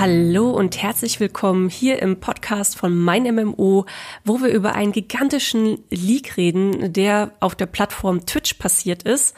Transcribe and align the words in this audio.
Hallo 0.00 0.48
und 0.48 0.80
herzlich 0.80 1.20
willkommen 1.20 1.68
hier 1.68 2.00
im 2.00 2.20
Podcast 2.20 2.78
von 2.78 2.98
Mein 2.98 3.24
MMO, 3.34 3.84
wo 4.24 4.40
wir 4.40 4.48
über 4.48 4.74
einen 4.74 4.92
gigantischen 4.92 5.84
Leak 5.90 6.38
reden, 6.38 6.94
der 6.94 7.32
auf 7.40 7.54
der 7.54 7.66
Plattform 7.66 8.24
Twitch 8.24 8.54
passiert 8.54 9.02
ist. 9.02 9.36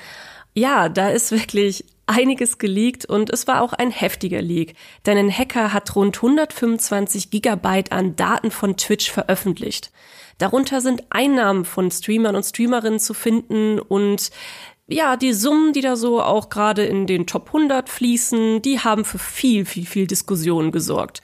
Ja, 0.55 0.89
da 0.89 1.09
ist 1.09 1.33
wirklich 1.33 1.85
einiges 2.07 2.59
geleakt 2.59 3.07
und 3.07 3.29
es 3.31 3.49
war 3.49 3.61
auch 3.61 3.73
ein 3.73 3.91
heftiger 3.91 4.41
Leak, 4.41 4.77
denn 5.05 5.19
ein 5.19 5.37
Hacker 5.37 5.73
hat 5.73 5.97
rund 5.97 6.19
125 6.19 7.31
Gigabyte 7.31 7.91
an 7.91 8.15
Daten 8.15 8.53
von 8.53 8.77
Twitch 8.77 9.11
veröffentlicht. 9.11 9.91
Darunter 10.39 10.81
sind 10.81 11.03
Einnahmen 11.11 11.65
von 11.65 11.91
Streamern 11.91 12.37
und 12.37 12.45
Streamerinnen 12.45 13.01
zu 13.01 13.15
finden 13.15 13.81
und 13.81 14.31
ja, 14.93 15.17
die 15.17 15.33
Summen, 15.33 15.73
die 15.73 15.81
da 15.81 15.97
so 15.97 16.23
auch 16.23 16.49
gerade 16.49 16.85
in 16.85 17.07
den 17.07 17.27
Top 17.27 17.49
100 17.49 17.89
fließen, 17.89 18.63
die 18.63 18.81
haben 18.81 19.05
für 19.05 19.19
viel, 19.19 19.65
viel, 19.65 19.87
viel 19.87 20.07
Diskussion 20.07 20.73
gesorgt. 20.73 21.23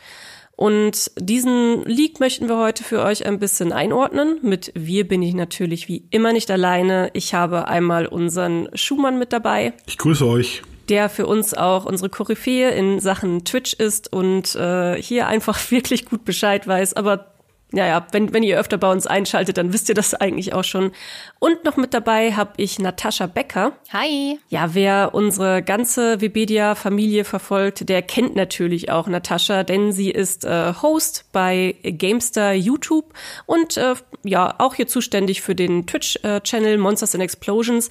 Und 0.59 1.13
diesen 1.17 1.85
Leak 1.85 2.19
möchten 2.19 2.49
wir 2.49 2.59
heute 2.59 2.83
für 2.83 3.05
euch 3.05 3.25
ein 3.25 3.39
bisschen 3.39 3.73
einordnen. 3.73 4.41
Mit 4.43 4.73
wir 4.75 5.07
bin 5.07 5.23
ich 5.23 5.35
natürlich 5.35 5.87
wie 5.87 6.09
immer 6.11 6.33
nicht 6.33 6.51
alleine. 6.51 7.11
Ich 7.13 7.33
habe 7.33 7.69
einmal 7.69 8.07
unseren 8.07 8.69
Schumann 8.75 9.21
mit 9.21 9.33
dabei. 9.33 9.73
Ich 9.87 9.99
grüße 9.99 10.27
euch. 10.27 10.63
Der 10.89 11.09
für 11.11 11.29
uns 11.29 11.55
auch 11.55 11.85
unsere 11.85 12.09
Koryphäe 12.09 12.71
in 12.71 12.99
Sachen 12.99 13.45
Twitch 13.45 13.75
ist 13.75 14.13
und 14.13 14.57
äh, 14.57 15.01
hier 15.01 15.29
einfach 15.29 15.59
wirklich 15.71 16.07
gut 16.07 16.25
Bescheid 16.25 16.67
weiß, 16.67 16.95
aber 16.95 17.38
ja, 17.73 17.87
ja, 17.87 18.07
wenn, 18.13 18.33
wenn 18.33 18.43
ihr 18.43 18.59
öfter 18.59 18.79
bei 18.79 18.91
uns 18.91 19.07
einschaltet, 19.07 19.59
dann 19.59 19.75
wisst 19.75 19.91
ihr 19.91 19.95
das 19.95 20.15
eigentlich 20.15 20.55
auch 20.55 20.65
schon. 20.65 20.93
Und 21.39 21.65
noch 21.65 21.77
mit 21.77 21.93
dabei 21.93 22.33
habe 22.33 22.53
ich 22.57 22.79
Natascha 22.79 23.27
Becker. 23.27 23.73
Hi. 23.93 24.39
Ja, 24.49 24.75
wer 24.75 25.11
unsere 25.13 25.63
ganze 25.63 26.21
Webedia-Familie 26.23 27.25
verfolgt, 27.25 27.89
der 27.89 28.01
kennt 28.01 28.37
natürlich 28.37 28.91
auch 28.91 29.07
Natascha, 29.07 29.65
denn 29.65 29.93
sie 29.93 30.11
ist 30.11 30.47
äh, 30.47 30.73
Host 30.81 31.27
bei 31.33 31.77
Gamestar 31.83 32.55
YouTube 32.55 33.13
und 33.45 33.77
äh, 33.77 33.95
ja, 34.25 34.55
auch 34.59 34.75
hier 34.75 34.87
zuständig 34.87 35.43
für 35.43 35.55
den 35.55 35.87
Twitch-Channel 35.87 36.75
äh, 36.75 36.79
Monsters 36.79 37.15
and 37.15 37.23
Explosions. 37.23 37.91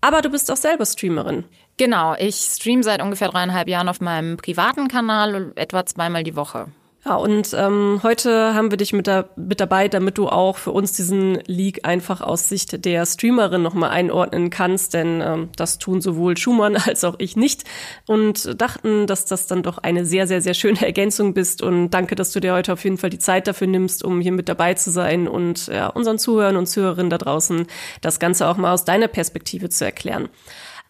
Aber 0.00 0.22
du 0.22 0.30
bist 0.30 0.50
auch 0.52 0.56
selber 0.56 0.86
Streamerin. 0.86 1.44
Genau, 1.78 2.14
ich 2.16 2.36
stream 2.36 2.82
seit 2.82 3.02
ungefähr 3.02 3.28
dreieinhalb 3.28 3.66
Jahren 3.68 3.88
auf 3.88 4.00
meinem 4.00 4.36
privaten 4.36 4.88
Kanal 4.88 5.52
etwa 5.56 5.84
zweimal 5.84 6.22
die 6.22 6.36
Woche. 6.36 6.68
Ja, 7.02 7.16
und 7.16 7.54
ähm, 7.54 8.00
heute 8.02 8.52
haben 8.52 8.70
wir 8.70 8.76
dich 8.76 8.92
mit, 8.92 9.06
da, 9.06 9.24
mit 9.34 9.58
dabei, 9.58 9.88
damit 9.88 10.18
du 10.18 10.28
auch 10.28 10.58
für 10.58 10.70
uns 10.70 10.92
diesen 10.92 11.38
Leak 11.46 11.86
einfach 11.86 12.20
aus 12.20 12.50
Sicht 12.50 12.84
der 12.84 13.06
Streamerin 13.06 13.62
nochmal 13.62 13.88
einordnen 13.88 14.50
kannst, 14.50 14.92
denn 14.92 15.22
ähm, 15.22 15.48
das 15.56 15.78
tun 15.78 16.02
sowohl 16.02 16.36
Schumann 16.36 16.76
als 16.86 17.02
auch 17.04 17.14
ich 17.16 17.36
nicht 17.36 17.64
und 18.06 18.60
dachten, 18.60 19.06
dass 19.06 19.24
das 19.24 19.46
dann 19.46 19.62
doch 19.62 19.78
eine 19.78 20.04
sehr, 20.04 20.26
sehr, 20.26 20.42
sehr 20.42 20.52
schöne 20.52 20.82
Ergänzung 20.84 21.32
bist 21.32 21.62
und 21.62 21.88
danke, 21.88 22.16
dass 22.16 22.32
du 22.32 22.40
dir 22.40 22.52
heute 22.52 22.74
auf 22.74 22.84
jeden 22.84 22.98
Fall 22.98 23.10
die 23.10 23.18
Zeit 23.18 23.46
dafür 23.46 23.66
nimmst, 23.66 24.04
um 24.04 24.20
hier 24.20 24.32
mit 24.32 24.50
dabei 24.50 24.74
zu 24.74 24.90
sein 24.90 25.26
und 25.26 25.68
ja, 25.68 25.86
unseren 25.86 26.18
Zuhörern 26.18 26.58
und 26.58 26.66
Zuhörerinnen 26.66 27.08
da 27.08 27.16
draußen 27.16 27.66
das 28.02 28.20
Ganze 28.20 28.46
auch 28.46 28.58
mal 28.58 28.74
aus 28.74 28.84
deiner 28.84 29.08
Perspektive 29.08 29.70
zu 29.70 29.86
erklären. 29.86 30.28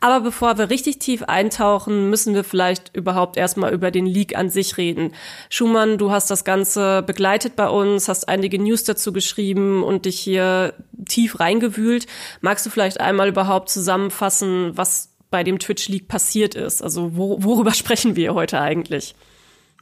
Aber 0.02 0.20
bevor 0.20 0.56
wir 0.56 0.70
richtig 0.70 0.98
tief 0.98 1.24
eintauchen, 1.24 2.08
müssen 2.08 2.34
wir 2.34 2.42
vielleicht 2.42 2.96
überhaupt 2.96 3.36
erstmal 3.36 3.74
über 3.74 3.90
den 3.90 4.06
Leak 4.06 4.34
an 4.36 4.48
sich 4.48 4.78
reden. 4.78 5.12
Schumann, 5.50 5.98
du 5.98 6.10
hast 6.10 6.30
das 6.30 6.44
Ganze 6.44 7.02
begleitet 7.02 7.54
bei 7.54 7.68
uns, 7.68 8.08
hast 8.08 8.26
einige 8.26 8.58
News 8.58 8.84
dazu 8.84 9.12
geschrieben 9.12 9.82
und 9.82 10.06
dich 10.06 10.18
hier 10.18 10.72
tief 11.06 11.38
reingewühlt. 11.38 12.06
Magst 12.40 12.64
du 12.64 12.70
vielleicht 12.70 12.98
einmal 12.98 13.28
überhaupt 13.28 13.68
zusammenfassen, 13.68 14.72
was 14.74 15.10
bei 15.30 15.44
dem 15.44 15.58
Twitch-Leak 15.58 16.08
passiert 16.08 16.54
ist? 16.54 16.82
Also 16.82 17.14
wo, 17.14 17.42
worüber 17.42 17.74
sprechen 17.74 18.16
wir 18.16 18.32
heute 18.32 18.58
eigentlich? 18.58 19.14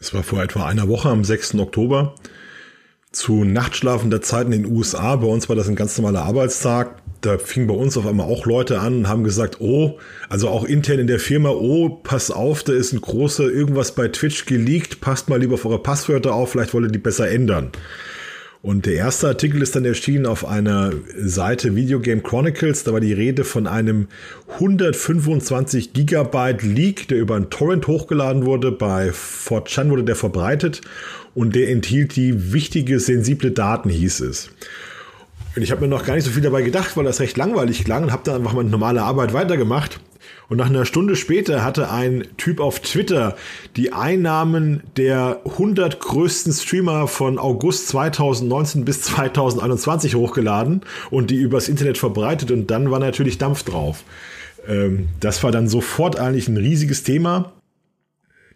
Es 0.01 0.13
war 0.13 0.25
vor 0.25 0.43
etwa 0.43 0.67
einer 0.67 0.89
Woche 0.89 1.11
am 1.11 1.23
6. 1.23 1.55
Oktober 1.57 2.17
zu 3.13 3.45
nachtschlafender 3.45 4.21
Zeit 4.21 4.47
in 4.47 4.53
den 4.53 4.67
USA. 4.67 5.15
Bei 5.17 5.29
uns 5.29 5.49
war 5.49 5.55
das 5.55 5.69
ein 5.69 5.77
ganz 5.77 5.97
normaler 5.97 6.25
Arbeitstag 6.25 7.03
da 7.21 7.39
fingen 7.39 7.67
bei 7.67 7.75
uns 7.75 7.97
auf 7.97 8.07
einmal 8.07 8.27
auch 8.27 8.47
Leute 8.47 8.81
an 8.81 8.99
und 8.99 9.09
haben 9.09 9.25
gesagt, 9.25 9.61
oh, 9.61 9.99
also 10.29 10.49
auch 10.49 10.65
intern 10.65 11.01
in 11.01 11.07
der 11.07 11.19
Firma, 11.19 11.51
oh, 11.51 11.89
pass 11.89 12.31
auf, 12.31 12.63
da 12.63 12.73
ist 12.73 12.93
ein 12.93 13.01
großer 13.01 13.45
irgendwas 13.45 13.95
bei 13.95 14.09
Twitch 14.09 14.47
geleakt, 14.47 15.01
passt 15.01 15.29
mal 15.29 15.41
lieber 15.41 15.55
auf 15.55 15.65
eure 15.65 15.83
Passwörter 15.83 16.35
auf, 16.35 16.53
vielleicht 16.53 16.75
wollt 16.75 16.87
ihr 16.87 16.93
die 16.93 16.99
besser 16.99 17.29
ändern. 17.29 17.73
Und 18.61 18.87
der 18.87 18.95
erste 18.95 19.29
Artikel 19.29 19.63
ist 19.63 19.77
dann 19.77 19.85
erschienen 19.85 20.27
auf 20.27 20.45
einer 20.45 20.93
Seite 21.17 21.77
Video 21.77 22.01
Game 22.01 22.25
Chronicles. 22.25 22.83
Da 22.83 22.93
war 22.93 22.99
die 22.99 23.13
Rede 23.13 23.45
von 23.45 23.69
einem 23.69 24.09
125 24.55 25.93
Gigabyte 25.93 26.65
Leak, 26.65 27.07
der 27.07 27.19
über 27.19 27.37
einen 27.37 27.51
Torrent 27.51 27.87
hochgeladen 27.87 28.47
wurde. 28.47 28.73
Bei 28.73 29.11
4chan 29.11 29.91
wurde 29.91 30.03
der 30.03 30.17
verbreitet 30.17 30.81
und 31.37 31.55
der 31.55 31.71
enthielt 31.71 32.17
die 32.17 32.53
wichtige, 32.53 32.99
sensible 32.99 33.53
Daten, 33.53 33.91
hieß 33.91 34.21
es. 34.21 34.51
Und 35.59 35.65
ich 35.65 35.73
habe 35.73 35.81
mir 35.81 35.89
noch 35.89 36.07
gar 36.07 36.15
nicht 36.15 36.23
so 36.23 36.31
viel 36.31 36.43
dabei 36.43 36.63
gedacht, 36.63 36.97
weil 36.97 37.03
das 37.03 37.19
recht 37.19 37.37
langweilig 37.37 37.85
klang 37.85 38.05
und 38.05 38.13
habe 38.13 38.23
dann 38.25 38.37
einfach 38.37 38.53
meine 38.53 38.69
normale 38.69 39.03
Arbeit 39.03 39.33
weitergemacht. 39.33 39.99
Und 40.49 40.59
nach 40.59 40.69
einer 40.69 40.85
Stunde 40.85 41.17
später 41.17 41.65
hatte 41.65 41.91
ein 41.91 42.29
Typ 42.37 42.61
auf 42.61 42.79
Twitter 42.79 43.35
die 43.75 43.93
Einnahmen 43.93 44.85
der 44.97 45.41
100 45.45 45.99
größten 45.99 46.53
Streamer 46.53 47.09
von 47.09 47.41
August 47.41 47.89
2019 47.89 48.85
bis 48.85 49.03
2021 49.03 50.15
hochgeladen 50.15 50.83
und 51.11 51.31
die 51.31 51.37
übers 51.37 51.69
Internet 51.69 51.99
verbreitet 51.99 52.53
und 52.53 52.71
dann 52.71 52.93
war 52.93 53.01
natürlich 53.01 53.39
Dampf 53.39 53.65
drauf. 53.65 54.05
Ähm, 54.69 55.09
das 55.19 55.43
war 55.43 55.51
dann 55.51 55.69
sofort 55.69 56.21
eigentlich 56.21 56.47
ein 56.47 56.57
riesiges 56.57 57.03
Thema 57.03 57.53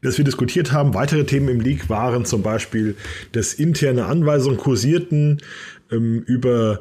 das 0.02 0.18
wir 0.18 0.24
diskutiert 0.24 0.72
haben. 0.72 0.94
Weitere 0.94 1.24
Themen 1.24 1.48
im 1.48 1.60
Leak 1.60 1.88
waren 1.88 2.24
zum 2.24 2.42
Beispiel, 2.42 2.96
dass 3.30 3.54
interne 3.54 4.06
Anweisungen 4.06 4.58
kursierten 4.58 5.40
ähm, 5.92 6.22
über 6.26 6.80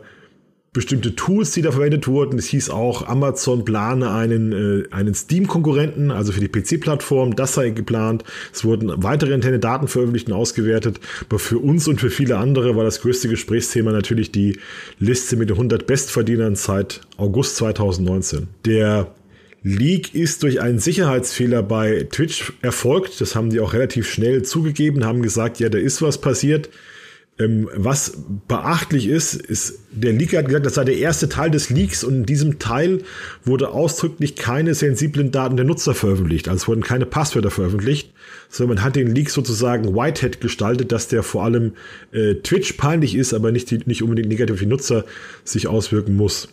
bestimmte 0.74 1.16
Tools, 1.16 1.52
die 1.52 1.62
da 1.62 1.72
verwendet 1.72 2.08
wurden. 2.08 2.40
Es 2.40 2.48
hieß 2.48 2.70
auch, 2.70 3.06
Amazon 3.06 3.66
plane 3.66 4.10
einen, 4.10 4.54
äh, 4.54 4.84
einen 4.92 5.14
Steam-Konkurrenten, 5.14 6.12
also 6.12 6.32
für 6.32 6.40
die 6.40 6.48
PC-Plattform. 6.48 7.36
Das 7.36 7.56
sei 7.56 7.72
geplant. 7.72 8.24
Es 8.54 8.64
wurden 8.64 8.92
weitere 9.04 9.34
interne 9.34 9.60
Daten 9.60 9.90
veröffentlicht 9.90 10.28
und 10.28 10.34
ausgewertet. 10.34 11.02
Aber 11.28 11.40
für 11.40 11.58
uns 11.58 11.90
und 11.90 12.00
für 12.00 12.10
viele 12.10 12.38
andere 12.38 12.78
war 12.78 12.86
das 12.86 13.02
größte 13.02 13.28
Gesprächsthema 13.28 13.92
natürlich 13.92 14.32
die 14.32 14.60
Liste 14.98 15.36
mit 15.36 15.50
den 15.50 15.58
100 15.58 15.86
Bestverdienern 15.86 16.56
seit 16.56 17.02
August 17.18 17.58
2019. 17.58 18.48
Der 18.66 19.14
Leak 19.64 20.16
ist 20.16 20.42
durch 20.42 20.62
einen 20.62 20.80
Sicherheitsfehler 20.80 21.64
bei 21.64 22.08
Twitch 22.10 22.54
erfolgt. 22.62 23.20
Das 23.20 23.36
haben 23.36 23.50
die 23.50 23.60
auch 23.60 23.74
relativ 23.74 24.10
schnell 24.10 24.44
zugegeben, 24.44 25.06
haben 25.06 25.22
gesagt, 25.22 25.60
ja, 25.60 25.68
da 25.68 25.78
ist 25.78 26.02
was 26.02 26.20
passiert. 26.20 26.70
Ähm, 27.40 27.70
was 27.74 28.18
beachtlich 28.48 29.08
ist, 29.08 29.34
ist, 29.34 29.80
der 29.92 30.14
Leaker 30.14 30.40
hat 30.40 30.48
gesagt, 30.48 30.66
das 30.66 30.76
sei 30.76 30.84
der 30.84 30.98
erste 30.98 31.30
Teil 31.30 31.50
des 31.50 31.70
Leaks 31.70 32.04
und 32.04 32.14
in 32.14 32.26
diesem 32.26 32.60
Teil 32.60 33.04
wurde 33.46 33.70
ausdrücklich 33.70 34.36
keine 34.36 34.74
sensiblen 34.76 35.32
Daten 35.32 35.56
der 35.56 35.66
Nutzer 35.66 35.96
veröffentlicht. 35.96 36.48
Also 36.48 36.64
es 36.64 36.68
wurden 36.68 36.84
keine 36.84 37.06
Passwörter 37.06 37.52
veröffentlicht, 37.52 38.14
sondern 38.50 38.76
man 38.78 38.84
hat 38.84 38.96
den 38.96 39.14
Leak 39.14 39.30
sozusagen 39.30 39.96
Whitehead 39.96 40.42
gestaltet, 40.42 40.92
dass 40.92 41.08
der 41.08 41.24
vor 41.24 41.44
allem 41.44 41.74
äh, 42.12 42.36
Twitch 42.36 42.74
peinlich 42.74 43.16
ist, 43.16 43.34
aber 43.34 43.52
nicht, 43.52 43.88
nicht 43.88 44.04
unbedingt 44.04 44.28
negativ 44.28 44.60
für 44.60 44.66
Nutzer 44.66 45.06
sich 45.44 45.68
auswirken 45.68 46.16
muss. 46.16 46.50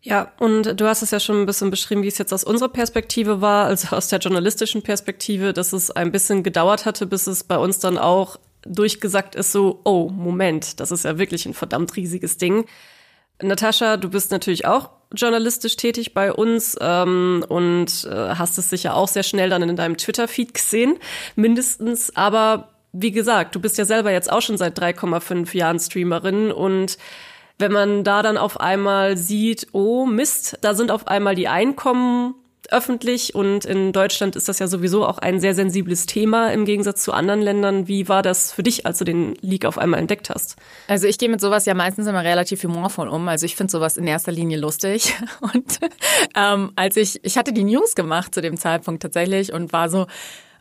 Ja, 0.00 0.32
und 0.38 0.80
du 0.80 0.86
hast 0.86 1.02
es 1.02 1.10
ja 1.10 1.18
schon 1.18 1.40
ein 1.40 1.46
bisschen 1.46 1.70
beschrieben, 1.70 2.02
wie 2.02 2.08
es 2.08 2.18
jetzt 2.18 2.32
aus 2.32 2.44
unserer 2.44 2.68
Perspektive 2.68 3.40
war, 3.40 3.66
also 3.66 3.96
aus 3.96 4.08
der 4.08 4.20
journalistischen 4.20 4.82
Perspektive, 4.82 5.52
dass 5.52 5.72
es 5.72 5.90
ein 5.90 6.12
bisschen 6.12 6.44
gedauert 6.44 6.86
hatte, 6.86 7.06
bis 7.06 7.26
es 7.26 7.42
bei 7.42 7.58
uns 7.58 7.80
dann 7.80 7.98
auch 7.98 8.38
durchgesagt 8.62 9.34
ist, 9.34 9.52
so, 9.52 9.80
oh, 9.84 10.08
Moment, 10.10 10.80
das 10.80 10.90
ist 10.90 11.04
ja 11.04 11.18
wirklich 11.18 11.46
ein 11.46 11.54
verdammt 11.54 11.96
riesiges 11.96 12.36
Ding. 12.36 12.66
Natascha, 13.40 13.96
du 13.96 14.10
bist 14.10 14.32
natürlich 14.32 14.66
auch 14.66 14.90
journalistisch 15.14 15.76
tätig 15.76 16.12
bei 16.12 16.32
uns 16.32 16.76
ähm, 16.80 17.44
und 17.48 18.04
äh, 18.10 18.34
hast 18.34 18.58
es 18.58 18.68
sicher 18.68 18.94
auch 18.94 19.08
sehr 19.08 19.22
schnell 19.22 19.48
dann 19.48 19.62
in 19.62 19.76
deinem 19.76 19.96
Twitter-Feed 19.96 20.54
gesehen, 20.54 20.98
mindestens. 21.36 22.14
Aber 22.16 22.70
wie 22.92 23.12
gesagt, 23.12 23.54
du 23.54 23.60
bist 23.60 23.78
ja 23.78 23.84
selber 23.84 24.10
jetzt 24.10 24.30
auch 24.30 24.42
schon 24.42 24.58
seit 24.58 24.78
3,5 24.78 25.56
Jahren 25.56 25.78
Streamerin 25.78 26.50
und 26.50 26.98
wenn 27.58 27.72
man 27.72 28.04
da 28.04 28.22
dann 28.22 28.38
auf 28.38 28.60
einmal 28.60 29.16
sieht, 29.16 29.68
oh 29.72 30.06
Mist, 30.06 30.58
da 30.60 30.74
sind 30.74 30.90
auf 30.90 31.08
einmal 31.08 31.34
die 31.34 31.48
Einkommen 31.48 32.34
öffentlich 32.70 33.34
und 33.34 33.64
in 33.64 33.92
Deutschland 33.92 34.36
ist 34.36 34.48
das 34.48 34.58
ja 34.58 34.66
sowieso 34.66 35.06
auch 35.06 35.18
ein 35.18 35.40
sehr 35.40 35.54
sensibles 35.54 36.06
Thema 36.06 36.52
im 36.52 36.64
Gegensatz 36.64 37.02
zu 37.02 37.12
anderen 37.12 37.40
Ländern. 37.40 37.88
Wie 37.88 38.08
war 38.08 38.22
das 38.22 38.52
für 38.52 38.62
dich, 38.62 38.86
als 38.86 38.98
du 38.98 39.04
den 39.04 39.34
Leak 39.40 39.64
auf 39.64 39.78
einmal 39.78 40.00
entdeckt 40.00 40.30
hast? 40.30 40.56
Also 40.86 41.06
ich 41.06 41.18
gehe 41.18 41.28
mit 41.28 41.40
sowas 41.40 41.66
ja 41.66 41.74
meistens 41.74 42.06
immer 42.06 42.24
relativ 42.24 42.62
humorvoll 42.62 43.08
um. 43.08 43.28
Also 43.28 43.46
ich 43.46 43.56
finde 43.56 43.70
sowas 43.70 43.96
in 43.96 44.06
erster 44.06 44.32
Linie 44.32 44.58
lustig. 44.58 45.14
Und 45.40 45.78
ähm, 46.34 46.72
als 46.76 46.96
ich, 46.96 47.24
ich 47.24 47.38
hatte 47.38 47.52
die 47.52 47.64
News 47.64 47.94
gemacht 47.94 48.34
zu 48.34 48.42
dem 48.42 48.56
Zeitpunkt 48.56 49.02
tatsächlich 49.02 49.52
und 49.52 49.72
war 49.72 49.88
so, 49.88 50.06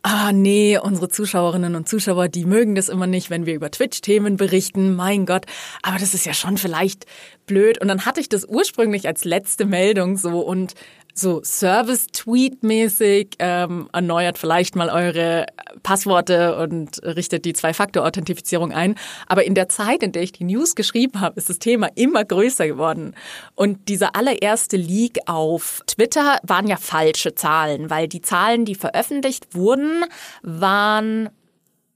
ah 0.03 0.31
nee, 0.31 0.77
unsere 0.77 1.09
Zuschauerinnen 1.09 1.75
und 1.75 1.89
Zuschauer, 1.89 2.29
die 2.29 2.45
mögen 2.45 2.75
das 2.75 2.87
immer 2.87 3.07
nicht, 3.07 3.29
wenn 3.29 3.45
wir 3.45 3.55
über 3.55 3.71
Twitch-Themen 3.71 4.37
berichten, 4.37 4.95
mein 4.95 5.25
Gott, 5.25 5.45
aber 5.81 5.97
das 5.97 6.13
ist 6.13 6.25
ja 6.25 6.33
schon 6.33 6.57
vielleicht 6.57 7.05
blöd. 7.45 7.81
Und 7.81 7.87
dann 7.87 8.05
hatte 8.05 8.21
ich 8.21 8.29
das 8.29 8.45
ursprünglich 8.45 9.07
als 9.07 9.25
letzte 9.25 9.65
Meldung 9.65 10.17
so 10.17 10.39
und 10.39 10.75
so 11.19 11.41
Service-Tweet-mäßig, 11.43 13.35
ähm, 13.39 13.89
erneuert 13.91 14.37
vielleicht 14.37 14.75
mal 14.75 14.89
eure 14.89 15.45
Passworte 15.83 16.57
und 16.57 17.03
richtet 17.03 17.45
die 17.45 17.53
Zwei-Faktor-Authentifizierung 17.53 18.71
ein. 18.71 18.95
Aber 19.27 19.43
in 19.43 19.55
der 19.55 19.69
Zeit, 19.69 20.03
in 20.03 20.11
der 20.11 20.23
ich 20.23 20.31
die 20.31 20.43
News 20.43 20.75
geschrieben 20.75 21.19
habe, 21.19 21.37
ist 21.39 21.49
das 21.49 21.59
Thema 21.59 21.89
immer 21.95 22.23
größer 22.23 22.67
geworden. 22.67 23.15
Und 23.55 23.89
dieser 23.89 24.15
allererste 24.15 24.77
Leak 24.77 25.19
auf 25.25 25.81
Twitter 25.87 26.37
waren 26.43 26.67
ja 26.67 26.77
falsche 26.77 27.35
Zahlen, 27.35 27.89
weil 27.89 28.07
die 28.07 28.21
Zahlen, 28.21 28.65
die 28.65 28.75
veröffentlicht 28.75 29.55
wurden, 29.55 30.05
waren 30.41 31.29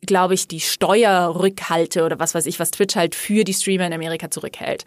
glaube 0.04 0.34
ich, 0.34 0.48
die 0.48 0.60
Steuerrückhalte 0.60 2.04
oder 2.04 2.20
was 2.20 2.34
weiß 2.34 2.48
ich, 2.48 2.60
was 2.60 2.72
Twitch 2.72 2.96
halt 2.96 3.14
für 3.14 3.44
die 3.44 3.54
Streamer 3.54 3.86
in 3.86 3.94
Amerika 3.94 4.32
zurückhält. 4.32 4.84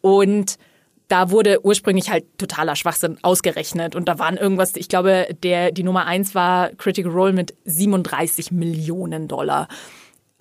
Und 0.00 0.58
da 1.08 1.30
wurde 1.30 1.64
ursprünglich 1.64 2.10
halt 2.10 2.24
totaler 2.38 2.76
Schwachsinn 2.76 3.18
ausgerechnet 3.22 3.94
und 3.94 4.08
da 4.08 4.18
waren 4.18 4.36
irgendwas, 4.36 4.74
ich 4.76 4.88
glaube, 4.88 5.28
der, 5.42 5.70
die 5.72 5.82
Nummer 5.82 6.06
eins 6.06 6.34
war 6.34 6.70
Critical 6.70 7.12
Role 7.12 7.32
mit 7.32 7.54
37 7.64 8.50
Millionen 8.50 9.28
Dollar. 9.28 9.68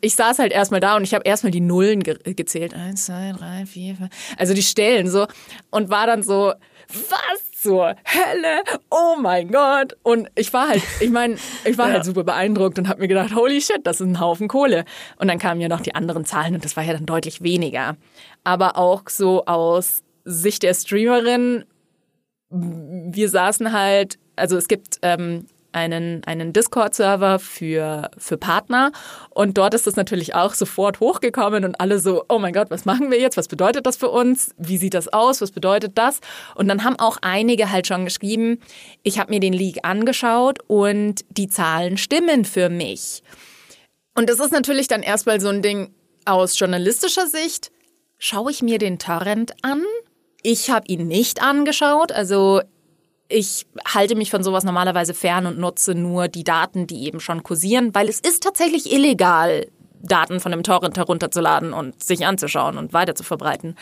Ich 0.01 0.15
saß 0.15 0.39
halt 0.39 0.51
erstmal 0.51 0.81
da 0.81 0.97
und 0.97 1.03
ich 1.03 1.13
habe 1.13 1.23
erstmal 1.25 1.51
die 1.51 1.61
Nullen 1.61 2.03
ge 2.03 2.17
gezählt. 2.33 2.73
Eins, 2.73 3.05
zwei, 3.05 3.33
drei, 3.37 3.65
vier, 3.65 3.95
fünf. 3.95 4.09
Also 4.37 4.53
die 4.53 4.61
Stellen 4.61 5.09
so. 5.09 5.25
Und 5.71 5.89
war 5.89 6.05
dann 6.05 6.21
so, 6.21 6.53
was 6.89 7.61
zur 7.65 7.95
Hölle? 8.05 8.63
Oh 8.91 9.15
mein 9.19 9.51
Gott. 9.51 9.97
Und 10.03 10.29
ich 10.35 10.53
war 10.53 10.67
halt, 10.67 10.83
ich 10.99 11.09
meine, 11.09 11.37
ich 11.63 11.77
war 11.77 11.87
ja. 11.87 11.93
halt 11.95 12.05
super 12.05 12.23
beeindruckt 12.23 12.77
und 12.77 12.87
habe 12.87 13.01
mir 13.01 13.07
gedacht, 13.07 13.33
holy 13.33 13.59
shit, 13.61 13.79
das 13.83 13.99
ist 13.99 14.07
ein 14.07 14.19
Haufen 14.19 14.47
Kohle. 14.47 14.85
Und 15.17 15.27
dann 15.27 15.39
kamen 15.39 15.61
ja 15.61 15.67
noch 15.67 15.81
die 15.81 15.95
anderen 15.95 16.25
Zahlen 16.25 16.53
und 16.53 16.63
das 16.63 16.75
war 16.75 16.83
ja 16.83 16.93
dann 16.93 17.07
deutlich 17.07 17.41
weniger. 17.41 17.97
Aber 18.43 18.77
auch 18.77 19.09
so 19.09 19.45
aus 19.45 20.03
Sicht 20.25 20.63
der 20.63 20.73
Streamerin, 20.73 21.65
wir 22.49 23.29
saßen 23.29 23.71
halt, 23.71 24.17
also 24.35 24.57
es 24.57 24.67
gibt 24.67 24.99
ähm, 25.01 25.45
einen, 25.75 26.23
einen 26.23 26.53
Discord-Server 26.53 27.37
für, 27.37 28.09
für 28.17 28.37
Partner 28.37 28.91
und 29.29 29.57
dort 29.57 29.73
ist 29.73 29.85
das 29.85 29.97
natürlich 29.97 30.33
auch 30.33 30.53
sofort 30.53 30.99
hochgekommen 31.01 31.65
und 31.65 31.79
alle 31.81 31.99
so, 31.99 32.23
oh 32.29 32.39
mein 32.39 32.53
Gott, 32.53 32.71
was 32.71 32.85
machen 32.85 33.11
wir 33.11 33.19
jetzt? 33.19 33.35
Was 33.35 33.49
bedeutet 33.49 33.85
das 33.85 33.97
für 33.97 34.09
uns? 34.09 34.51
Wie 34.57 34.77
sieht 34.77 34.93
das 34.93 35.11
aus? 35.11 35.41
Was 35.41 35.51
bedeutet 35.51 35.97
das? 35.97 36.21
Und 36.55 36.69
dann 36.69 36.83
haben 36.83 36.97
auch 36.97 37.17
einige 37.21 37.71
halt 37.71 37.87
schon 37.87 38.05
geschrieben, 38.05 38.59
ich 39.03 39.19
habe 39.19 39.33
mir 39.33 39.41
den 39.41 39.53
League 39.53 39.79
angeschaut 39.83 40.59
und 40.67 41.25
die 41.29 41.49
Zahlen 41.49 41.97
stimmen 41.97 42.45
für 42.45 42.69
mich. 42.69 43.21
Und 44.15 44.29
das 44.29 44.39
ist 44.39 44.53
natürlich 44.53 44.87
dann 44.87 45.03
erstmal 45.03 45.41
so 45.41 45.49
ein 45.49 45.61
Ding 45.61 45.93
aus 46.23 46.57
journalistischer 46.57 47.27
Sicht. 47.27 47.71
Schaue 48.17 48.49
ich 48.49 48.61
mir 48.61 48.79
den 48.79 48.97
Torrent 48.97 49.53
an 49.61 49.83
ich 50.45 50.69
habe 50.69 50.85
ihn 50.87 51.07
nicht 51.07 51.41
angeschaut. 51.41 52.11
Also 52.11 52.61
ich 53.27 53.65
halte 53.91 54.15
mich 54.15 54.29
von 54.29 54.43
sowas 54.43 54.63
normalerweise 54.63 55.15
fern 55.15 55.47
und 55.47 55.57
nutze 55.57 55.95
nur 55.95 56.27
die 56.27 56.43
Daten, 56.43 56.85
die 56.85 57.05
eben 57.05 57.19
schon 57.19 57.41
kursieren, 57.41 57.95
weil 57.95 58.07
es 58.07 58.19
ist 58.19 58.43
tatsächlich 58.43 58.93
illegal, 58.93 59.67
Daten 60.03 60.39
von 60.39 60.51
dem 60.51 60.61
Torrent 60.61 60.97
herunterzuladen 60.97 61.73
und 61.73 62.03
sich 62.03 62.27
anzuschauen 62.27 62.77
und 62.77 62.93
weiter 62.93 63.15
zu 63.15 63.23
verbreiten. 63.23 63.75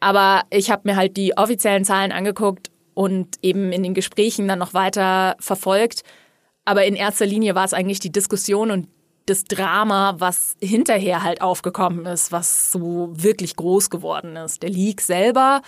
Aber 0.00 0.44
ich 0.48 0.70
habe 0.70 0.88
mir 0.88 0.96
halt 0.96 1.18
die 1.18 1.36
offiziellen 1.36 1.84
Zahlen 1.84 2.12
angeguckt 2.12 2.70
und 2.94 3.36
eben 3.42 3.70
in 3.70 3.82
den 3.82 3.92
Gesprächen 3.92 4.48
dann 4.48 4.58
noch 4.58 4.72
weiter 4.72 5.36
verfolgt. 5.38 6.02
Aber 6.64 6.86
in 6.86 6.96
erster 6.96 7.26
Linie 7.26 7.54
war 7.54 7.66
es 7.66 7.74
eigentlich 7.74 8.00
die 8.00 8.12
Diskussion 8.12 8.70
und 8.70 8.88
das 9.26 9.44
Drama, 9.44 10.14
was 10.18 10.56
hinterher 10.60 11.22
halt 11.22 11.42
aufgekommen 11.42 12.06
ist, 12.06 12.32
was 12.32 12.72
so 12.72 13.10
wirklich 13.12 13.54
groß 13.56 13.90
geworden 13.90 14.36
ist. 14.36 14.62
Der 14.62 14.70
Leak 14.70 15.02
selber 15.02 15.60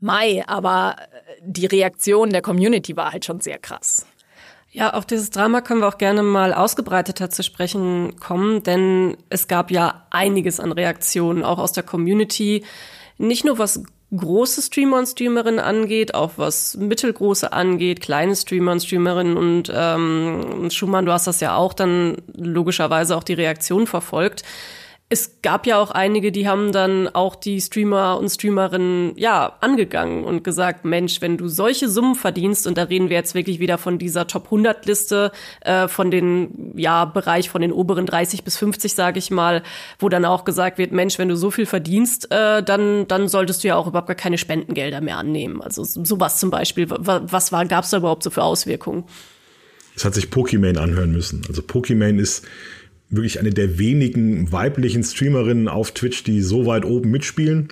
Mai, 0.00 0.42
aber 0.46 0.96
äh, 0.98 1.40
die 1.42 1.66
Reaktion 1.66 2.30
der 2.30 2.42
Community 2.42 2.96
war 2.96 3.12
halt 3.12 3.24
schon 3.24 3.40
sehr 3.40 3.58
krass. 3.58 4.06
Ja, 4.72 4.94
auf 4.94 5.04
dieses 5.04 5.30
Drama 5.30 5.62
können 5.62 5.80
wir 5.80 5.88
auch 5.88 5.98
gerne 5.98 6.22
mal 6.22 6.54
ausgebreiteter 6.54 7.28
zu 7.28 7.42
sprechen 7.42 8.16
kommen, 8.20 8.62
denn 8.62 9.16
es 9.28 9.48
gab 9.48 9.70
ja 9.72 10.06
einiges 10.10 10.60
an 10.60 10.70
Reaktionen, 10.70 11.42
auch 11.42 11.58
aus 11.58 11.72
der 11.72 11.82
Community. 11.82 12.64
Nicht 13.18 13.44
nur 13.44 13.58
was 13.58 13.82
große 14.16 14.62
Streamer 14.62 14.98
und 14.98 15.06
Streamerinnen 15.06 15.60
angeht, 15.60 16.14
auch 16.14 16.32
was 16.36 16.76
mittelgroße 16.76 17.52
angeht, 17.52 18.00
kleine 18.00 18.36
Streamer 18.36 18.72
und 18.72 18.80
Streamerinnen 18.80 19.36
und 19.36 19.72
ähm, 19.74 20.68
Schumann, 20.70 21.06
du 21.06 21.12
hast 21.12 21.26
das 21.26 21.40
ja 21.40 21.56
auch 21.56 21.74
dann 21.74 22.16
logischerweise 22.34 23.16
auch 23.16 23.24
die 23.24 23.34
Reaktion 23.34 23.86
verfolgt 23.86 24.44
es 25.12 25.42
gab 25.42 25.66
ja 25.66 25.76
auch 25.76 25.90
einige, 25.90 26.30
die 26.30 26.46
haben 26.46 26.70
dann 26.70 27.08
auch 27.08 27.34
die 27.34 27.60
Streamer 27.60 28.16
und 28.16 28.28
Streamerinnen 28.28 29.14
ja 29.16 29.56
angegangen 29.60 30.22
und 30.22 30.44
gesagt, 30.44 30.84
Mensch, 30.84 31.20
wenn 31.20 31.36
du 31.36 31.48
solche 31.48 31.88
Summen 31.88 32.14
verdienst 32.14 32.68
und 32.68 32.78
da 32.78 32.84
reden 32.84 33.08
wir 33.10 33.16
jetzt 33.16 33.34
wirklich 33.34 33.58
wieder 33.58 33.76
von 33.76 33.98
dieser 33.98 34.28
Top 34.28 34.44
100 34.44 34.86
Liste 34.86 35.32
äh, 35.62 35.88
von 35.88 36.12
den 36.12 36.72
ja 36.76 37.06
Bereich 37.06 37.50
von 37.50 37.60
den 37.60 37.72
oberen 37.72 38.06
30 38.06 38.44
bis 38.44 38.56
50 38.56 38.94
sage 38.94 39.18
ich 39.18 39.32
mal, 39.32 39.64
wo 39.98 40.08
dann 40.08 40.24
auch 40.24 40.44
gesagt 40.44 40.78
wird, 40.78 40.92
Mensch, 40.92 41.18
wenn 41.18 41.28
du 41.28 41.36
so 41.36 41.50
viel 41.50 41.66
verdienst, 41.66 42.30
äh, 42.30 42.62
dann 42.62 43.08
dann 43.08 43.26
solltest 43.26 43.64
du 43.64 43.68
ja 43.68 43.74
auch 43.74 43.88
überhaupt 43.88 44.06
gar 44.06 44.14
keine 44.14 44.38
Spendengelder 44.38 45.00
mehr 45.00 45.16
annehmen. 45.16 45.60
Also 45.60 45.82
sowas 45.82 46.38
zum 46.38 46.50
Beispiel. 46.50 46.86
Was 46.88 47.50
war 47.50 47.66
gab 47.66 47.82
es 47.82 47.90
da 47.90 47.96
überhaupt 47.96 48.22
so 48.22 48.30
für 48.30 48.44
Auswirkungen? 48.44 49.02
Es 49.96 50.04
hat 50.04 50.14
sich 50.14 50.30
Pokimane 50.30 50.80
anhören 50.80 51.10
müssen. 51.10 51.42
Also 51.48 51.62
Pokimane 51.62 52.20
ist 52.20 52.46
wirklich 53.10 53.40
eine 53.40 53.50
der 53.50 53.78
wenigen 53.78 54.50
weiblichen 54.52 55.02
Streamerinnen 55.02 55.68
auf 55.68 55.92
Twitch, 55.92 56.24
die 56.24 56.40
so 56.40 56.66
weit 56.66 56.84
oben 56.84 57.10
mitspielen. 57.10 57.68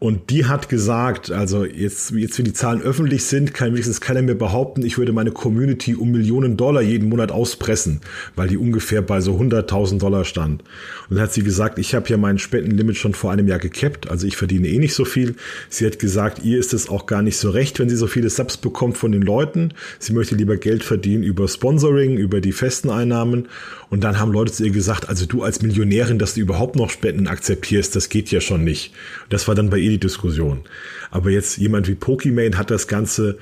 Und 0.00 0.30
die 0.30 0.46
hat 0.46 0.70
gesagt, 0.70 1.30
also 1.30 1.66
jetzt, 1.66 2.12
jetzt 2.12 2.38
wie 2.38 2.42
die 2.42 2.54
Zahlen 2.54 2.80
öffentlich 2.80 3.24
sind, 3.24 3.52
kann 3.52 3.72
wenigstens 3.72 4.00
keiner 4.00 4.22
mehr 4.22 4.34
behaupten, 4.34 4.82
ich 4.82 4.96
würde 4.96 5.12
meine 5.12 5.30
Community 5.30 5.94
um 5.94 6.10
Millionen 6.10 6.56
Dollar 6.56 6.80
jeden 6.80 7.10
Monat 7.10 7.30
auspressen, 7.30 8.00
weil 8.34 8.48
die 8.48 8.56
ungefähr 8.56 9.02
bei 9.02 9.20
so 9.20 9.36
100.000 9.38 9.98
Dollar 9.98 10.24
stand. 10.24 10.62
Und 11.10 11.16
dann 11.16 11.24
hat 11.24 11.34
sie 11.34 11.42
gesagt, 11.42 11.78
ich 11.78 11.94
habe 11.94 12.08
ja 12.08 12.16
mein 12.16 12.38
Spendenlimit 12.38 12.96
schon 12.96 13.12
vor 13.12 13.30
einem 13.30 13.46
Jahr 13.46 13.58
gekappt, 13.58 14.10
also 14.10 14.26
ich 14.26 14.38
verdiene 14.38 14.68
eh 14.68 14.78
nicht 14.78 14.94
so 14.94 15.04
viel. 15.04 15.34
Sie 15.68 15.84
hat 15.84 15.98
gesagt, 15.98 16.42
ihr 16.42 16.58
ist 16.58 16.72
es 16.72 16.88
auch 16.88 17.04
gar 17.04 17.20
nicht 17.20 17.36
so 17.36 17.50
recht, 17.50 17.78
wenn 17.78 17.90
sie 17.90 17.96
so 17.96 18.06
viele 18.06 18.30
Subs 18.30 18.56
bekommt 18.56 18.96
von 18.96 19.12
den 19.12 19.20
Leuten. 19.20 19.74
Sie 19.98 20.14
möchte 20.14 20.34
lieber 20.34 20.56
Geld 20.56 20.82
verdienen 20.82 21.24
über 21.24 21.46
Sponsoring, 21.46 22.16
über 22.16 22.40
die 22.40 22.52
festen 22.52 22.88
Einnahmen. 22.88 23.48
Und 23.90 24.02
dann 24.02 24.18
haben 24.18 24.32
Leute 24.32 24.52
zu 24.52 24.64
ihr 24.64 24.70
gesagt, 24.70 25.10
also 25.10 25.26
du 25.26 25.42
als 25.42 25.60
Millionärin, 25.60 26.18
dass 26.18 26.34
du 26.34 26.40
überhaupt 26.40 26.76
noch 26.76 26.88
Spenden 26.88 27.26
akzeptierst, 27.26 27.94
das 27.94 28.08
geht 28.08 28.30
ja 28.30 28.40
schon 28.40 28.64
nicht. 28.64 28.94
Das 29.28 29.46
war 29.46 29.54
dann 29.54 29.68
bei 29.68 29.76
ihr 29.76 29.89
die 29.90 29.98
Diskussion. 29.98 30.62
Aber 31.10 31.30
jetzt 31.30 31.58
jemand 31.58 31.88
wie 31.88 31.94
Pokimane 31.94 32.56
hat 32.56 32.70
das 32.70 32.88
Ganze 32.88 33.38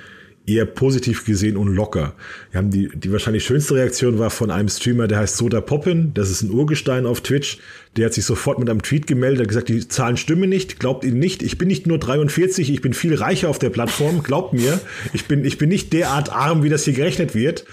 eher 0.49 0.65
positiv 0.65 1.25
gesehen 1.25 1.57
und 1.57 1.75
locker. 1.75 2.15
Wir 2.51 2.59
haben 2.59 2.71
die, 2.71 2.89
die 2.95 3.13
wahrscheinlich 3.13 3.45
schönste 3.45 3.75
Reaktion 3.75 4.19
war 4.19 4.31
von 4.31 4.51
einem 4.51 4.69
Streamer, 4.69 5.07
der 5.07 5.19
heißt 5.19 5.37
Soda 5.37 5.61
Poppin. 5.61 6.13
Das 6.15 6.31
ist 6.31 6.43
ein 6.43 6.51
Urgestein 6.51 7.07
auf 7.07 7.21
Twitch. 7.21 7.59
Der 7.97 8.07
hat 8.07 8.15
sich 8.15 8.25
sofort 8.25 8.59
mit 8.59 8.71
einem 8.71 8.83
Tweet 8.83 9.07
gemeldet, 9.07 9.41
hat 9.41 9.49
gesagt, 9.49 9.69
die 9.69 9.87
Zahlen 9.89 10.17
stimmen 10.17 10.49
nicht, 10.49 10.81
glaubt 10.81 11.05
ihnen 11.05 11.19
nicht. 11.19 11.43
Ich 11.43 11.59
bin 11.59 11.69
nicht 11.69 11.87
nur 11.87 11.99
43, 11.99 12.71
ich 12.71 12.81
bin 12.81 12.95
viel 12.95 13.15
reicher 13.15 13.49
auf 13.49 13.59
der 13.59 13.71
Plattform, 13.71 14.23
glaubt 14.23 14.55
mir. 14.55 14.81
Ich 15.13 15.27
bin, 15.27 15.45
ich 15.45 15.59
bin 15.59 15.69
nicht 15.69 15.93
derart 15.93 16.33
arm, 16.33 16.63
wie 16.63 16.69
das 16.69 16.85
hier 16.85 16.95
gerechnet 16.95 17.35
wird. 17.35 17.65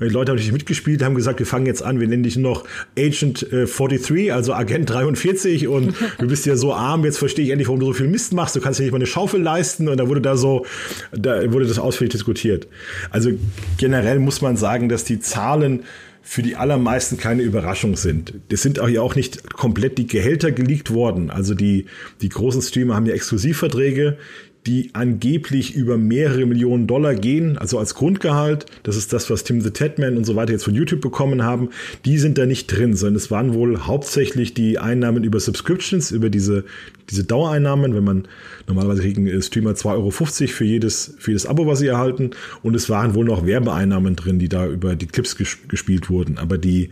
Die 0.00 0.04
Leute 0.06 0.30
haben 0.30 0.36
natürlich 0.36 0.52
mitgespielt, 0.52 1.02
haben 1.02 1.14
gesagt, 1.14 1.38
wir 1.38 1.46
fangen 1.46 1.66
jetzt 1.66 1.82
an, 1.82 2.00
wir 2.00 2.08
nennen 2.08 2.22
dich 2.22 2.36
noch 2.36 2.64
Agent 2.98 3.42
äh, 3.52 3.66
43, 3.66 4.32
also 4.32 4.54
Agent 4.54 4.88
43 4.88 5.68
und 5.68 5.94
du 6.18 6.26
bist 6.26 6.46
ja 6.46 6.56
so 6.56 6.72
arm, 6.72 7.04
jetzt 7.04 7.18
verstehe 7.18 7.44
ich 7.44 7.50
endlich, 7.50 7.68
warum 7.68 7.80
du 7.80 7.86
so 7.86 7.92
viel 7.92 8.08
Mist 8.08 8.32
machst, 8.32 8.56
du 8.56 8.60
kannst 8.60 8.80
ja 8.80 8.84
nicht 8.84 8.92
mal 8.92 8.98
eine 8.98 9.06
Schaufel 9.06 9.42
leisten 9.42 9.88
und 9.88 9.98
da 9.98 10.08
wurde 10.08 10.20
da 10.20 10.36
so, 10.36 10.64
da 11.12 11.52
wurde 11.52 11.66
das 11.66 11.78
ausführlich 11.78 12.12
diskutiert. 12.12 12.66
Also 13.10 13.30
generell 13.78 14.18
muss 14.18 14.40
man 14.40 14.56
sagen, 14.56 14.88
dass 14.88 15.04
die 15.04 15.20
Zahlen 15.20 15.84
für 16.22 16.42
die 16.42 16.54
allermeisten 16.54 17.16
keine 17.16 17.42
Überraschung 17.42 17.96
sind. 17.96 18.34
Es 18.50 18.62
sind 18.62 18.78
auch 18.78 18.88
ja 18.88 19.00
auch 19.00 19.16
nicht 19.16 19.52
komplett 19.52 19.98
die 19.98 20.06
Gehälter 20.06 20.52
geleakt 20.52 20.92
worden. 20.92 21.30
Also 21.30 21.54
die, 21.54 21.86
die 22.20 22.28
großen 22.28 22.62
Streamer 22.62 22.94
haben 22.94 23.06
ja 23.06 23.14
Exklusivverträge 23.14 24.18
die 24.66 24.90
angeblich 24.92 25.74
über 25.74 25.96
mehrere 25.96 26.44
Millionen 26.44 26.86
Dollar 26.86 27.14
gehen, 27.14 27.56
also 27.56 27.78
als 27.78 27.94
Grundgehalt, 27.94 28.66
das 28.82 28.96
ist 28.96 29.12
das, 29.12 29.30
was 29.30 29.44
Tim 29.44 29.60
the 29.62 29.70
Tatman 29.70 30.16
und 30.16 30.24
so 30.24 30.36
weiter 30.36 30.52
jetzt 30.52 30.64
von 30.64 30.74
YouTube 30.74 31.00
bekommen 31.00 31.42
haben, 31.42 31.70
die 32.04 32.18
sind 32.18 32.36
da 32.36 32.44
nicht 32.44 32.66
drin, 32.66 32.94
sondern 32.94 33.16
es 33.16 33.30
waren 33.30 33.54
wohl 33.54 33.86
hauptsächlich 33.86 34.52
die 34.52 34.78
Einnahmen 34.78 35.24
über 35.24 35.40
Subscriptions, 35.40 36.10
über 36.10 36.28
diese, 36.28 36.64
diese 37.08 37.24
Dauereinnahmen, 37.24 37.94
wenn 37.94 38.04
man 38.04 38.28
normalerweise 38.66 39.00
kriegen 39.02 39.42
Streamer 39.42 39.72
2,50 39.72 39.86
Euro 39.94 40.10
für 40.10 40.64
jedes, 40.64 41.14
für 41.18 41.30
jedes 41.30 41.46
Abo, 41.46 41.66
was 41.66 41.78
sie 41.78 41.86
erhalten, 41.86 42.30
und 42.62 42.76
es 42.76 42.90
waren 42.90 43.14
wohl 43.14 43.24
noch 43.24 43.46
Werbeeinnahmen 43.46 44.14
drin, 44.14 44.38
die 44.38 44.48
da 44.48 44.66
über 44.66 44.94
die 44.94 45.06
Clips 45.06 45.36
gespielt 45.36 46.10
wurden, 46.10 46.36
aber 46.36 46.58
die, 46.58 46.90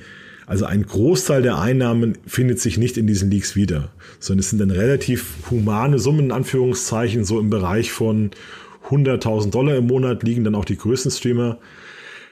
also 0.49 0.65
ein 0.65 0.87
Großteil 0.87 1.43
der 1.43 1.59
Einnahmen 1.59 2.17
findet 2.27 2.59
sich 2.59 2.79
nicht 2.79 2.97
in 2.97 3.07
diesen 3.07 3.31
Leaks 3.31 3.55
wieder, 3.55 3.91
sondern 4.19 4.41
es 4.41 4.49
sind 4.49 4.59
dann 4.59 4.71
relativ 4.71 5.35
humane 5.51 5.99
Summen, 5.99 6.27
in 6.27 6.33
Anführungszeichen, 6.33 7.25
so 7.25 7.39
im 7.39 7.51
Bereich 7.51 7.93
von 7.93 8.31
100.000 8.89 9.51
Dollar 9.51 9.77
im 9.77 9.87
Monat 9.87 10.23
liegen 10.23 10.45
dann 10.45 10.55
auch 10.55 10.65
die 10.65 10.79
größten 10.79 11.11
Streamer. 11.11 11.59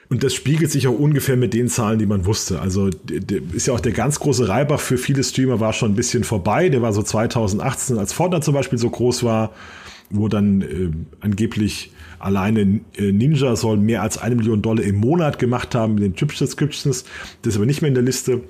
Und 0.09 0.23
das 0.23 0.33
spiegelt 0.33 0.71
sich 0.71 0.87
auch 0.87 0.97
ungefähr 0.97 1.37
mit 1.37 1.53
den 1.53 1.67
Zahlen, 1.67 1.99
die 1.99 2.07
man 2.07 2.25
wusste. 2.25 2.59
Also 2.59 2.89
ist 3.53 3.67
ja 3.67 3.73
auch 3.73 3.79
der 3.79 3.91
ganz 3.91 4.19
große 4.19 4.47
Reibach 4.47 4.79
für 4.79 4.97
viele 4.97 5.23
Streamer 5.23 5.59
war 5.59 5.73
schon 5.73 5.91
ein 5.91 5.95
bisschen 5.95 6.23
vorbei. 6.23 6.69
Der 6.69 6.81
war 6.81 6.93
so 6.93 7.03
2018, 7.03 7.99
als 7.99 8.13
Fortnite 8.13 8.43
zum 8.43 8.55
Beispiel 8.55 8.79
so 8.79 8.89
groß 8.89 9.23
war. 9.23 9.53
wo 10.09 10.27
dann 10.27 10.61
äh, 10.61 10.89
angeblich 11.19 11.91
alleine 12.19 12.81
äh, 12.97 13.11
Ninja 13.11 13.55
soll 13.55 13.77
mehr 13.77 14.01
als 14.01 14.17
eine 14.17 14.35
Million 14.35 14.61
Dollar 14.61 14.83
im 14.83 14.95
Monat 14.95 15.39
gemacht 15.39 15.75
haben 15.75 15.95
mit 15.95 16.03
den 16.03 16.15
Chip-Subscriptions. 16.15 17.05
Das 17.41 17.53
ist 17.53 17.57
aber 17.57 17.65
nicht 17.65 17.81
mehr 17.81 17.89
in 17.89 17.95
der 17.95 18.03
Liste. 18.03 18.41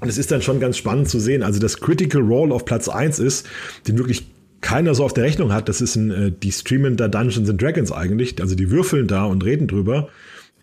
Und 0.00 0.08
es 0.08 0.18
ist 0.18 0.30
dann 0.30 0.42
schon 0.42 0.60
ganz 0.60 0.76
spannend 0.76 1.08
zu 1.08 1.18
sehen. 1.20 1.42
Also 1.42 1.60
das 1.60 1.80
Critical 1.80 2.22
Role 2.22 2.54
auf 2.54 2.64
Platz 2.64 2.88
eins 2.88 3.18
ist, 3.18 3.46
den 3.86 3.98
wirklich 3.98 4.26
keiner 4.60 4.94
so 4.94 5.04
auf 5.04 5.12
der 5.12 5.24
Rechnung 5.24 5.52
hat. 5.52 5.68
Das 5.68 5.80
ist 5.80 5.96
ein, 5.96 6.10
äh, 6.10 6.32
die 6.32 6.52
streamen 6.52 6.96
da 6.96 7.08
Dungeons 7.08 7.48
and 7.48 7.60
Dragons 7.60 7.92
eigentlich. 7.92 8.40
Also 8.40 8.54
die 8.54 8.70
würfeln 8.70 9.06
da 9.06 9.24
und 9.24 9.44
reden 9.44 9.66
drüber. 9.66 10.08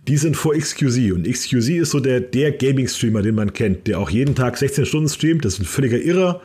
Die 0.07 0.17
sind 0.17 0.35
vor 0.35 0.55
XQZ 0.55 1.11
und 1.11 1.27
XQZ 1.27 1.69
ist 1.69 1.91
so 1.91 1.99
der, 1.99 2.19
der 2.19 2.51
Gaming-Streamer, 2.51 3.21
den 3.21 3.35
man 3.35 3.53
kennt, 3.53 3.85
der 3.85 3.99
auch 3.99 4.09
jeden 4.09 4.33
Tag 4.33 4.57
16 4.57 4.87
Stunden 4.87 5.09
streamt. 5.09 5.45
Das 5.45 5.53
ist 5.53 5.59
ein 5.59 5.65
völliger 5.65 5.99
Irrer. 5.99 6.41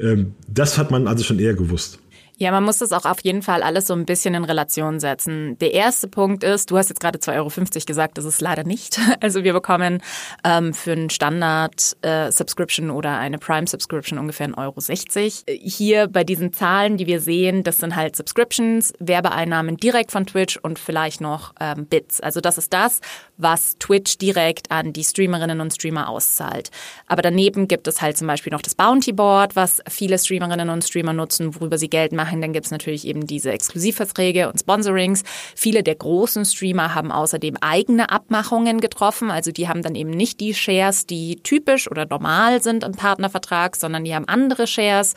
Ähm, 0.00 0.32
das 0.48 0.78
hat 0.78 0.90
man 0.90 1.06
also 1.06 1.22
schon 1.22 1.38
eher 1.38 1.54
gewusst. 1.54 1.98
Ja, 2.40 2.52
man 2.52 2.62
muss 2.62 2.78
das 2.78 2.92
auch 2.92 3.04
auf 3.04 3.18
jeden 3.24 3.42
Fall 3.42 3.64
alles 3.64 3.88
so 3.88 3.94
ein 3.94 4.06
bisschen 4.06 4.32
in 4.34 4.44
Relation 4.44 5.00
setzen. 5.00 5.58
Der 5.58 5.74
erste 5.74 6.06
Punkt 6.06 6.44
ist, 6.44 6.70
du 6.70 6.78
hast 6.78 6.88
jetzt 6.88 7.00
gerade 7.00 7.18
2,50 7.18 7.34
Euro 7.36 7.84
gesagt, 7.84 8.16
das 8.16 8.24
ist 8.24 8.40
leider 8.40 8.62
nicht. 8.64 8.98
Also 9.20 9.42
wir 9.42 9.52
bekommen 9.52 10.00
ähm, 10.44 10.72
für 10.72 10.92
einen 10.92 11.10
Standard-Subscription 11.10 12.88
äh, 12.88 12.92
oder 12.92 13.18
eine 13.18 13.38
Prime-Subscription 13.38 14.18
ungefähr 14.18 14.48
1,60 14.48 15.48
Euro. 15.48 15.58
Hier 15.60 16.06
bei 16.06 16.22
diesen 16.22 16.52
Zahlen, 16.52 16.96
die 16.96 17.06
wir 17.06 17.20
sehen, 17.20 17.64
das 17.64 17.78
sind 17.78 17.96
halt 17.96 18.14
Subscriptions, 18.14 18.92
Werbeeinnahmen 19.00 19.76
direkt 19.76 20.12
von 20.12 20.24
Twitch 20.24 20.56
und 20.56 20.78
vielleicht 20.78 21.20
noch 21.20 21.52
ähm, 21.58 21.86
Bits. 21.86 22.20
Also 22.20 22.40
das 22.40 22.58
ist 22.58 22.72
das, 22.72 23.00
was 23.38 23.76
Twitch 23.78 24.18
direkt 24.18 24.70
an 24.70 24.92
die 24.92 25.04
Streamerinnen 25.04 25.60
und 25.60 25.72
Streamer 25.72 26.08
auszahlt. 26.08 26.70
Aber 27.08 27.22
daneben 27.22 27.66
gibt 27.66 27.88
es 27.88 28.00
halt 28.00 28.16
zum 28.16 28.28
Beispiel 28.28 28.52
noch 28.52 28.62
das 28.62 28.76
Bounty 28.76 29.12
Board, 29.12 29.56
was 29.56 29.82
viele 29.88 30.18
Streamerinnen 30.18 30.70
und 30.70 30.84
Streamer 30.84 31.12
nutzen, 31.12 31.54
worüber 31.56 31.76
sie 31.76 31.88
Geld 31.88 32.12
machen 32.12 32.27
machen. 32.28 32.40
Dann 32.42 32.52
gibt 32.52 32.66
es 32.66 32.72
natürlich 32.72 33.06
eben 33.06 33.26
diese 33.26 33.50
Exklusivverträge 33.50 34.48
und 34.48 34.60
Sponsorings. 34.60 35.22
Viele 35.54 35.82
der 35.82 35.94
großen 35.94 36.44
Streamer 36.44 36.94
haben 36.94 37.10
außerdem 37.10 37.56
eigene 37.60 38.10
Abmachungen 38.10 38.80
getroffen. 38.80 39.30
Also 39.30 39.50
die 39.50 39.68
haben 39.68 39.82
dann 39.82 39.94
eben 39.94 40.10
nicht 40.10 40.40
die 40.40 40.54
Shares, 40.54 41.06
die 41.06 41.36
typisch 41.42 41.90
oder 41.90 42.06
normal 42.06 42.62
sind 42.62 42.84
im 42.84 42.92
Partnervertrag, 42.92 43.76
sondern 43.76 44.04
die 44.04 44.14
haben 44.14 44.28
andere 44.28 44.66
Shares. 44.66 45.14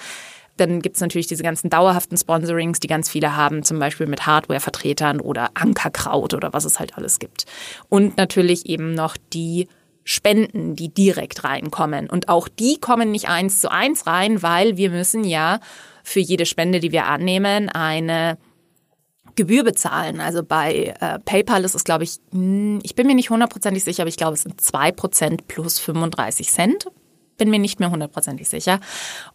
Dann 0.58 0.82
gibt 0.82 0.96
es 0.96 1.01
natürlich 1.01 1.27
diese 1.27 1.44
ganzen 1.44 1.70
dauerhaften 1.70 2.18
Sponsorings, 2.18 2.80
die 2.80 2.88
ganz 2.88 3.10
viele 3.10 3.36
haben, 3.36 3.63
zum 3.63 3.80
Beispiel 3.80 4.08
mit 4.08 4.25
Hardware-Vertretern 4.25 5.20
oder 5.20 5.51
Ankerkraut 5.53 6.34
oder 6.34 6.53
was 6.53 6.65
es 6.65 6.80
halt 6.80 6.98
alles 6.98 7.20
gibt. 7.20 7.46
Und 7.89 8.18
natürlich 8.18 8.68
eben 8.68 8.94
noch 8.94 9.18
die 9.34 9.68
Spenden, 10.03 10.75
die 10.75 10.89
direkt 10.89 11.44
reinkommen. 11.44 12.10
Und 12.10 12.27
auch 12.27 12.48
die 12.48 12.80
kommen 12.80 13.12
nicht 13.12 13.30
eins 13.30 13.60
zu 13.60 13.72
eins 13.72 14.08
rein, 14.08 14.41
weil 14.41 14.77
wir 14.77 14.89
müssen 14.89 15.24
ja 15.24 15.60
für 16.03 16.20
jede 16.20 16.46
Spende, 16.46 16.79
die 16.79 16.91
wir 16.91 17.05
annehmen, 17.05 17.70
eine 17.70 18.38
Gebühr 19.36 19.63
bezahlen. 19.63 20.20
Also 20.20 20.43
bei 20.43 20.96
äh, 21.00 21.20
PayPal 21.20 21.63
ist 21.63 21.75
es, 21.75 21.84
glaube 21.84 22.03
ich, 22.03 22.17
hm, 22.31 22.79
ich 22.84 22.96
bin 22.96 23.08
mir 23.08 23.15
nicht 23.15 23.29
hundertprozentig 23.29 23.84
sicher, 23.84 24.03
aber 24.03 24.10
ich 24.10 24.17
glaube, 24.17 24.34
es 24.34 24.43
sind 24.43 24.60
zwei 24.62 24.91
Prozent 24.91 25.48
plus 25.48 25.79
35 25.79 26.50
Cent. 26.51 26.86
Bin 27.38 27.50
mir 27.50 27.60
nicht 27.60 27.79
mehr 27.79 27.91
hundertprozentig 27.91 28.50
sicher. 28.50 28.79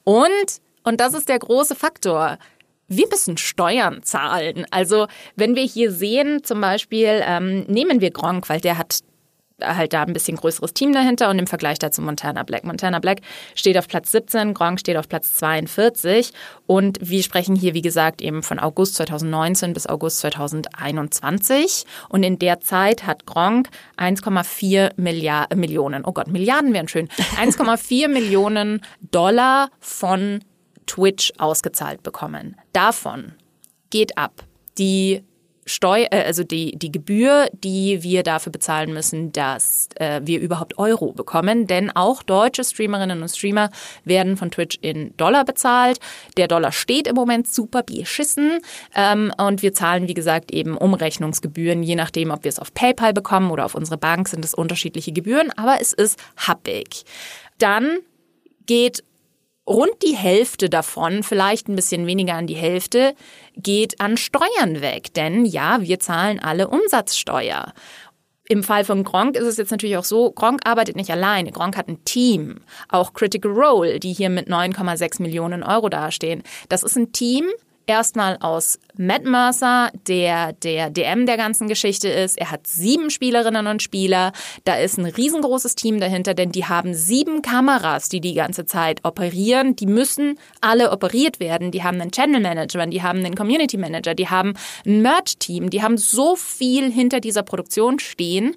Und, 0.05 0.61
und 0.85 1.01
das 1.01 1.15
ist 1.15 1.29
der 1.29 1.39
große 1.39 1.75
Faktor, 1.75 2.39
wir 2.89 3.09
müssen 3.09 3.37
Steuern 3.37 4.03
zahlen. 4.03 4.67
Also 4.71 5.07
wenn 5.35 5.57
wir 5.57 5.65
hier 5.65 5.91
sehen, 5.91 6.45
zum 6.45 6.61
Beispiel 6.61 7.21
ähm, 7.25 7.65
nehmen 7.65 8.01
wir 8.01 8.11
Gronk, 8.11 8.49
weil 8.49 8.61
der 8.61 8.79
hat 8.79 9.01
halt 9.63 9.93
da 9.93 10.03
ein 10.03 10.13
bisschen 10.13 10.37
größeres 10.37 10.75
Team 10.75 10.93
dahinter 10.93 11.31
und 11.31 11.39
im 11.39 11.47
Vergleich 11.47 11.79
dazu 11.79 12.03
Montana 12.03 12.43
Black. 12.43 12.65
Montana 12.65 12.99
Black 12.99 13.21
steht 13.55 13.79
auf 13.79 13.89
Platz 13.89 14.13
17, 14.13 14.55
Gronk 14.55 14.81
steht 14.81 14.97
auf 14.97 15.09
Platz 15.09 15.35
42 15.35 16.33
und 16.67 16.99
wir 17.01 17.23
sprechen 17.23 17.57
hier, 17.57 17.75
wie 17.75 17.83
gesagt, 17.83 18.21
eben 18.21 18.43
von 18.43 18.59
August 18.59 18.97
2019 18.97 19.73
bis 19.73 19.87
August 19.87 20.19
2021 20.19 21.85
und 22.09 22.23
in 22.23 22.39
der 22.39 22.61
Zeit 22.61 23.07
hat 23.07 23.27
Gronk 23.27 23.69
1,4 23.97 24.93
Milliarden, 24.97 25.59
Millionen, 25.59 26.05
oh 26.05 26.13
Gott, 26.13 26.29
Milliarden 26.29 26.75
wären 26.75 26.89
schön, 26.89 27.09
1,4 27.41 28.09
Millionen 28.09 28.83
Dollar 29.11 29.71
von 29.81 30.41
Twitch 30.87 31.33
ausgezahlt 31.39 32.03
bekommen. 32.03 32.57
Davon 32.73 33.35
geht 33.91 34.19
ab 34.19 34.45
die 34.79 35.23
Steu 35.67 36.07
äh, 36.11 36.23
also 36.25 36.45
die, 36.45 36.79
die 36.79 36.93
Gebühr, 36.93 37.49
die 37.53 38.03
wir 38.03 38.23
dafür 38.23 38.53
bezahlen 38.53 38.93
müssen, 38.93 39.33
dass 39.33 39.89
äh, 39.97 40.21
wir 40.25 40.41
überhaupt 40.41 40.79
Euro 40.79 41.13
bekommen. 41.13 41.67
Denn 41.67 41.91
auch 41.91 42.23
deutsche 42.23 42.65
Streamerinnen 42.65 43.21
und 43.21 43.29
Streamer 43.29 43.71
werden 44.05 44.37
von 44.37 44.51
Twitch 44.51 44.79
in 44.81 45.15
Dollar 45.17 45.45
bezahlt. 45.45 45.99
Der 46.37 46.49
Dollar 46.49 46.73
steht 46.73 47.07
im 47.07 47.17
Moment 47.17 47.49
super 47.49 47.83
beschissen. 47.83 48.61
Ähm, 48.95 49.33
und 49.39 49.63
wir 49.63 49.75
zahlen, 49.75 50.09
wie 50.09 50.15
gesagt, 50.15 50.53
eben 50.53 50.77
Umrechnungsgebühren, 50.77 51.83
je 51.83 51.97
nachdem, 51.97 52.31
ob 52.31 52.45
wir 52.45 52.49
es 52.49 52.59
auf 52.59 52.73
PayPal 52.73 53.13
bekommen 53.13 53.51
oder 53.51 53.65
auf 53.65 53.75
unsere 53.75 53.99
Bank, 53.99 54.29
sind 54.29 54.45
es 54.45 54.55
unterschiedliche 54.55 55.13
Gebühren, 55.13 55.51
aber 55.57 55.81
es 55.81 55.93
ist 55.93 56.19
happig. 56.37 57.05
Dann 57.59 57.99
geht 58.67 59.03
rund 59.67 60.03
die 60.05 60.17
Hälfte 60.17 60.69
davon, 60.69 61.23
vielleicht 61.23 61.69
ein 61.69 61.77
bisschen 61.77 62.07
weniger 62.07 62.35
an 62.35 62.47
die 62.47 62.55
Hälfte, 62.55 63.15
geht 63.57 64.01
an 64.01 64.17
Steuern 64.17 64.81
weg. 64.81 65.13
Denn 65.15 65.45
ja, 65.45 65.81
wir 65.81 65.99
zahlen 65.99 66.39
alle 66.39 66.69
Umsatzsteuer. 66.69 67.73
Im 68.49 68.63
Fall 68.63 68.85
von 68.85 69.03
Gronk 69.03 69.37
ist 69.37 69.47
es 69.47 69.57
jetzt 69.57 69.73
natürlich 69.73 69.97
auch 69.97 70.05
so, 70.05 70.31
Gronk 70.31 70.61
arbeitet 70.65 70.95
nicht 70.95 71.11
alleine. 71.11 71.51
Gronk 71.51 71.77
hat 71.77 71.89
ein 71.89 72.05
Team. 72.05 72.61
Auch 72.89 73.13
Critical 73.13 73.51
Role, 73.51 73.99
die 73.99 74.13
hier 74.13 74.31
mit 74.31 74.49
9,6 74.49 75.21
Millionen 75.21 75.65
Euro 75.65 75.89
dastehen. 75.89 76.45
Das 76.69 76.85
ist 76.85 76.97
ein 76.97 77.11
Team, 77.11 77.47
erstmal 77.87 78.37
aus 78.41 78.79
Matt 78.97 79.25
Mercer, 79.25 79.91
der 80.07 80.53
der 80.53 80.91
DM 80.91 81.27
der 81.27 81.37
ganzen 81.37 81.69
Geschichte 81.69 82.09
ist. 82.09 82.39
Er 82.39 82.51
hat 82.51 82.67
sieben 82.67 83.11
Spielerinnen 83.11 83.67
und 83.67 83.83
Spieler. 83.83 84.33
Da 84.65 84.77
ist 84.77 84.99
ein 84.99 85.07
riesengroßes 85.07 85.77
Team 85.77 86.01
dahinter, 86.01 86.35
denn 86.35 86.53
die 86.53 86.65
haben 86.65 86.95
sieben 86.95 87.43
Kameras, 87.43 88.09
die 88.09 88.21
die 88.21 88.35
ganze 88.35 88.67
Zeit 88.67 89.05
operieren. 89.05 89.77
Die 89.77 89.87
müssen 89.87 90.39
alle 90.61 90.91
operiert 90.91 91.41
werden. 91.41 91.71
Die 91.71 91.83
haben 91.83 92.01
einen 92.01 92.11
Channel 92.11 92.41
Manager, 92.41 92.87
die 92.87 93.03
haben 93.03 93.25
einen 93.25 93.35
Community 93.35 93.77
Manager, 93.77 94.15
die 94.15 94.29
haben 94.29 94.55
ein 94.85 95.03
Merch-Team. 95.03 95.71
Die 95.71 95.83
haben 95.83 95.97
so 95.97 96.37
viel 96.37 96.91
hinter 96.91 97.21
dieser 97.21 97.43
Produktion 97.43 97.99
stehen. 97.99 98.57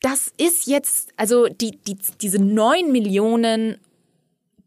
Das 0.00 0.30
ist 0.36 0.66
jetzt, 0.66 1.12
also 1.16 1.46
die, 1.46 1.78
die, 1.86 1.96
diese 2.20 2.38
neun 2.38 2.92
Millionen 2.92 3.78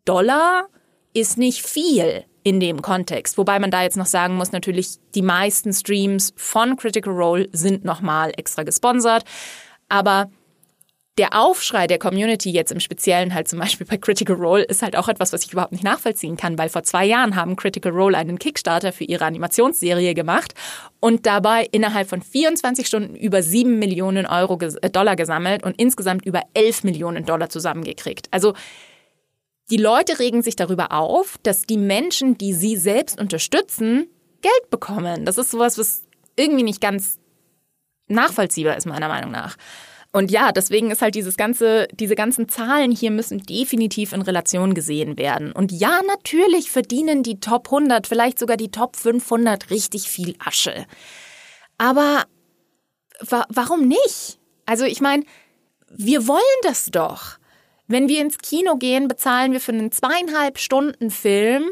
Dollar 0.03 0.67
ist 1.13 1.37
nicht 1.37 1.65
viel 1.65 2.23
in 2.47 2.61
dem 2.61 2.81
Kontext. 2.81 3.37
Wobei 3.37 3.59
man 3.59 3.71
da 3.71 3.83
jetzt 3.83 3.97
noch 3.97 4.05
sagen 4.05 4.37
muss, 4.37 4.53
natürlich 4.53 4.99
die 5.15 5.21
meisten 5.21 5.73
Streams 5.73 6.33
von 6.37 6.77
Critical 6.77 7.13
Role 7.13 7.49
sind 7.51 7.83
nochmal 7.83 8.31
extra 8.37 8.63
gesponsert. 8.63 9.25
Aber 9.89 10.29
der 11.17 11.37
Aufschrei 11.37 11.87
der 11.87 11.99
Community 11.99 12.49
jetzt 12.49 12.71
im 12.71 12.79
Speziellen 12.79 13.33
halt 13.33 13.49
zum 13.49 13.59
Beispiel 13.59 13.85
bei 13.85 13.97
Critical 13.97 14.37
Role 14.37 14.63
ist 14.63 14.81
halt 14.81 14.95
auch 14.95 15.09
etwas, 15.09 15.33
was 15.33 15.43
ich 15.43 15.51
überhaupt 15.51 15.73
nicht 15.73 15.83
nachvollziehen 15.83 16.37
kann, 16.37 16.57
weil 16.57 16.69
vor 16.69 16.83
zwei 16.83 17.03
Jahren 17.03 17.35
haben 17.35 17.57
Critical 17.57 17.91
Role 17.91 18.17
einen 18.17 18.39
Kickstarter 18.39 18.93
für 18.93 19.03
ihre 19.03 19.25
Animationsserie 19.25 20.13
gemacht 20.13 20.53
und 21.01 21.25
dabei 21.25 21.67
innerhalb 21.73 22.07
von 22.07 22.21
24 22.21 22.87
Stunden 22.87 23.15
über 23.15 23.43
7 23.43 23.77
Millionen 23.77 24.25
Euro, 24.25 24.57
äh, 24.61 24.89
Dollar 24.89 25.17
gesammelt 25.17 25.63
und 25.63 25.77
insgesamt 25.81 26.25
über 26.25 26.43
11 26.53 26.85
Millionen 26.85 27.25
Dollar 27.25 27.49
zusammengekriegt. 27.49 28.29
Also 28.31 28.53
die 29.69 29.77
Leute 29.77 30.19
regen 30.19 30.41
sich 30.41 30.55
darüber 30.55 30.91
auf, 30.91 31.37
dass 31.43 31.63
die 31.63 31.77
Menschen, 31.77 32.37
die 32.37 32.53
sie 32.53 32.77
selbst 32.77 33.19
unterstützen, 33.19 34.07
Geld 34.41 34.69
bekommen. 34.69 35.25
Das 35.25 35.37
ist 35.37 35.51
sowas, 35.51 35.77
was 35.77 36.03
irgendwie 36.35 36.63
nicht 36.63 36.81
ganz 36.81 37.19
nachvollziehbar 38.07 38.77
ist, 38.77 38.85
meiner 38.85 39.07
Meinung 39.07 39.31
nach. 39.31 39.57
Und 40.13 40.31
ja, 40.31 40.51
deswegen 40.51 40.89
ist 40.89 41.01
halt 41.01 41.15
dieses 41.15 41.35
ganze, 41.35 41.87
diese 41.91 42.15
ganzen 42.15 42.47
Zahlen 42.47 42.91
hier 42.91 43.11
müssen 43.11 43.39
definitiv 43.39 44.13
in 44.13 44.21
Relation 44.21 44.73
gesehen 44.73 45.17
werden. 45.17 45.51
Und 45.51 45.71
ja, 45.71 46.01
natürlich 46.07 46.71
verdienen 46.71 47.23
die 47.23 47.39
Top 47.39 47.67
100, 47.67 48.07
vielleicht 48.07 48.39
sogar 48.39 48.57
die 48.57 48.71
Top 48.71 48.95
500 48.95 49.69
richtig 49.69 50.09
viel 50.09 50.35
Asche. 50.39 50.85
Aber 51.77 52.23
wa 53.19 53.45
warum 53.49 53.87
nicht? 53.87 54.39
Also 54.65 54.85
ich 54.85 55.01
meine, 55.01 55.23
wir 55.89 56.27
wollen 56.27 56.41
das 56.63 56.85
doch. 56.85 57.37
Wenn 57.87 58.09
wir 58.09 58.21
ins 58.21 58.37
Kino 58.37 58.75
gehen, 58.75 59.07
bezahlen 59.07 59.53
wir 59.53 59.61
für 59.61 59.71
einen 59.71 59.91
zweieinhalb 59.91 60.59
Stunden 60.59 61.09
Film 61.09 61.71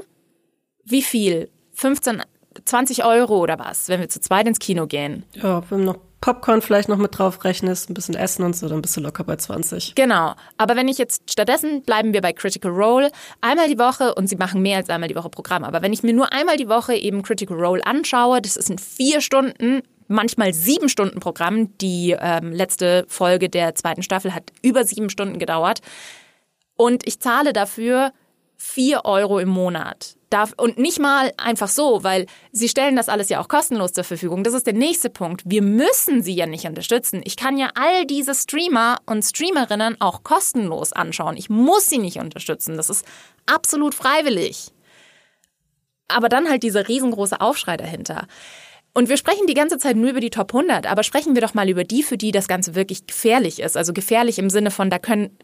wie 0.85 1.01
viel? 1.01 1.49
15, 1.73 2.21
20 2.63 3.03
Euro 3.03 3.39
oder 3.39 3.59
was, 3.59 3.89
wenn 3.89 3.99
wir 3.99 4.07
zu 4.07 4.21
zweit 4.21 4.47
ins 4.47 4.59
Kino 4.59 4.85
gehen? 4.85 5.25
Ja, 5.33 5.63
wenn 5.69 5.83
noch 5.83 5.97
Popcorn 6.21 6.61
vielleicht 6.61 6.89
noch 6.89 6.97
mit 6.97 7.17
drauf 7.17 7.43
rechnest, 7.43 7.89
ein 7.89 7.93
bisschen 7.93 8.15
Essen 8.15 8.43
und 8.43 8.55
so, 8.55 8.69
dann 8.69 8.81
bist 8.81 8.95
du 8.95 9.01
locker 9.01 9.23
bei 9.23 9.35
20. 9.35 9.95
Genau. 9.95 10.33
Aber 10.57 10.75
wenn 10.75 10.87
ich 10.87 10.97
jetzt 10.97 11.31
stattdessen 11.31 11.81
bleiben 11.81 12.13
wir 12.13 12.21
bei 12.21 12.33
Critical 12.33 12.71
Role 12.71 13.11
einmal 13.41 13.67
die 13.67 13.77
Woche 13.77 14.15
und 14.15 14.27
sie 14.27 14.35
machen 14.35 14.61
mehr 14.61 14.77
als 14.77 14.89
einmal 14.89 15.09
die 15.09 15.15
Woche 15.15 15.29
Programm. 15.29 15.63
Aber 15.63 15.81
wenn 15.81 15.93
ich 15.93 16.03
mir 16.03 16.13
nur 16.13 16.31
einmal 16.31 16.57
die 16.57 16.69
Woche 16.69 16.95
eben 16.95 17.21
Critical 17.23 17.57
Role 17.57 17.85
anschaue, 17.85 18.41
das 18.41 18.57
ist 18.57 18.69
in 18.69 18.77
vier 18.77 19.21
Stunden 19.21 19.81
manchmal 20.07 20.53
sieben 20.53 20.89
Stunden 20.89 21.19
Programm. 21.19 21.77
Die 21.79 22.15
ähm, 22.19 22.51
letzte 22.51 23.05
Folge 23.07 23.49
der 23.49 23.75
zweiten 23.75 24.03
Staffel 24.03 24.33
hat 24.33 24.51
über 24.61 24.83
sieben 24.83 25.09
Stunden 25.09 25.39
gedauert. 25.39 25.81
Und 26.75 27.07
ich 27.07 27.19
zahle 27.19 27.53
dafür 27.53 28.11
4 28.57 29.05
Euro 29.05 29.39
im 29.39 29.49
Monat. 29.49 30.15
Und 30.57 30.77
nicht 30.77 30.99
mal 30.99 31.31
einfach 31.37 31.69
so, 31.69 32.03
weil 32.03 32.25
sie 32.51 32.67
stellen 32.67 32.97
das 32.97 33.07
alles 33.07 33.29
ja 33.29 33.39
auch 33.39 33.47
kostenlos 33.47 33.93
zur 33.93 34.03
Verfügung. 34.03 34.43
Das 34.43 34.53
ist 34.53 34.67
der 34.67 34.73
nächste 34.73 35.09
Punkt. 35.09 35.43
Wir 35.45 35.61
müssen 35.61 36.23
sie 36.23 36.33
ja 36.33 36.45
nicht 36.45 36.65
unterstützen. 36.65 37.21
Ich 37.23 37.37
kann 37.37 37.57
ja 37.57 37.69
all 37.75 38.05
diese 38.05 38.35
Streamer 38.35 38.97
und 39.05 39.23
Streamerinnen 39.23 40.01
auch 40.01 40.23
kostenlos 40.23 40.91
anschauen. 40.91 41.37
Ich 41.37 41.49
muss 41.49 41.87
sie 41.87 41.99
nicht 41.99 42.17
unterstützen. 42.19 42.75
Das 42.75 42.89
ist 42.89 43.05
absolut 43.45 43.95
freiwillig. 43.95 44.73
Aber 46.09 46.27
dann 46.27 46.49
halt 46.49 46.63
dieser 46.63 46.87
riesengroße 46.87 47.39
Aufschrei 47.39 47.77
dahinter. 47.77 48.27
Und 48.95 49.09
wir 49.09 49.17
sprechen 49.17 49.45
die 49.45 49.53
ganze 49.53 49.77
Zeit 49.77 49.97
nur 49.97 50.09
über 50.09 50.21
die 50.21 50.29
Top 50.29 50.55
100, 50.55 50.87
aber 50.89 51.03
sprechen 51.03 51.35
wir 51.35 51.41
doch 51.41 51.53
mal 51.53 51.69
über 51.69 51.83
die, 51.83 52.01
für 52.01 52.17
die 52.17 52.31
das 52.31 52.47
Ganze 52.47 52.75
wirklich 52.75 53.05
gefährlich 53.05 53.59
ist. 53.59 53.75
Also 53.75 53.91
gefährlich 53.91 54.39
im 54.39 54.49
Sinne 54.49 54.71
von, 54.71 54.89
da 54.89 54.99
können 54.99 55.37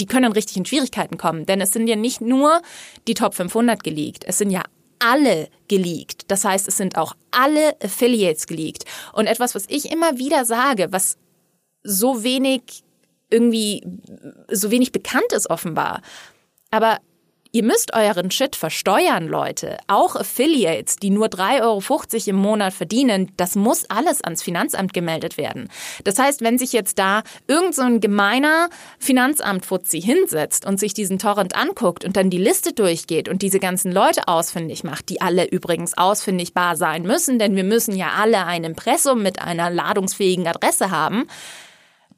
die 0.00 0.06
können 0.06 0.32
richtig 0.32 0.56
in 0.56 0.66
Schwierigkeiten 0.66 1.16
kommen. 1.16 1.46
Denn 1.46 1.60
es 1.60 1.70
sind 1.70 1.86
ja 1.86 1.96
nicht 1.96 2.20
nur 2.20 2.60
die 3.08 3.14
Top 3.14 3.34
500 3.34 3.82
geleakt, 3.82 4.24
es 4.26 4.38
sind 4.38 4.50
ja 4.50 4.62
alle 4.98 5.48
geleakt. 5.68 6.30
Das 6.30 6.44
heißt, 6.44 6.68
es 6.68 6.76
sind 6.76 6.96
auch 6.98 7.14
alle 7.30 7.80
Affiliates 7.82 8.46
geleakt. 8.46 8.84
Und 9.12 9.26
etwas, 9.28 9.54
was 9.54 9.64
ich 9.68 9.90
immer 9.90 10.18
wieder 10.18 10.44
sage, 10.44 10.88
was 10.90 11.16
so 11.82 12.22
wenig 12.22 12.82
irgendwie, 13.30 13.82
so 14.50 14.70
wenig 14.70 14.92
bekannt 14.92 15.32
ist 15.32 15.48
offenbar. 15.48 16.02
Aber 16.70 16.98
Ihr 17.54 17.62
müsst 17.62 17.94
euren 17.94 18.32
Shit 18.32 18.56
versteuern, 18.56 19.28
Leute. 19.28 19.78
Auch 19.86 20.16
Affiliates, 20.16 20.96
die 20.96 21.10
nur 21.10 21.28
3,50 21.28 21.60
Euro 21.62 22.30
im 22.30 22.34
Monat 22.34 22.74
verdienen, 22.74 23.30
das 23.36 23.54
muss 23.54 23.88
alles 23.88 24.24
ans 24.24 24.42
Finanzamt 24.42 24.92
gemeldet 24.92 25.38
werden. 25.38 25.68
Das 26.02 26.18
heißt, 26.18 26.40
wenn 26.40 26.58
sich 26.58 26.72
jetzt 26.72 26.98
da 26.98 27.22
irgend 27.46 27.76
so 27.76 27.82
ein 27.82 28.00
gemeiner 28.00 28.70
Finanzamt-Fuzzi 28.98 30.02
hinsetzt 30.02 30.66
und 30.66 30.80
sich 30.80 30.94
diesen 30.94 31.20
Torrent 31.20 31.54
anguckt 31.54 32.04
und 32.04 32.16
dann 32.16 32.28
die 32.28 32.38
Liste 32.38 32.72
durchgeht 32.72 33.28
und 33.28 33.40
diese 33.40 33.60
ganzen 33.60 33.92
Leute 33.92 34.26
ausfindig 34.26 34.82
macht, 34.82 35.08
die 35.08 35.20
alle 35.20 35.48
übrigens 35.48 35.96
ausfindigbar 35.96 36.74
sein 36.74 37.04
müssen, 37.04 37.38
denn 37.38 37.54
wir 37.54 37.62
müssen 37.62 37.94
ja 37.94 38.14
alle 38.20 38.46
ein 38.46 38.64
Impressum 38.64 39.22
mit 39.22 39.40
einer 39.40 39.70
ladungsfähigen 39.70 40.48
Adresse 40.48 40.90
haben, 40.90 41.28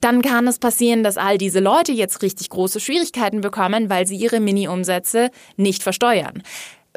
dann 0.01 0.23
kann 0.23 0.47
es 0.47 0.59
passieren, 0.59 1.03
dass 1.03 1.17
all 1.17 1.39
diese 1.39 1.61
Leute 1.61 1.93
jetzt 1.93 2.23
richtig 2.23 2.51
große 2.51 2.81
Schwierigkeiten 2.81 3.41
bekommen, 3.41 3.91
weil 3.91 4.07
sie 4.07 4.17
ihre 4.17 4.41
Mini-Umsätze 4.41 5.31
nicht 5.57 5.83
versteuern. 5.83 6.43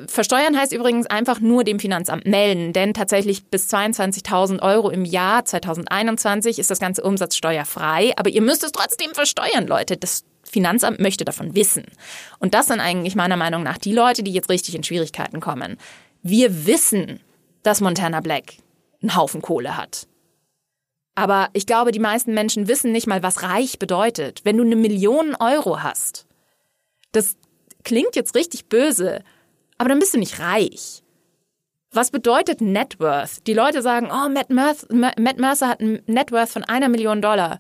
Versteuern 0.08 0.58
heißt 0.58 0.72
übrigens 0.72 1.08
einfach 1.08 1.40
nur 1.40 1.64
dem 1.64 1.80
Finanzamt 1.80 2.26
melden, 2.26 2.74
denn 2.74 2.94
tatsächlich 2.94 3.46
bis 3.46 3.70
22.000 3.74 4.62
Euro 4.62 4.90
im 4.90 5.04
Jahr 5.06 5.44
2021 5.44 6.60
ist 6.60 6.72
das 6.72 6.80
ganze 6.80 7.04
umsatzsteuerfrei, 7.04 8.14
aber 8.16 8.30
ihr 8.30 8.42
müsst 8.42 8.64
es 8.64 8.72
trotzdem 8.72 9.14
versteuern, 9.14 9.68
Leute. 9.68 9.98
Das 9.98 10.24
Finanzamt 10.44 11.00
möchte 11.00 11.26
davon 11.26 11.54
wissen. 11.56 11.86
Und 12.40 12.54
das 12.54 12.68
sind 12.68 12.80
eigentlich 12.80 13.16
meiner 13.16 13.38
Meinung 13.38 13.64
nach 13.64 13.78
die 13.78 13.94
Leute, 13.94 14.24
die 14.24 14.32
jetzt 14.32 14.50
richtig 14.50 14.74
in 14.76 14.84
Schwierigkeiten 14.84 15.42
kommen. 15.42 15.78
Wir 16.24 16.66
wissen, 16.66 17.20
dass 17.64 17.82
Montana 17.82 18.22
Black 18.22 18.54
einen 19.02 19.16
Haufen 19.16 19.42
Kohle 19.42 19.78
hat. 19.78 20.08
Aber 21.20 21.50
ich 21.52 21.66
glaube, 21.66 21.92
die 21.92 22.00
meisten 22.00 22.34
Menschen 22.34 22.70
wissen 22.70 22.94
nicht 22.94 23.06
mal, 23.06 23.22
was 23.22 23.44
reich 23.44 23.78
bedeutet. 23.78 24.40
Wenn 24.46 24.56
du 24.56 24.64
eine 24.64 24.78
Million 24.78 25.36
Euro 25.36 25.84
hast, 25.84 26.26
das 27.12 27.36
klingt 27.84 28.16
jetzt 28.16 28.36
richtig 28.36 28.68
böse, 28.68 29.22
aber 29.78 29.90
dann 29.90 30.00
bist 30.00 30.14
du 30.14 30.18
nicht 30.18 30.40
reich. 30.40 31.04
Was 31.92 32.12
bedeutet 32.12 32.62
Net 32.62 33.02
Worth? 33.02 33.46
Die 33.48 33.54
Leute 33.54 33.82
sagen, 33.82 34.08
oh, 34.10 34.30
Matt, 34.30 34.50
Mercer, 34.50 34.88
Matt 34.94 35.40
Mercer 35.40 35.68
hat 35.68 35.82
ein 35.82 36.02
Net 36.06 36.32
Worth 36.32 36.52
von 36.52 36.64
einer 36.64 36.88
Million 36.88 37.22
Dollar. 37.22 37.60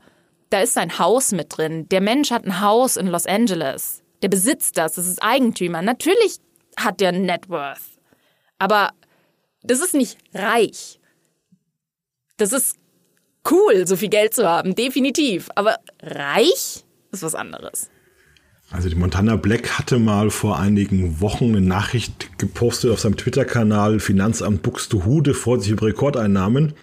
Da 0.51 0.61
ist 0.61 0.73
sein 0.73 0.97
Haus 0.97 1.33
mit 1.33 1.57
drin. 1.57 1.89
Der 1.89 1.99
Mensch 1.99 2.31
hat 2.31 2.45
ein 2.45 2.61
Haus 2.61 2.95
in 2.95 3.07
Los 3.07 3.25
Angeles. 3.25 4.03
Der 4.21 4.29
besitzt 4.29 4.77
das. 4.77 4.93
Das 4.93 5.05
ist 5.05 5.21
Eigentümer. 5.21 5.81
Natürlich 5.81 6.37
hat 6.77 7.01
der 7.01 7.11
Net 7.11 7.49
Worth. 7.49 7.99
Aber 8.57 8.91
das 9.63 9.81
ist 9.81 9.95
nicht 9.95 10.17
reich. 10.33 11.01
Das 12.37 12.53
ist 12.53 12.78
cool, 13.51 13.87
so 13.87 13.95
viel 13.95 14.09
Geld 14.09 14.33
zu 14.33 14.47
haben, 14.47 14.75
definitiv. 14.75 15.49
Aber 15.55 15.77
reich 16.01 16.83
ist 17.11 17.23
was 17.23 17.35
anderes. 17.35 17.89
Also 18.71 18.87
die 18.87 18.95
Montana 18.95 19.35
Black 19.35 19.79
hatte 19.79 19.97
mal 19.97 20.29
vor 20.29 20.59
einigen 20.59 21.21
Wochen 21.21 21.45
eine 21.45 21.61
Nachricht 21.61 22.37
gepostet 22.37 22.91
auf 22.91 22.99
seinem 22.99 23.17
Twitter-Kanal 23.17 23.99
Finanzamt 23.99 24.61
Buxtehude 24.61 25.33
Vorsicht 25.33 25.71
über 25.71 25.87
Rekordeinnahmen. 25.87 26.73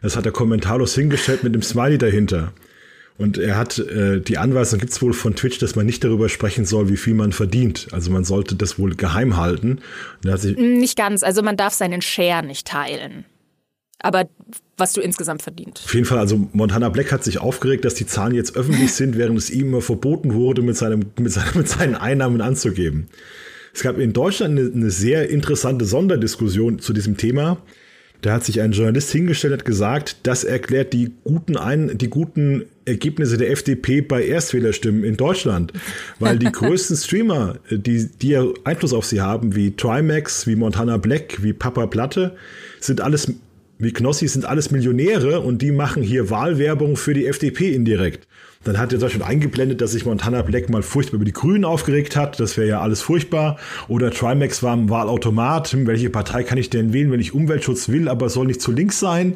Das 0.00 0.16
hat 0.16 0.24
er 0.24 0.32
kommentarlos 0.32 0.94
hingestellt 0.94 1.44
mit 1.44 1.54
dem 1.54 1.62
Smiley 1.62 1.98
dahinter. 1.98 2.52
Und 3.16 3.38
er 3.38 3.56
hat 3.56 3.78
äh, 3.78 4.20
die 4.20 4.38
Anweisung 4.38 4.80
gibt 4.80 4.92
es 4.92 5.00
wohl 5.00 5.12
von 5.12 5.36
Twitch, 5.36 5.58
dass 5.58 5.76
man 5.76 5.86
nicht 5.86 6.02
darüber 6.02 6.28
sprechen 6.28 6.64
soll, 6.64 6.88
wie 6.88 6.96
viel 6.96 7.14
man 7.14 7.32
verdient. 7.32 7.88
Also 7.92 8.10
man 8.10 8.24
sollte 8.24 8.56
das 8.56 8.78
wohl 8.78 8.96
geheim 8.96 9.36
halten. 9.36 9.80
nicht 10.56 10.96
ganz. 10.96 11.22
Also 11.22 11.42
man 11.42 11.56
darf 11.56 11.74
seinen 11.74 12.02
Share 12.02 12.44
nicht 12.44 12.66
teilen 12.66 13.24
aber 14.04 14.28
was 14.76 14.92
du 14.92 15.00
insgesamt 15.00 15.42
verdient. 15.42 15.80
Auf 15.82 15.94
jeden 15.94 16.04
Fall, 16.04 16.18
also 16.18 16.48
Montana 16.52 16.90
Black 16.90 17.10
hat 17.10 17.24
sich 17.24 17.38
aufgeregt, 17.38 17.86
dass 17.86 17.94
die 17.94 18.06
Zahlen 18.06 18.34
jetzt 18.34 18.54
öffentlich 18.54 18.92
sind, 18.92 19.16
während 19.16 19.38
es 19.38 19.50
ihm 19.50 19.80
verboten 19.80 20.34
wurde, 20.34 20.60
mit, 20.60 20.76
seinem, 20.76 21.06
mit, 21.18 21.32
seinem, 21.32 21.52
mit 21.54 21.68
seinen 21.68 21.94
Einnahmen 21.94 22.42
anzugeben. 22.42 23.06
Es 23.72 23.82
gab 23.82 23.98
in 23.98 24.12
Deutschland 24.12 24.58
eine, 24.58 24.70
eine 24.70 24.90
sehr 24.90 25.30
interessante 25.30 25.86
Sonderdiskussion 25.86 26.80
zu 26.80 26.92
diesem 26.92 27.16
Thema. 27.16 27.56
Da 28.20 28.34
hat 28.34 28.44
sich 28.44 28.60
ein 28.60 28.72
Journalist 28.72 29.10
hingestellt 29.10 29.54
und 29.54 29.60
hat 29.60 29.66
gesagt, 29.66 30.16
das 30.24 30.44
erklärt 30.44 30.92
die 30.92 31.12
guten, 31.24 31.56
Ein 31.56 31.96
die 31.96 32.08
guten 32.08 32.66
Ergebnisse 32.84 33.38
der 33.38 33.50
FDP 33.50 34.02
bei 34.02 34.26
Erstwählerstimmen 34.26 35.02
in 35.02 35.16
Deutschland. 35.16 35.72
Weil 36.18 36.38
die 36.38 36.46
größten 36.52 36.96
Streamer, 36.96 37.56
die, 37.70 38.08
die 38.20 38.36
Einfluss 38.64 38.92
auf 38.92 39.06
sie 39.06 39.22
haben, 39.22 39.56
wie 39.56 39.74
Trimax, 39.74 40.46
wie 40.46 40.56
Montana 40.56 40.98
Black, 40.98 41.42
wie 41.42 41.54
Papa 41.54 41.86
Platte, 41.86 42.36
sind 42.80 43.00
alles 43.00 43.32
wie 43.78 43.92
Knossi 43.92 44.28
sind 44.28 44.44
alles 44.44 44.70
Millionäre 44.70 45.40
und 45.40 45.60
die 45.60 45.72
machen 45.72 46.02
hier 46.02 46.30
Wahlwerbung 46.30 46.96
für 46.96 47.14
die 47.14 47.26
FDP 47.26 47.74
indirekt. 47.74 48.26
Dann 48.64 48.78
hat 48.78 48.92
er 48.92 48.98
zum 48.98 49.06
Beispiel 49.06 49.22
eingeblendet, 49.22 49.80
dass 49.80 49.92
sich 49.92 50.06
Montana 50.06 50.42
Black 50.42 50.70
mal 50.70 50.82
furchtbar 50.82 51.16
über 51.16 51.24
die 51.24 51.32
Grünen 51.32 51.64
aufgeregt 51.64 52.16
hat. 52.16 52.40
Das 52.40 52.56
wäre 52.56 52.68
ja 52.68 52.80
alles 52.80 53.02
furchtbar. 53.02 53.58
Oder 53.88 54.10
Trimax 54.10 54.62
war 54.62 54.74
im 54.74 54.88
Wahlautomat. 54.88 55.68
Hm, 55.68 55.86
welche 55.86 56.08
Partei 56.08 56.44
kann 56.44 56.56
ich 56.56 56.70
denn 56.70 56.92
wählen, 56.92 57.12
wenn 57.12 57.20
ich 57.20 57.34
Umweltschutz 57.34 57.90
will, 57.90 58.08
aber 58.08 58.30
soll 58.30 58.46
nicht 58.46 58.62
zu 58.62 58.72
links 58.72 58.98
sein? 58.98 59.34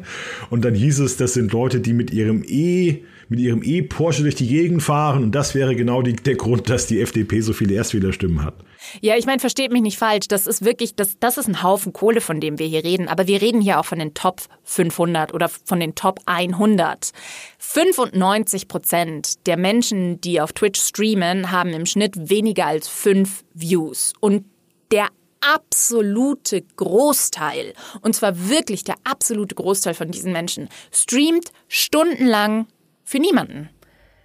Und 0.49 0.65
dann 0.65 0.73
hieß 0.73 0.99
es, 0.99 1.17
das 1.17 1.33
sind 1.33 1.51
Leute, 1.53 1.79
die 1.79 1.93
mit 1.93 2.11
ihrem 2.11 2.43
E 2.43 3.03
mit 3.29 3.39
ihrem 3.39 3.61
E-Porsche 3.63 4.23
durch 4.23 4.35
die 4.35 4.47
Gegend 4.47 4.83
fahren. 4.83 5.23
Und 5.23 5.33
das 5.33 5.55
wäre 5.55 5.75
genau 5.75 6.01
die, 6.01 6.13
der 6.13 6.35
Grund, 6.35 6.69
dass 6.69 6.87
die 6.87 6.99
FDP 6.99 7.41
so 7.41 7.53
viele 7.53 7.75
Erstwählerstimmen 7.75 8.43
hat. 8.43 8.55
Ja, 9.01 9.15
ich 9.15 9.25
meine, 9.25 9.39
versteht 9.39 9.71
mich 9.71 9.81
nicht 9.81 9.97
falsch. 9.97 10.27
Das 10.27 10.47
ist 10.47 10.65
wirklich, 10.65 10.95
das, 10.95 11.17
das 11.19 11.37
ist 11.37 11.47
ein 11.47 11.61
Haufen 11.61 11.93
Kohle, 11.93 12.21
von 12.21 12.39
dem 12.39 12.57
wir 12.59 12.65
hier 12.65 12.83
reden. 12.83 13.07
Aber 13.07 13.27
wir 13.27 13.41
reden 13.41 13.61
hier 13.61 13.79
auch 13.79 13.85
von 13.85 13.99
den 13.99 14.13
Top 14.13 14.41
500 14.63 15.33
oder 15.33 15.49
von 15.49 15.79
den 15.79 15.95
Top 15.95 16.19
100. 16.25 17.11
95 17.59 18.67
Prozent 18.67 19.47
der 19.47 19.57
Menschen, 19.57 20.19
die 20.21 20.41
auf 20.41 20.53
Twitch 20.53 20.81
streamen, 20.81 21.51
haben 21.51 21.71
im 21.71 21.85
Schnitt 21.85 22.29
weniger 22.29 22.65
als 22.65 22.87
fünf 22.87 23.43
Views. 23.53 24.13
Und 24.19 24.45
der 24.91 25.07
absolute 25.41 26.63
Großteil, 26.75 27.73
und 28.01 28.15
zwar 28.15 28.49
wirklich 28.49 28.83
der 28.83 28.95
absolute 29.03 29.55
Großteil 29.55 29.93
von 29.93 30.11
diesen 30.11 30.33
Menschen, 30.33 30.67
streamt 30.91 31.51
stundenlang 31.67 32.67
für 33.09 33.17
niemanden. 33.17 33.69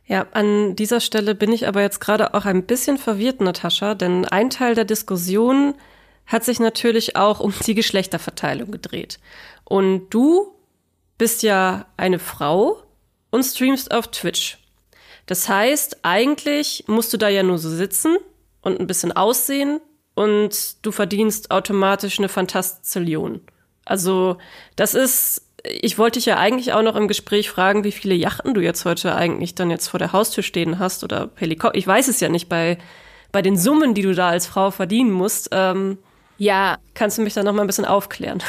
Ja, 0.05 0.27
an 0.33 0.77
dieser 0.77 1.01
Stelle 1.01 1.35
bin 1.35 1.51
ich 1.53 1.66
aber 1.66 1.81
jetzt 1.81 2.01
gerade 2.01 2.35
auch 2.35 2.44
ein 2.44 2.66
bisschen 2.66 2.99
verwirrt, 2.99 3.40
Natascha, 3.40 3.94
denn 3.94 4.27
ein 4.27 4.51
Teil 4.51 4.75
der 4.75 4.85
Diskussion 4.85 5.75
hat 6.27 6.44
sich 6.44 6.61
natürlich 6.61 7.16
auch 7.16 7.40
um 7.40 7.55
die 7.66 7.75
Geschlechterverteilung 7.75 8.70
gedreht. 8.70 9.20
Und 9.64 10.11
du 10.11 10.55
bist 11.16 11.42
ja 11.42 11.87
eine 11.97 12.18
Frau 12.18 12.83
und 13.31 13.42
streamst 13.42 13.90
auf 13.90 14.09
Twitch. 14.09 14.59
Das 15.25 15.49
heißt, 15.49 16.01
eigentlich 16.03 16.85
musst 16.87 17.11
du 17.14 17.16
da 17.16 17.31
ja 17.31 17.42
nur 17.42 17.57
so 17.57 17.70
sitzen 17.70 18.18
und 18.61 18.79
ein 18.79 18.87
bisschen 18.87 19.12
aussehen 19.12 19.81
und 20.14 20.85
du 20.85 20.92
verdienst 20.92 21.51
automatisch 21.51 22.18
eine 22.18 22.29
Fantastillion. 22.29 23.40
Also, 23.87 24.37
das 24.77 24.92
ist 24.92 25.43
ich 25.64 25.98
wollte 25.98 26.18
dich 26.18 26.27
ja 26.27 26.37
eigentlich 26.37 26.72
auch 26.72 26.83
noch 26.83 26.96
im 26.96 27.09
Gespräch 27.09 27.50
fragen, 27.50 27.85
wie 27.85 27.92
viele 27.92 28.14
Yachten 28.14 28.55
du 28.55 28.61
jetzt 28.61 28.85
heute 28.85 29.14
eigentlich 29.14 29.55
dann 29.55 29.70
jetzt 29.70 29.88
vor 29.88 29.98
der 29.98 30.12
Haustür 30.12 30.42
stehen 30.42 30.79
hast 30.79 31.05
oder 31.05 31.31
Helikopter. 31.37 31.79
Ich 31.79 31.87
weiß 31.87 32.09
es 32.09 32.20
ja 32.20 32.29
nicht 32.29 32.48
bei, 32.48 32.79
bei 33.33 33.40
den 33.40 33.57
Summen, 33.57 33.94
die 33.94 34.03
du 34.03 34.14
da 34.14 34.29
als 34.29 34.46
Frau 34.46 34.70
verdienen 34.70 35.11
musst. 35.11 35.48
Ähm, 35.53 35.98
ja. 36.37 36.79
Kannst 36.92 37.18
du 37.18 37.22
mich 37.22 37.35
da 37.35 37.42
noch 37.42 37.53
mal 37.53 37.62
ein 37.62 37.66
bisschen 37.66 37.87
aufklären? 37.87 38.42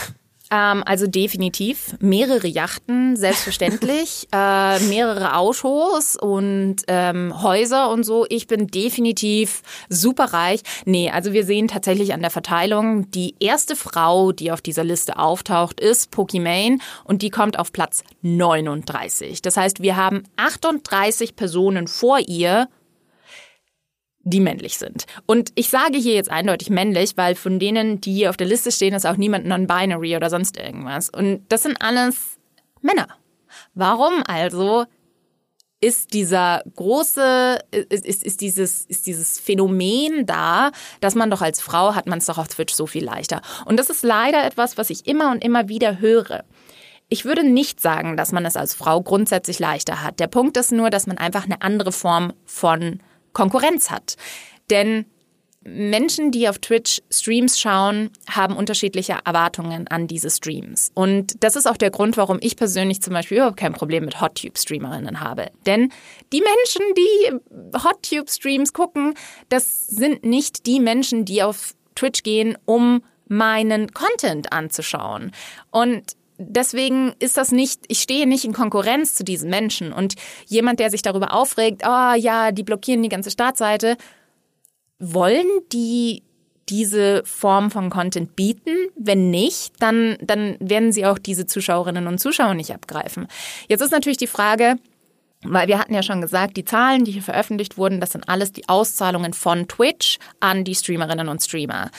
Ähm, 0.51 0.83
also 0.85 1.07
definitiv 1.07 1.95
mehrere 1.99 2.47
Yachten, 2.47 3.15
selbstverständlich, 3.15 4.27
äh, 4.33 4.79
mehrere 4.79 5.35
Autos 5.35 6.15
und 6.15 6.77
ähm, 6.87 7.41
Häuser 7.41 7.89
und 7.89 8.03
so. 8.03 8.25
Ich 8.29 8.47
bin 8.47 8.67
definitiv 8.67 9.63
super 9.89 10.25
reich. 10.25 10.61
Nee, 10.85 11.09
also 11.09 11.33
wir 11.33 11.45
sehen 11.45 11.67
tatsächlich 11.67 12.13
an 12.13 12.21
der 12.21 12.29
Verteilung, 12.29 13.09
die 13.11 13.35
erste 13.39 13.75
Frau, 13.75 14.31
die 14.31 14.51
auf 14.51 14.61
dieser 14.61 14.83
Liste 14.83 15.17
auftaucht, 15.17 15.79
ist 15.79 16.11
Pokimane 16.11 16.77
und 17.03 17.21
die 17.21 17.31
kommt 17.31 17.57
auf 17.57 17.71
Platz 17.71 18.03
39. 18.21 19.41
Das 19.41 19.57
heißt, 19.57 19.81
wir 19.81 19.95
haben 19.95 20.23
38 20.37 21.35
Personen 21.35 21.87
vor 21.87 22.19
ihr, 22.19 22.67
die 24.25 24.39
männlich 24.39 24.77
sind. 24.77 25.05
Und 25.27 25.51
ich 25.55 25.69
sage 25.69 25.97
hier 25.97 26.15
jetzt 26.15 26.31
eindeutig 26.31 26.69
männlich, 26.69 27.15
weil 27.15 27.35
von 27.35 27.59
denen, 27.59 28.01
die 28.01 28.13
hier 28.13 28.31
auf 28.31 28.37
der 28.37 28.47
Liste 28.47 28.71
stehen, 28.71 28.93
ist 28.93 29.05
auch 29.05 29.17
niemand 29.17 29.45
non-binary 29.45 30.15
oder 30.15 30.29
sonst 30.29 30.57
irgendwas. 30.57 31.09
Und 31.09 31.45
das 31.49 31.63
sind 31.63 31.81
alles 31.81 32.37
Männer. 32.81 33.07
Warum 33.75 34.23
also 34.27 34.85
ist 35.79 36.13
dieser 36.13 36.63
große, 36.75 37.59
ist, 37.71 38.05
ist, 38.05 38.23
ist, 38.23 38.41
dieses, 38.41 38.85
ist 38.85 39.05
dieses 39.05 39.39
Phänomen 39.39 40.25
da, 40.25 40.71
dass 41.01 41.13
man 41.13 41.29
doch 41.29 41.41
als 41.41 41.61
Frau 41.61 41.93
hat 41.93 42.07
man 42.07 42.17
es 42.17 42.25
doch 42.25 42.39
auf 42.39 42.47
Twitch 42.47 42.73
so 42.73 42.87
viel 42.87 43.05
leichter. 43.05 43.41
Und 43.65 43.77
das 43.77 43.91
ist 43.91 44.03
leider 44.03 44.43
etwas, 44.43 44.77
was 44.77 44.89
ich 44.89 45.05
immer 45.05 45.29
und 45.31 45.43
immer 45.43 45.69
wieder 45.69 45.99
höre. 45.99 46.43
Ich 47.09 47.25
würde 47.25 47.43
nicht 47.43 47.79
sagen, 47.79 48.17
dass 48.17 48.31
man 48.31 48.45
es 48.45 48.57
als 48.57 48.73
Frau 48.73 49.01
grundsätzlich 49.01 49.59
leichter 49.59 50.01
hat. 50.01 50.19
Der 50.19 50.27
Punkt 50.27 50.57
ist 50.57 50.71
nur, 50.71 50.89
dass 50.89 51.05
man 51.05 51.19
einfach 51.19 51.45
eine 51.45 51.61
andere 51.61 51.91
Form 51.91 52.33
von 52.45 52.99
Konkurrenz 53.35 53.91
hat. 53.91 54.15
Denn 54.71 55.05
Menschen, 55.67 56.31
die 56.31 56.47
auf 56.47 56.59
Twitch 56.59 57.01
Streams 57.09 57.59
schauen, 57.59 58.11
haben 58.29 58.55
unterschiedliche 58.55 59.17
Erwartungen 59.25 59.87
an 59.87 60.07
diese 60.07 60.29
Streams. 60.29 60.91
Und 60.93 61.43
das 61.43 61.55
ist 61.55 61.65
auch 61.65 61.77
der 61.77 61.89
Grund, 61.89 62.17
warum 62.17 62.37
ich 62.39 62.55
persönlich 62.55 63.01
zum 63.01 63.13
Beispiel 63.13 63.37
überhaupt 63.37 63.57
kein 63.57 63.73
Problem 63.73 64.05
mit 64.05 64.21
HotTube-Streamerinnen 64.21 65.21
habe. 65.21 65.49
Denn 65.65 65.91
die 66.31 66.41
Menschen, 66.41 66.85
die 66.95 67.79
HotTube-Streams 67.83 68.73
gucken, 68.73 69.15
das 69.49 69.87
sind 69.87 70.23
nicht 70.23 70.67
die 70.67 70.79
Menschen, 70.79 71.25
die 71.25 71.41
auf 71.41 71.73
Twitch 71.95 72.21
gehen, 72.21 72.57
um 72.65 73.03
meinen 73.27 73.91
Content 73.91 74.53
anzuschauen. 74.53 75.31
Und 75.71 76.15
deswegen 76.37 77.13
ist 77.19 77.37
das 77.37 77.51
nicht, 77.51 77.81
ich 77.87 78.01
stehe 78.01 78.27
nicht 78.27 78.45
in 78.45 78.53
Konkurrenz 78.53 79.15
zu 79.15 79.23
diesen 79.23 79.49
Menschen. 79.49 79.93
Und 79.93 80.15
jemand, 80.47 80.79
der 80.79 80.89
sich 80.89 81.01
darüber 81.01 81.33
aufregt, 81.33 81.83
oh 81.85 82.13
ja, 82.15 82.51
die 82.51 82.63
blockieren 82.63 83.03
die 83.03 83.09
ganze 83.09 83.31
Startseite, 83.31 83.97
wollen 84.99 85.45
die 85.71 86.23
diese 86.69 87.23
Form 87.25 87.69
von 87.69 87.89
Content 87.89 88.35
bieten? 88.35 88.75
Wenn 88.95 89.29
nicht, 89.29 89.73
dann, 89.79 90.17
dann 90.21 90.57
werden 90.59 90.91
sie 90.91 91.05
auch 91.05 91.19
diese 91.19 91.45
Zuschauerinnen 91.45 92.07
und 92.07 92.19
Zuschauer 92.19 92.55
nicht 92.55 92.73
abgreifen. 92.73 93.27
Jetzt 93.67 93.81
ist 93.81 93.91
natürlich 93.91 94.17
die 94.17 94.27
Frage, 94.27 94.77
weil 95.43 95.67
wir 95.67 95.77
hatten 95.77 95.93
ja 95.93 96.01
schon 96.01 96.21
gesagt, 96.21 96.57
die 96.57 96.65
Zahlen, 96.65 97.05
die 97.05 97.11
hier 97.11 97.21
veröffentlicht 97.21 97.77
wurden, 97.77 97.99
das 97.99 98.11
sind 98.11 98.27
alles 98.27 98.51
die 98.51 98.67
Auszahlungen 98.67 99.33
von 99.33 99.67
Twitch 99.67 100.17
an 100.39 100.63
die 100.63 100.75
Streamerinnen 100.75 101.29
und 101.29 101.43
Streamer. 101.43 101.91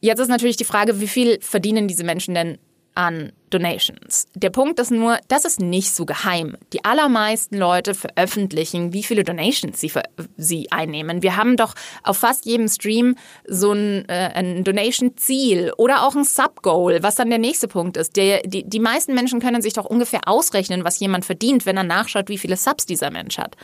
Jetzt 0.00 0.20
ist 0.20 0.28
natürlich 0.28 0.56
die 0.56 0.64
Frage, 0.64 1.00
wie 1.00 1.08
viel 1.08 1.40
verdienen 1.40 1.88
diese 1.88 2.04
Menschen 2.04 2.34
denn 2.34 2.58
an 2.94 3.32
Donations. 3.50 4.26
Der 4.34 4.50
Punkt 4.50 4.80
ist 4.80 4.90
nur, 4.90 5.18
das 5.28 5.44
ist 5.44 5.60
nicht 5.60 5.94
so 5.94 6.04
geheim. 6.04 6.56
Die 6.72 6.84
allermeisten 6.84 7.56
Leute 7.56 7.94
veröffentlichen, 7.94 8.92
wie 8.92 9.02
viele 9.02 9.22
Donations 9.22 9.78
sie, 9.80 9.92
sie 10.36 10.72
einnehmen. 10.72 11.22
Wir 11.22 11.36
haben 11.36 11.56
doch 11.56 11.74
auf 12.02 12.18
fast 12.18 12.46
jedem 12.46 12.68
Stream 12.68 13.16
so 13.46 13.72
ein, 13.72 14.08
äh, 14.08 14.30
ein 14.34 14.64
Donation-Ziel 14.64 15.72
oder 15.76 16.04
auch 16.04 16.16
ein 16.16 16.24
Sub-Goal, 16.24 17.02
was 17.02 17.14
dann 17.14 17.30
der 17.30 17.38
nächste 17.38 17.68
Punkt 17.68 17.96
ist. 17.96 18.16
Der, 18.16 18.42
die, 18.42 18.68
die 18.68 18.80
meisten 18.80 19.14
Menschen 19.14 19.40
können 19.40 19.62
sich 19.62 19.72
doch 19.72 19.84
ungefähr 19.84 20.26
ausrechnen, 20.26 20.84
was 20.84 20.98
jemand 20.98 21.24
verdient, 21.24 21.66
wenn 21.66 21.76
er 21.76 21.84
nachschaut, 21.84 22.28
wie 22.28 22.38
viele 22.38 22.56
Subs 22.56 22.86
dieser 22.86 23.10
Mensch 23.10 23.38
hat. 23.38 23.56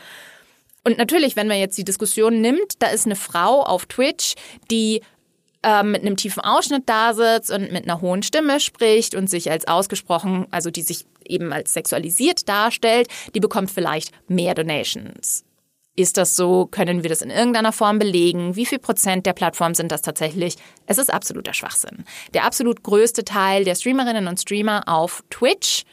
Und 0.85 0.99
natürlich, 0.99 1.37
wenn 1.37 1.49
man 1.49 1.59
jetzt 1.59 1.77
die 1.77 1.85
Diskussion 1.85 2.41
nimmt, 2.41 2.81
da 2.81 2.87
ist 2.87 3.07
eine 3.07 3.17
Frau 3.17 3.63
auf 3.63 3.87
Twitch, 3.87 4.35
die 4.71 5.03
ähm, 5.63 5.93
mit 5.93 6.03
einem 6.03 6.17
tiefen 6.17 6.41
Ausschnitt 6.41 6.85
da 6.87 7.15
sitzt 7.15 7.51
und 7.51 7.73
mit 7.73 7.85
einer 7.85 8.01
hohen 8.01 8.23
Stimme 8.23 8.61
spricht 8.61 9.15
und 9.15 9.29
sich 9.29 9.51
als 9.51 9.67
ausgesprochen, 9.67 10.47
also 10.51 10.71
die 10.71 10.83
sich 10.83 11.07
eben 11.27 11.53
als 11.53 11.73
sexualisiert 11.73 12.49
darstellt, 12.49 13.09
die 13.35 13.41
bekommt 13.41 13.71
vielleicht 13.71 14.13
mehr 14.29 14.55
Donations. 14.55 15.45
Ist 15.97 16.17
das 16.17 16.35
so? 16.35 16.67
Können 16.67 17.03
wir 17.03 17.11
das 17.11 17.21
in 17.21 17.31
irgendeiner 17.31 17.73
Form 17.73 17.99
belegen? 17.99 18.57
Wie 18.57 18.65
viel 18.65 18.79
Prozent 18.79 19.27
der 19.27 19.33
Plattformen 19.33 19.75
sind 19.75 19.93
das 19.93 20.03
tatsächlich? 20.03 20.57
Es 20.87 20.99
ist 20.99 21.13
absoluter 21.13 21.53
Schwachsinn. 21.53 22.05
Der 22.33 22.45
absolut 22.45 22.83
größte 22.83 23.25
Teil 23.25 23.65
der 23.65 23.75
Streamerinnen 23.75 24.29
und 24.29 24.41
Streamer 24.41 24.83
auf 24.87 25.23
Twitch 25.31 25.85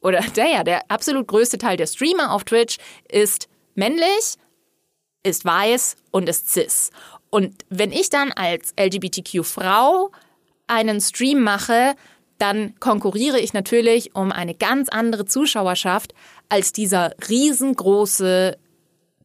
oder 0.00 0.20
der 0.36 0.46
ja, 0.48 0.64
der 0.64 0.90
absolut 0.90 1.28
größte 1.28 1.56
Teil 1.56 1.76
der 1.76 1.86
Streamer 1.86 2.32
auf 2.32 2.44
Twitch 2.44 2.76
ist 3.10 3.48
männlich, 3.74 4.36
ist 5.22 5.44
weiß 5.44 5.96
und 6.10 6.28
ist 6.28 6.52
cis. 6.52 6.90
Und 7.34 7.64
wenn 7.68 7.90
ich 7.90 8.10
dann 8.10 8.30
als 8.30 8.74
LGBTQ-Frau 8.78 10.12
einen 10.68 11.00
Stream 11.00 11.40
mache, 11.40 11.96
dann 12.38 12.78
konkurriere 12.78 13.40
ich 13.40 13.52
natürlich 13.52 14.14
um 14.14 14.30
eine 14.30 14.54
ganz 14.54 14.88
andere 14.88 15.24
Zuschauerschaft 15.24 16.14
als 16.48 16.72
dieser 16.72 17.10
riesengroße 17.28 18.56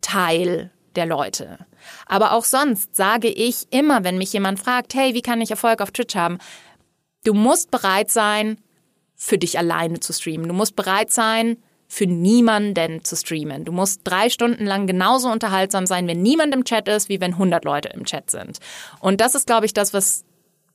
Teil 0.02 0.72
der 0.96 1.06
Leute. 1.06 1.60
Aber 2.08 2.32
auch 2.32 2.46
sonst 2.46 2.96
sage 2.96 3.28
ich 3.28 3.68
immer, 3.70 4.04
wenn 4.04 4.18
mich 4.18 4.34
jemand 4.34 4.60
fragt, 4.60 4.96
hey, 4.96 5.14
wie 5.14 5.22
kann 5.22 5.40
ich 5.40 5.52
Erfolg 5.52 5.80
auf 5.80 5.92
Twitch 5.92 6.16
haben? 6.16 6.40
Du 7.26 7.36
musst 7.36 7.70
bereit 7.70 8.10
sein, 8.10 8.58
für 9.16 9.38
dich 9.38 9.60
alleine 9.60 10.00
zu 10.00 10.14
streamen. 10.14 10.48
Du 10.48 10.56
musst 10.56 10.76
bereit 10.76 11.12
sein, 11.12 11.58
für 11.92 12.06
niemanden 12.06 13.04
zu 13.04 13.16
streamen. 13.16 13.66
Du 13.66 13.72
musst 13.72 14.02
drei 14.04 14.30
Stunden 14.30 14.66
lang 14.66 14.86
genauso 14.86 15.30
unterhaltsam 15.30 15.88
sein, 15.88 16.08
wenn 16.08 16.22
niemand 16.22 16.54
im 16.54 16.64
Chat 16.64 16.88
ist, 16.88 17.10
wie 17.10 17.20
wenn 17.20 17.34
100 17.34 17.66
Leute 17.66 17.90
im 17.90 18.06
Chat 18.06 18.30
sind. 18.30 18.60
Und 19.00 19.20
das 19.20 19.34
ist, 19.34 19.48
glaube 19.48 19.66
ich, 19.66 19.74
das, 19.74 19.92
was, 19.92 20.24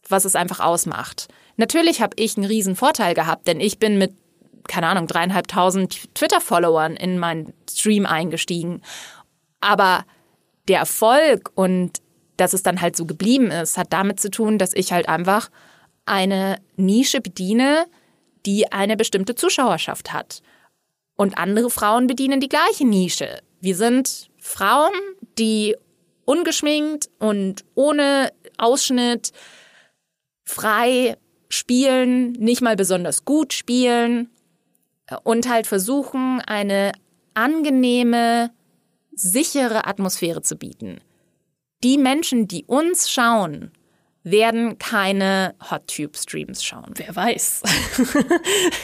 was 0.08 0.24
es 0.24 0.34
einfach 0.34 0.58
ausmacht. 0.58 1.28
Natürlich 1.56 2.02
habe 2.02 2.16
ich 2.18 2.36
einen 2.36 2.46
riesen 2.46 2.74
Vorteil 2.74 3.14
gehabt, 3.14 3.46
denn 3.46 3.60
ich 3.60 3.78
bin 3.78 3.96
mit, 3.96 4.12
keine 4.66 4.88
Ahnung, 4.88 5.06
dreieinhalbtausend 5.06 6.12
Twitter-Followern 6.14 6.96
in 6.96 7.20
meinen 7.20 7.54
Stream 7.70 8.06
eingestiegen. 8.06 8.82
Aber 9.60 10.04
der 10.66 10.80
Erfolg 10.80 11.52
und 11.54 12.02
dass 12.36 12.54
es 12.54 12.64
dann 12.64 12.80
halt 12.80 12.96
so 12.96 13.06
geblieben 13.06 13.52
ist, 13.52 13.78
hat 13.78 13.92
damit 13.92 14.18
zu 14.18 14.30
tun, 14.30 14.58
dass 14.58 14.74
ich 14.74 14.92
halt 14.92 15.08
einfach 15.08 15.48
eine 16.06 16.56
Nische 16.74 17.20
bediene, 17.20 17.86
die 18.44 18.72
eine 18.72 18.96
bestimmte 18.96 19.36
Zuschauerschaft 19.36 20.12
hat. 20.12 20.42
Und 21.16 21.38
andere 21.38 21.70
Frauen 21.70 22.06
bedienen 22.06 22.40
die 22.40 22.48
gleiche 22.48 22.86
Nische. 22.86 23.40
Wir 23.60 23.76
sind 23.76 24.30
Frauen, 24.38 24.92
die 25.38 25.76
ungeschminkt 26.24 27.08
und 27.18 27.64
ohne 27.74 28.32
Ausschnitt 28.58 29.32
frei 30.44 31.16
spielen, 31.48 32.32
nicht 32.32 32.62
mal 32.62 32.76
besonders 32.76 33.24
gut 33.24 33.52
spielen 33.52 34.30
und 35.22 35.48
halt 35.48 35.66
versuchen, 35.66 36.40
eine 36.40 36.92
angenehme, 37.34 38.50
sichere 39.14 39.86
Atmosphäre 39.86 40.42
zu 40.42 40.56
bieten. 40.56 41.00
Die 41.82 41.98
Menschen, 41.98 42.48
die 42.48 42.64
uns 42.64 43.10
schauen, 43.10 43.70
werden 44.24 44.78
keine 44.78 45.54
Hot-Tube-Streams 45.70 46.64
schauen. 46.64 46.94
Wer 46.96 47.14
weiß. 47.14 47.62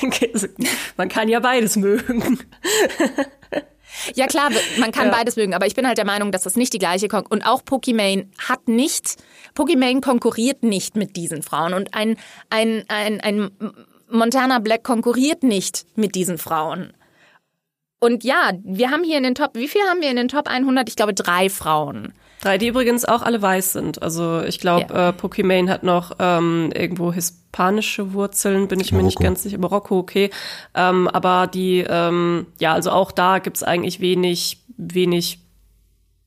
man 0.96 1.08
kann 1.08 1.28
ja 1.28 1.40
beides 1.40 1.76
mögen. 1.76 2.38
Ja 4.14 4.26
klar, 4.26 4.50
man 4.78 4.92
kann 4.92 5.06
ja. 5.06 5.12
beides 5.12 5.36
mögen, 5.36 5.54
aber 5.54 5.66
ich 5.66 5.74
bin 5.74 5.86
halt 5.86 5.98
der 5.98 6.04
Meinung, 6.04 6.30
dass 6.30 6.42
das 6.42 6.56
nicht 6.56 6.72
die 6.72 6.78
gleiche 6.78 7.08
Kon 7.08 7.26
und 7.26 7.44
auch 7.44 7.64
Pokimane 7.64 8.28
hat 8.38 8.68
nicht 8.68 9.16
Pokimane 9.54 10.00
konkurriert 10.00 10.62
nicht 10.62 10.96
mit 10.96 11.16
diesen 11.16 11.42
Frauen 11.42 11.74
und 11.74 11.92
ein 11.92 12.16
ein 12.50 12.84
ein 12.88 13.20
ein 13.20 13.50
Montana 14.08 14.60
Black 14.60 14.84
konkurriert 14.84 15.42
nicht 15.42 15.86
mit 15.96 16.14
diesen 16.14 16.38
Frauen. 16.38 16.92
Und 18.00 18.24
ja, 18.24 18.52
wir 18.62 18.90
haben 18.90 19.04
hier 19.04 19.18
in 19.18 19.24
den 19.24 19.34
Top, 19.34 19.50
wie 19.54 19.68
viel 19.68 19.82
haben 19.82 20.00
wir 20.00 20.10
in 20.10 20.16
den 20.16 20.28
Top 20.28 20.48
100? 20.48 20.88
Ich 20.88 20.96
glaube 20.96 21.12
drei 21.12 21.50
Frauen. 21.50 22.14
Drei, 22.40 22.56
die 22.56 22.68
übrigens 22.68 23.04
auch 23.04 23.22
alle 23.22 23.42
weiß 23.42 23.74
sind. 23.74 24.02
Also 24.02 24.42
ich 24.42 24.60
glaube, 24.60 24.86
ja. 24.94 25.08
äh, 25.10 25.12
Pokimane 25.12 25.70
hat 25.70 25.82
noch 25.82 26.12
ähm, 26.18 26.72
irgendwo 26.74 27.12
hispanische 27.12 28.14
Wurzeln, 28.14 28.66
bin 28.66 28.80
ich 28.80 28.92
Marokko. 28.92 28.96
mir 28.96 29.06
nicht 29.06 29.20
ganz 29.20 29.42
sicher. 29.42 29.58
Marokko, 29.58 29.98
okay. 29.98 30.30
Ähm, 30.74 31.06
aber 31.08 31.46
die, 31.46 31.84
ähm, 31.86 32.46
ja, 32.58 32.72
also 32.72 32.90
auch 32.90 33.12
da 33.12 33.40
gibt's 33.40 33.62
eigentlich 33.62 34.00
wenig, 34.00 34.62
wenig 34.78 35.40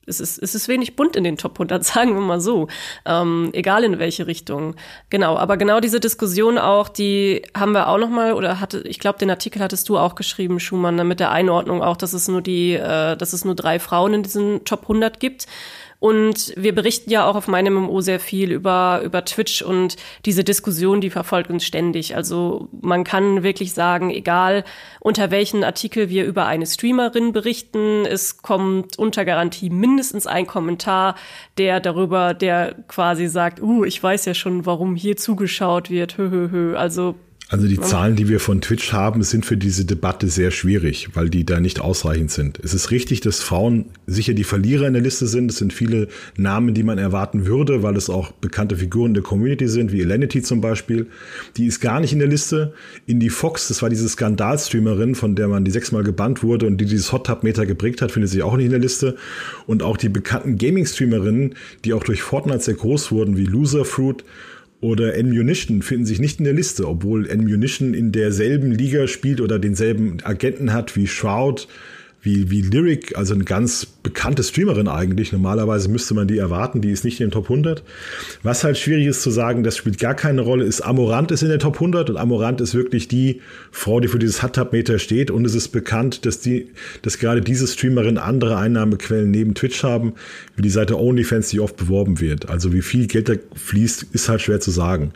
es 0.06 0.20
ist, 0.20 0.42
es 0.42 0.54
ist 0.54 0.68
wenig 0.68 0.96
bunt 0.96 1.16
in 1.16 1.24
den 1.24 1.36
Top 1.36 1.54
100, 1.54 1.84
sagen 1.84 2.14
wir 2.14 2.20
mal 2.20 2.40
so. 2.40 2.68
Ähm, 3.04 3.50
egal 3.52 3.84
in 3.84 3.98
welche 3.98 4.26
Richtung. 4.26 4.76
Genau, 5.10 5.36
aber 5.36 5.56
genau 5.56 5.80
diese 5.80 6.00
Diskussion 6.00 6.58
auch, 6.58 6.88
die 6.88 7.42
haben 7.56 7.72
wir 7.72 7.88
auch 7.88 7.98
noch 7.98 8.10
mal 8.10 8.34
oder 8.34 8.60
hatte, 8.60 8.82
ich 8.86 8.98
glaube, 8.98 9.18
den 9.18 9.30
Artikel 9.30 9.62
hattest 9.62 9.88
du 9.88 9.98
auch 9.98 10.14
geschrieben, 10.14 10.60
Schumann, 10.60 10.96
ne, 10.96 11.04
mit 11.04 11.20
der 11.20 11.30
Einordnung 11.30 11.82
auch, 11.82 11.96
dass 11.96 12.12
es 12.12 12.28
nur 12.28 12.42
die, 12.42 12.74
äh, 12.74 13.16
dass 13.16 13.32
es 13.32 13.44
nur 13.44 13.54
drei 13.54 13.78
Frauen 13.78 14.14
in 14.14 14.22
diesen 14.22 14.64
Top 14.64 14.82
100 14.82 15.20
gibt. 15.20 15.46
Und 16.04 16.52
wir 16.54 16.74
berichten 16.74 17.08
ja 17.08 17.26
auch 17.26 17.34
auf 17.34 17.48
meinem 17.48 17.72
MMO 17.72 18.02
sehr 18.02 18.20
viel 18.20 18.52
über, 18.52 19.00
über 19.02 19.24
Twitch 19.24 19.62
und 19.62 19.96
diese 20.26 20.44
Diskussion, 20.44 21.00
die 21.00 21.08
verfolgt 21.08 21.48
uns 21.48 21.64
ständig. 21.64 22.14
Also 22.14 22.68
man 22.82 23.04
kann 23.04 23.42
wirklich 23.42 23.72
sagen, 23.72 24.10
egal 24.10 24.64
unter 25.00 25.30
welchen 25.30 25.64
Artikel 25.64 26.10
wir 26.10 26.26
über 26.26 26.44
eine 26.44 26.66
Streamerin 26.66 27.32
berichten, 27.32 28.04
es 28.04 28.42
kommt 28.42 28.98
unter 28.98 29.24
Garantie 29.24 29.70
mindestens 29.70 30.26
ein 30.26 30.46
Kommentar, 30.46 31.14
der 31.56 31.80
darüber, 31.80 32.34
der 32.34 32.74
quasi 32.86 33.26
sagt, 33.26 33.62
uh, 33.62 33.86
ich 33.86 34.02
weiß 34.02 34.26
ja 34.26 34.34
schon, 34.34 34.66
warum 34.66 34.96
hier 34.96 35.16
zugeschaut 35.16 35.88
wird, 35.88 36.18
hö, 36.18 36.28
hö, 36.28 36.50
hö. 36.50 36.76
Also 36.76 37.14
Also 37.50 37.68
die 37.68 37.78
Zahlen, 37.78 38.16
die 38.16 38.30
wir 38.30 38.40
von 38.40 38.62
Twitch 38.62 38.94
haben, 38.94 39.22
sind 39.22 39.44
für 39.44 39.58
diese 39.58 39.84
Debatte 39.84 40.28
sehr 40.28 40.50
schwierig, 40.50 41.10
weil 41.12 41.28
die 41.28 41.44
da 41.44 41.60
nicht 41.60 41.78
ausreichend 41.78 42.30
sind. 42.30 42.58
Es 42.64 42.72
ist 42.72 42.90
richtig, 42.90 43.20
dass 43.20 43.40
Frauen 43.40 43.84
sicher 44.06 44.32
die 44.32 44.44
Verlierer 44.44 44.86
in 44.86 44.94
der 44.94 45.02
Liste 45.02 45.26
sind. 45.26 45.50
Es 45.50 45.58
sind 45.58 45.74
viele 45.74 46.08
Namen, 46.38 46.72
die 46.72 46.82
man 46.82 46.96
erwarten 46.96 47.44
würde, 47.44 47.82
weil 47.82 47.98
es 47.98 48.08
auch 48.08 48.32
bekannte 48.32 48.78
Figuren 48.78 49.12
der 49.12 49.22
Community 49.22 49.68
sind, 49.68 49.92
wie 49.92 50.00
Elenity 50.00 50.40
zum 50.40 50.62
Beispiel. 50.62 51.06
Die 51.58 51.66
ist 51.66 51.80
gar 51.80 52.00
nicht 52.00 52.14
in 52.14 52.18
der 52.18 52.28
Liste. 52.28 52.72
Indie 53.04 53.28
Fox, 53.28 53.68
das 53.68 53.82
war 53.82 53.90
diese 53.90 54.08
Skandalstreamerin, 54.08 55.14
von 55.14 55.36
der 55.36 55.48
man 55.48 55.66
die 55.66 55.70
sechsmal 55.70 56.02
gebannt 56.02 56.42
wurde 56.42 56.66
und 56.66 56.78
die 56.78 56.86
dieses 56.86 57.12
Hot 57.12 57.26
Tub 57.26 57.42
Meter 57.42 57.66
geprägt 57.66 58.00
hat, 58.00 58.10
findet 58.10 58.30
sich 58.30 58.42
auch 58.42 58.56
nicht 58.56 58.66
in 58.66 58.72
der 58.72 58.80
Liste. 58.80 59.16
Und 59.66 59.82
auch 59.82 59.98
die 59.98 60.08
bekannten 60.08 60.56
Gaming-Streamerinnen, 60.56 61.56
die 61.84 61.92
auch 61.92 62.04
durch 62.04 62.22
Fortnite 62.22 62.60
sehr 62.60 62.74
groß 62.74 63.12
wurden, 63.12 63.36
wie 63.36 63.44
Loser 63.44 63.84
Fruit 63.84 64.24
oder 64.84 65.14
Ammunition 65.18 65.80
finden 65.80 66.04
sich 66.04 66.18
nicht 66.18 66.40
in 66.40 66.44
der 66.44 66.52
Liste, 66.52 66.86
obwohl 66.86 67.30
Ammunition 67.30 67.94
in 67.94 68.12
derselben 68.12 68.70
Liga 68.70 69.06
spielt 69.06 69.40
oder 69.40 69.58
denselben 69.58 70.18
Agenten 70.22 70.74
hat 70.74 70.94
wie 70.94 71.06
Shroud, 71.06 71.68
wie, 72.24 72.50
wie 72.50 72.62
Lyric, 72.62 73.16
also 73.16 73.34
eine 73.34 73.44
ganz 73.44 73.84
bekannte 73.84 74.42
Streamerin 74.42 74.88
eigentlich. 74.88 75.30
Normalerweise 75.32 75.90
müsste 75.90 76.14
man 76.14 76.26
die 76.26 76.38
erwarten, 76.38 76.80
die 76.80 76.90
ist 76.90 77.04
nicht 77.04 77.20
in 77.20 77.26
den 77.26 77.32
Top 77.32 77.44
100. 77.44 77.82
Was 78.42 78.64
halt 78.64 78.78
schwierig 78.78 79.06
ist 79.06 79.22
zu 79.22 79.30
sagen, 79.30 79.62
das 79.62 79.76
spielt 79.76 79.98
gar 79.98 80.14
keine 80.14 80.40
Rolle, 80.40 80.64
ist 80.64 80.80
Amorant 80.80 81.30
ist 81.30 81.42
in 81.42 81.50
der 81.50 81.58
Top 81.58 81.74
100 81.74 82.08
und 82.08 82.16
Amorant 82.16 82.62
ist 82.62 82.74
wirklich 82.74 83.08
die 83.08 83.42
Frau, 83.70 84.00
die 84.00 84.08
für 84.08 84.18
dieses 84.18 84.42
Hot-Tub-Meter 84.42 84.98
steht 84.98 85.30
und 85.30 85.44
es 85.44 85.54
ist 85.54 85.68
bekannt, 85.68 86.24
dass 86.24 86.40
die, 86.40 86.70
dass 87.02 87.18
gerade 87.18 87.42
diese 87.42 87.66
Streamerin 87.66 88.16
andere 88.16 88.56
Einnahmequellen 88.56 89.30
neben 89.30 89.54
Twitch 89.54 89.82
haben, 89.82 90.14
wie 90.56 90.62
die 90.62 90.70
Seite 90.70 90.98
OnlyFans, 90.98 91.50
die 91.50 91.60
oft 91.60 91.76
beworben 91.76 92.20
wird. 92.20 92.48
Also 92.48 92.72
wie 92.72 92.82
viel 92.82 93.06
Geld 93.06 93.28
da 93.28 93.34
fließt, 93.54 94.06
ist 94.12 94.28
halt 94.30 94.40
schwer 94.40 94.60
zu 94.60 94.70
sagen. 94.70 95.12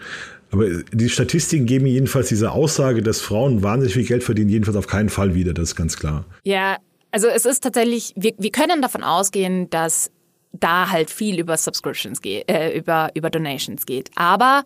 Aber 0.51 0.65
die 0.93 1.09
Statistiken 1.09 1.67
geben 1.67 1.87
jedenfalls 1.87 2.29
diese 2.29 2.53
Aussage, 2.53 3.03
dass 3.03 3.21
Frauen 3.21 3.63
wahnsinnig 3.63 3.95
viel 3.95 4.07
Geld 4.07 4.25
verdienen, 4.25 4.49
jedenfalls 4.49 4.77
auf 4.77 4.87
keinen 4.87 5.11
Fall 5.11 5.35
wieder. 5.35 5.53
Das 5.53 5.71
ist 5.71 5.77
ganz 5.77 5.99
klar. 5.99 6.25
Ja, 6.45 6.79
also 7.11 7.29
es 7.29 7.45
ist 7.47 7.63
tatsächlich, 7.63 8.13
wir, 8.17 8.33
wir 8.39 8.51
können 8.51 8.83
davon 8.83 9.03
ausgehen, 9.03 9.71
dass 9.71 10.11
da 10.53 10.91
halt 10.91 11.11
viel 11.11 11.39
über 11.39 11.57
Subscriptions 11.57 12.21
geht, 12.21 12.51
äh, 12.51 12.77
über, 12.77 13.11
über 13.15 13.31
Donations 13.31 13.87
geht. 13.87 14.11
Aber 14.17 14.65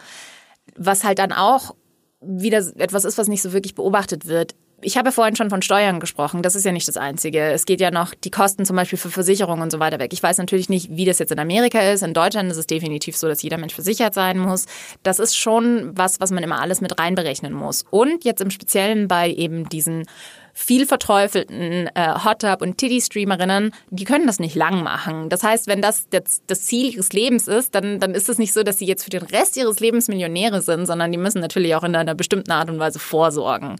was 0.77 1.05
halt 1.05 1.19
dann 1.19 1.33
auch 1.33 1.75
wieder 2.21 2.59
etwas 2.77 3.05
ist, 3.05 3.19
was 3.19 3.29
nicht 3.29 3.43
so 3.43 3.53
wirklich 3.53 3.75
beobachtet 3.75 4.27
wird, 4.27 4.55
ich 4.85 4.97
habe 4.97 5.13
vorhin 5.13 5.37
schon 5.37 5.49
von 5.49 5.63
Steuern 5.63 6.01
gesprochen. 6.01 6.43
Das 6.43 6.55
ist 6.57 6.65
ja 6.65 6.73
nicht 6.73 6.89
das 6.89 6.97
Einzige. 6.97 7.41
Es 7.53 7.67
geht 7.67 7.81
ja 7.81 7.91
noch 7.91 8.15
die 8.15 8.31
Kosten 8.31 8.65
zum 8.65 8.77
Beispiel 8.77 8.99
für 8.99 9.11
Versicherungen 9.11 9.63
und 9.63 9.71
so 9.71 9.79
weiter 9.79 10.01
weg. 10.01 10.13
Ich 10.13 10.23
weiß 10.23 10.39
natürlich 10.39 10.69
nicht, 10.69 10.89
wie 10.91 11.05
das 11.05 11.21
jetzt 11.21 11.31
in 11.31 11.39
Amerika 11.39 11.81
ist. 11.81 12.03
In 12.03 12.15
Deutschland 12.15 12.51
ist 12.51 12.57
es 12.57 12.67
definitiv 12.67 13.17
so, 13.17 13.29
dass 13.29 13.43
jeder 13.43 13.59
Mensch 13.59 13.75
versichert 13.75 14.13
sein 14.13 14.39
muss. 14.39 14.67
Das 15.03 15.21
ist 15.21 15.37
schon 15.37 15.93
was, 15.97 16.21
was 16.21 16.33
man 16.33 16.43
immer 16.43 16.61
alles 16.61 16.81
mit 16.81 16.99
reinberechnen 16.99 17.53
muss. 17.53 17.85
Und 17.91 18.25
jetzt 18.25 18.41
im 18.41 18.51
Speziellen 18.51 19.07
bei 19.07 19.31
eben 19.31 19.69
diesen 19.69 20.05
viel 20.53 20.87
verteufelten 20.87 21.89
äh, 21.95 22.15
Hot 22.25 22.41
Tub 22.41 22.63
und 22.63 22.79
Titty-Streamerinnen, 22.79 23.73
die 23.91 24.05
können 24.05 24.27
das 24.27 24.39
nicht 24.39 24.55
lang 24.55 24.83
machen. 24.83 25.29
Das 25.29 25.43
heißt, 25.43 25.67
wenn 25.67 25.81
das 25.81 26.09
das, 26.11 26.43
das 26.47 26.63
Ziel 26.63 26.95
ihres 26.95 27.13
Lebens 27.13 27.49
ist, 27.49 27.75
dann, 27.75 28.01
dann 28.01 28.15
ist 28.15 28.29
es 28.29 28.39
nicht 28.39 28.53
so, 28.53 28.63
dass 28.63 28.79
sie 28.79 28.87
jetzt 28.87 29.05
für 29.05 29.11
den 29.11 29.23
Rest 29.23 29.57
ihres 29.57 29.81
Lebens 29.81 30.09
Millionäre 30.09 30.61
sind, 30.61 30.87
sondern 30.87 31.11
die 31.11 31.19
müssen 31.19 31.41
natürlich 31.41 31.75
auch 31.75 31.85
in 31.85 31.97
einer 31.97 32.15
bestimmten 32.15 32.51
Art 32.51 32.69
und 32.69 32.79
Weise 32.79 32.99
vorsorgen. 32.99 33.77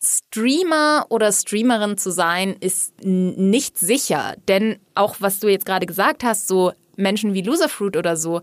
Streamer 0.00 1.06
oder 1.08 1.32
Streamerin 1.32 1.98
zu 1.98 2.10
sein, 2.10 2.54
ist 2.60 2.94
nicht 3.02 3.78
sicher. 3.78 4.36
Denn 4.46 4.78
auch 4.94 5.16
was 5.18 5.40
du 5.40 5.48
jetzt 5.48 5.66
gerade 5.66 5.86
gesagt 5.86 6.22
hast, 6.22 6.46
so 6.46 6.72
Menschen 6.96 7.34
wie 7.34 7.42
Loserfruit 7.42 7.96
oder 7.96 8.16
so, 8.16 8.40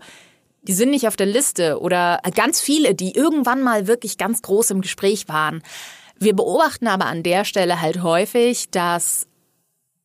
die 0.62 0.72
sind 0.72 0.90
nicht 0.90 1.08
auf 1.08 1.16
der 1.16 1.26
Liste 1.26 1.80
oder 1.80 2.20
ganz 2.34 2.60
viele, 2.60 2.94
die 2.94 3.14
irgendwann 3.14 3.62
mal 3.62 3.86
wirklich 3.86 4.18
ganz 4.18 4.42
groß 4.42 4.70
im 4.70 4.80
Gespräch 4.80 5.28
waren. 5.28 5.62
Wir 6.18 6.34
beobachten 6.34 6.86
aber 6.86 7.06
an 7.06 7.22
der 7.22 7.44
Stelle 7.44 7.80
halt 7.80 8.02
häufig, 8.02 8.70
dass 8.70 9.26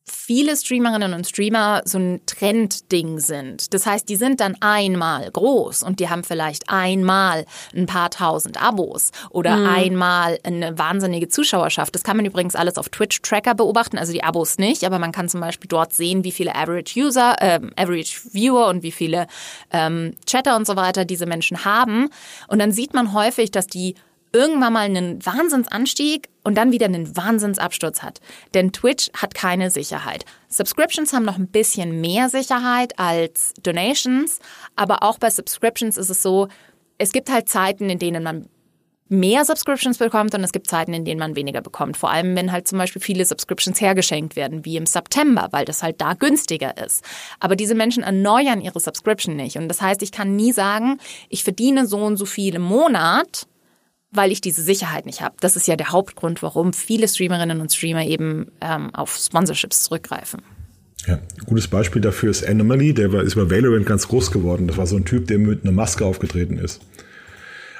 viele 0.04 0.56
Streamerinnen 0.56 1.14
und 1.14 1.26
Streamer 1.26 1.82
so 1.84 1.98
ein 1.98 2.20
Trendding 2.26 3.18
sind. 3.18 3.72
Das 3.72 3.86
heißt, 3.86 4.08
die 4.08 4.16
sind 4.16 4.40
dann 4.40 4.56
einmal 4.60 5.30
groß 5.30 5.82
und 5.82 6.00
die 6.00 6.10
haben 6.10 6.24
vielleicht 6.24 6.68
einmal 6.68 7.46
ein 7.74 7.86
paar 7.86 8.10
tausend 8.10 8.62
Abos 8.62 9.10
oder 9.30 9.56
mhm. 9.56 9.66
einmal 9.66 10.38
eine 10.42 10.76
wahnsinnige 10.76 11.28
Zuschauerschaft. 11.28 11.94
Das 11.94 12.02
kann 12.02 12.16
man 12.16 12.26
übrigens 12.26 12.56
alles 12.56 12.78
auf 12.78 12.88
Twitch-Tracker 12.88 13.54
beobachten, 13.54 13.96
also 13.96 14.12
die 14.12 14.24
Abos 14.24 14.58
nicht, 14.58 14.84
aber 14.84 14.98
man 14.98 15.12
kann 15.12 15.28
zum 15.28 15.40
Beispiel 15.40 15.68
dort 15.68 15.92
sehen, 15.92 16.24
wie 16.24 16.32
viele 16.32 16.54
Average 16.54 16.98
User, 16.98 17.36
äh, 17.40 17.60
Average 17.76 18.20
Viewer 18.32 18.68
und 18.68 18.82
wie 18.82 18.92
viele 18.92 19.26
ähm, 19.70 20.14
Chatter 20.26 20.56
und 20.56 20.66
so 20.66 20.76
weiter 20.76 21.04
diese 21.04 21.26
Menschen 21.26 21.64
haben. 21.64 22.10
Und 22.48 22.58
dann 22.58 22.72
sieht 22.72 22.92
man 22.92 23.12
häufig, 23.12 23.50
dass 23.50 23.66
die 23.66 23.94
irgendwann 24.32 24.72
mal 24.72 24.80
einen 24.80 25.24
Wahnsinnsanstieg 25.24 26.28
und 26.44 26.56
dann 26.56 26.72
wieder 26.72 26.86
einen 26.86 27.16
Wahnsinnsabsturz 27.16 28.02
hat. 28.02 28.20
Denn 28.54 28.72
Twitch 28.72 29.10
hat 29.16 29.34
keine 29.34 29.70
Sicherheit. 29.70 30.24
Subscriptions 30.48 31.12
haben 31.12 31.24
noch 31.24 31.38
ein 31.38 31.48
bisschen 31.48 32.00
mehr 32.00 32.28
Sicherheit 32.28 32.98
als 32.98 33.54
Donations, 33.62 34.38
aber 34.76 35.02
auch 35.02 35.18
bei 35.18 35.30
Subscriptions 35.30 35.96
ist 35.96 36.10
es 36.10 36.22
so, 36.22 36.48
es 36.98 37.12
gibt 37.12 37.30
halt 37.30 37.48
Zeiten, 37.48 37.90
in 37.90 37.98
denen 37.98 38.22
man 38.22 38.48
mehr 39.12 39.44
Subscriptions 39.44 39.98
bekommt 39.98 40.34
und 40.34 40.42
es 40.42 40.52
gibt 40.52 40.68
Zeiten, 40.68 40.94
in 40.94 41.04
denen 41.04 41.20
man 41.20 41.36
weniger 41.36 41.60
bekommt. 41.60 41.98
Vor 41.98 42.10
allem, 42.10 42.34
wenn 42.34 42.50
halt 42.50 42.66
zum 42.66 42.78
Beispiel 42.78 43.02
viele 43.02 43.26
Subscriptions 43.26 43.80
hergeschenkt 43.80 44.36
werden, 44.36 44.64
wie 44.64 44.76
im 44.76 44.86
September, 44.86 45.48
weil 45.50 45.66
das 45.66 45.82
halt 45.82 46.00
da 46.00 46.14
günstiger 46.14 46.82
ist. 46.82 47.04
Aber 47.38 47.54
diese 47.54 47.74
Menschen 47.74 48.02
erneuern 48.02 48.62
ihre 48.62 48.80
Subscription 48.80 49.36
nicht. 49.36 49.58
Und 49.58 49.68
das 49.68 49.82
heißt, 49.82 50.02
ich 50.02 50.12
kann 50.12 50.34
nie 50.34 50.52
sagen, 50.52 50.98
ich 51.28 51.44
verdiene 51.44 51.86
so 51.86 51.98
und 51.98 52.16
so 52.16 52.24
viel 52.24 52.54
im 52.54 52.62
Monat 52.62 53.46
weil 54.12 54.30
ich 54.30 54.40
diese 54.40 54.62
Sicherheit 54.62 55.06
nicht 55.06 55.22
habe. 55.22 55.34
Das 55.40 55.56
ist 55.56 55.66
ja 55.66 55.76
der 55.76 55.90
Hauptgrund, 55.90 56.42
warum 56.42 56.72
viele 56.72 57.08
Streamerinnen 57.08 57.60
und 57.60 57.72
Streamer 57.72 58.04
eben 58.04 58.52
ähm, 58.60 58.94
auf 58.94 59.16
Sponsorships 59.16 59.84
zurückgreifen. 59.84 60.42
Ja, 61.06 61.14
ein 61.14 61.46
gutes 61.46 61.66
Beispiel 61.66 62.00
dafür 62.00 62.30
ist 62.30 62.46
Anomaly, 62.46 62.94
der 62.94 63.12
war, 63.12 63.22
ist 63.22 63.34
bei 63.34 63.50
Valorant 63.50 63.86
ganz 63.86 64.06
groß 64.06 64.30
geworden. 64.30 64.68
Das 64.68 64.76
war 64.76 64.86
so 64.86 64.96
ein 64.96 65.04
Typ, 65.04 65.26
der 65.26 65.38
mit 65.38 65.64
einer 65.64 65.72
Maske 65.72 66.04
aufgetreten 66.04 66.58
ist. 66.58 66.80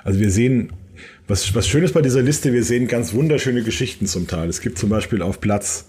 Also 0.02 0.18
wir 0.18 0.30
sehen, 0.30 0.72
was, 1.28 1.54
was 1.54 1.68
schön 1.68 1.84
ist 1.84 1.94
bei 1.94 2.02
dieser 2.02 2.22
Liste, 2.22 2.52
wir 2.52 2.64
sehen 2.64 2.88
ganz 2.88 3.12
wunderschöne 3.12 3.62
Geschichten 3.62 4.06
zum 4.06 4.26
Teil. 4.26 4.48
Es 4.48 4.60
gibt 4.60 4.78
zum 4.78 4.88
Beispiel 4.88 5.22
auf 5.22 5.40
Platz 5.40 5.86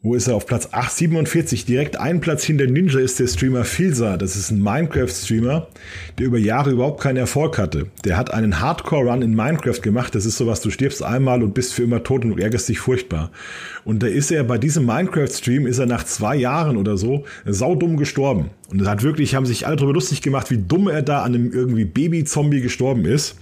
wo 0.00 0.14
ist 0.14 0.28
er? 0.28 0.36
Auf 0.36 0.46
Platz 0.46 0.68
847, 0.70 1.64
direkt 1.64 1.98
einen 1.98 2.20
Platz 2.20 2.44
hinter 2.44 2.66
Ninja 2.66 3.00
ist 3.00 3.18
der 3.18 3.26
Streamer 3.26 3.64
Filsa. 3.64 4.16
Das 4.16 4.36
ist 4.36 4.52
ein 4.52 4.62
Minecraft-Streamer, 4.62 5.66
der 6.16 6.26
über 6.26 6.38
Jahre 6.38 6.70
überhaupt 6.70 7.00
keinen 7.00 7.16
Erfolg 7.16 7.58
hatte. 7.58 7.86
Der 8.04 8.16
hat 8.16 8.32
einen 8.32 8.60
Hardcore-Run 8.60 9.22
in 9.22 9.34
Minecraft 9.34 9.82
gemacht. 9.82 10.14
Das 10.14 10.24
ist 10.24 10.36
sowas, 10.36 10.60
du 10.60 10.70
stirbst 10.70 11.02
einmal 11.02 11.42
und 11.42 11.52
bist 11.52 11.74
für 11.74 11.82
immer 11.82 12.04
tot 12.04 12.24
und 12.24 12.38
ärgerst 12.38 12.68
dich 12.68 12.78
furchtbar. 12.78 13.32
Und 13.84 14.04
da 14.04 14.06
ist 14.06 14.30
er 14.30 14.44
bei 14.44 14.56
diesem 14.56 14.86
Minecraft-Stream, 14.86 15.66
ist 15.66 15.78
er 15.78 15.86
nach 15.86 16.04
zwei 16.04 16.36
Jahren 16.36 16.76
oder 16.76 16.96
so 16.96 17.24
saudumm 17.44 17.96
gestorben. 17.96 18.50
Und 18.70 18.80
es 18.80 18.86
hat 18.86 19.02
wirklich, 19.02 19.34
haben 19.34 19.46
sich 19.46 19.66
alle 19.66 19.76
darüber 19.76 19.94
lustig 19.94 20.22
gemacht, 20.22 20.50
wie 20.52 20.58
dumm 20.58 20.88
er 20.88 21.02
da 21.02 21.22
an 21.22 21.34
einem 21.34 21.52
irgendwie 21.52 21.84
Baby-Zombie 21.84 22.60
gestorben 22.60 23.04
ist. 23.04 23.36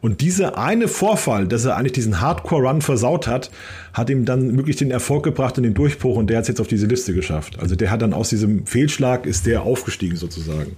Und 0.00 0.20
dieser 0.20 0.58
eine 0.58 0.86
Vorfall, 0.86 1.48
dass 1.48 1.64
er 1.64 1.76
eigentlich 1.76 1.92
diesen 1.92 2.20
Hardcore-Run 2.20 2.82
versaut 2.82 3.26
hat, 3.26 3.50
hat 3.92 4.10
ihm 4.10 4.24
dann 4.24 4.56
wirklich 4.56 4.76
den 4.76 4.92
Erfolg 4.92 5.24
gebracht 5.24 5.56
und 5.56 5.64
den 5.64 5.74
Durchbruch 5.74 6.16
und 6.16 6.30
der 6.30 6.38
hat 6.38 6.42
es 6.42 6.48
jetzt 6.48 6.60
auf 6.60 6.68
diese 6.68 6.86
Liste 6.86 7.14
geschafft. 7.14 7.58
Also 7.58 7.74
der 7.74 7.90
hat 7.90 8.02
dann 8.02 8.12
aus 8.12 8.28
diesem 8.28 8.64
Fehlschlag 8.66 9.26
ist 9.26 9.46
der 9.46 9.62
aufgestiegen 9.62 10.16
sozusagen. 10.16 10.76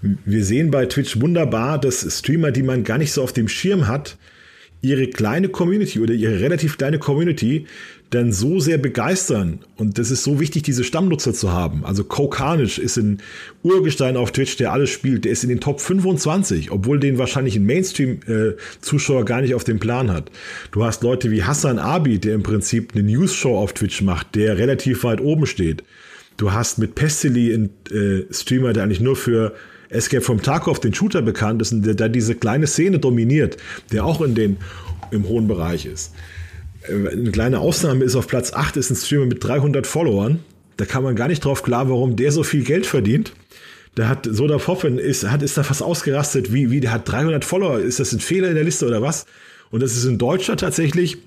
Wir 0.00 0.44
sehen 0.44 0.70
bei 0.70 0.86
Twitch 0.86 1.20
wunderbar, 1.20 1.78
dass 1.78 2.06
Streamer, 2.18 2.52
die 2.52 2.62
man 2.62 2.84
gar 2.84 2.98
nicht 2.98 3.12
so 3.12 3.22
auf 3.22 3.32
dem 3.32 3.48
Schirm 3.48 3.88
hat, 3.88 4.16
ihre 4.82 5.06
kleine 5.06 5.48
Community 5.48 6.00
oder 6.00 6.12
ihre 6.12 6.40
relativ 6.40 6.76
kleine 6.76 6.98
Community 6.98 7.66
dann 8.10 8.32
so 8.32 8.60
sehr 8.60 8.76
begeistern. 8.76 9.60
Und 9.76 9.98
das 9.98 10.10
ist 10.10 10.22
so 10.22 10.38
wichtig, 10.38 10.64
diese 10.64 10.84
Stammnutzer 10.84 11.32
zu 11.32 11.50
haben. 11.50 11.84
Also 11.84 12.04
Kokanich 12.04 12.78
ist 12.78 12.98
ein 12.98 13.22
Urgestein 13.62 14.16
auf 14.16 14.32
Twitch, 14.32 14.56
der 14.56 14.72
alles 14.72 14.90
spielt. 14.90 15.24
Der 15.24 15.32
ist 15.32 15.44
in 15.44 15.48
den 15.48 15.60
Top 15.60 15.80
25, 15.80 16.70
obwohl 16.70 17.00
den 17.00 17.16
wahrscheinlich 17.16 17.56
ein 17.56 17.64
Mainstream-Zuschauer 17.64 19.24
gar 19.24 19.40
nicht 19.40 19.54
auf 19.54 19.64
dem 19.64 19.78
Plan 19.78 20.10
hat. 20.10 20.30
Du 20.72 20.84
hast 20.84 21.02
Leute 21.02 21.30
wie 21.30 21.42
Hassan 21.42 21.78
Abi, 21.78 22.18
der 22.18 22.34
im 22.34 22.42
Prinzip 22.42 22.92
eine 22.94 23.04
News-Show 23.04 23.56
auf 23.56 23.72
Twitch 23.72 24.02
macht, 24.02 24.34
der 24.34 24.58
relativ 24.58 25.04
weit 25.04 25.20
oben 25.20 25.46
steht. 25.46 25.82
Du 26.36 26.52
hast 26.52 26.78
mit 26.78 26.94
Pestily 26.94 27.54
einen 27.54 27.70
äh, 27.90 28.32
Streamer, 28.32 28.72
der 28.72 28.82
eigentlich 28.82 29.00
nur 29.00 29.16
für 29.16 29.54
Escape 29.92 30.22
from 30.22 30.42
Tarkov, 30.42 30.80
den 30.80 30.94
Shooter, 30.94 31.22
bekannt 31.22 31.62
ist 31.62 31.72
und 31.72 31.84
der 31.84 31.94
da 31.94 32.08
diese 32.08 32.34
kleine 32.34 32.66
Szene 32.66 32.98
dominiert, 32.98 33.56
der 33.92 34.04
auch 34.04 34.20
in 34.20 34.34
den, 34.34 34.56
im 35.10 35.28
hohen 35.28 35.46
Bereich 35.46 35.86
ist. 35.86 36.12
Äh, 36.88 37.10
eine 37.10 37.30
kleine 37.30 37.60
Ausnahme 37.60 38.04
ist 38.04 38.16
auf 38.16 38.26
Platz 38.26 38.52
8 38.52 38.76
ist 38.76 38.90
ein 38.90 38.96
Streamer 38.96 39.26
mit 39.26 39.44
300 39.44 39.86
Followern. 39.86 40.40
Da 40.76 40.84
kann 40.84 41.02
man 41.02 41.14
gar 41.14 41.28
nicht 41.28 41.44
drauf 41.44 41.62
klar, 41.62 41.88
warum 41.88 42.16
der 42.16 42.32
so 42.32 42.42
viel 42.42 42.64
Geld 42.64 42.86
verdient. 42.86 43.32
Da 43.94 44.08
hat 44.08 44.26
Soda 44.30 44.56
Poppen 44.56 44.98
ist, 44.98 45.28
hat, 45.28 45.42
ist 45.42 45.58
da 45.58 45.62
fast 45.62 45.82
ausgerastet, 45.82 46.52
wie, 46.52 46.70
wie 46.70 46.80
der 46.80 46.92
hat 46.92 47.08
300 47.10 47.44
Follower. 47.44 47.78
Ist 47.78 48.00
das 48.00 48.12
ein 48.12 48.20
Fehler 48.20 48.48
in 48.48 48.54
der 48.54 48.64
Liste 48.64 48.86
oder 48.86 49.02
was? 49.02 49.26
Und 49.70 49.82
das 49.82 49.96
ist 49.96 50.06
ein 50.06 50.18
Deutscher 50.18 50.56
tatsächlich, 50.56 51.18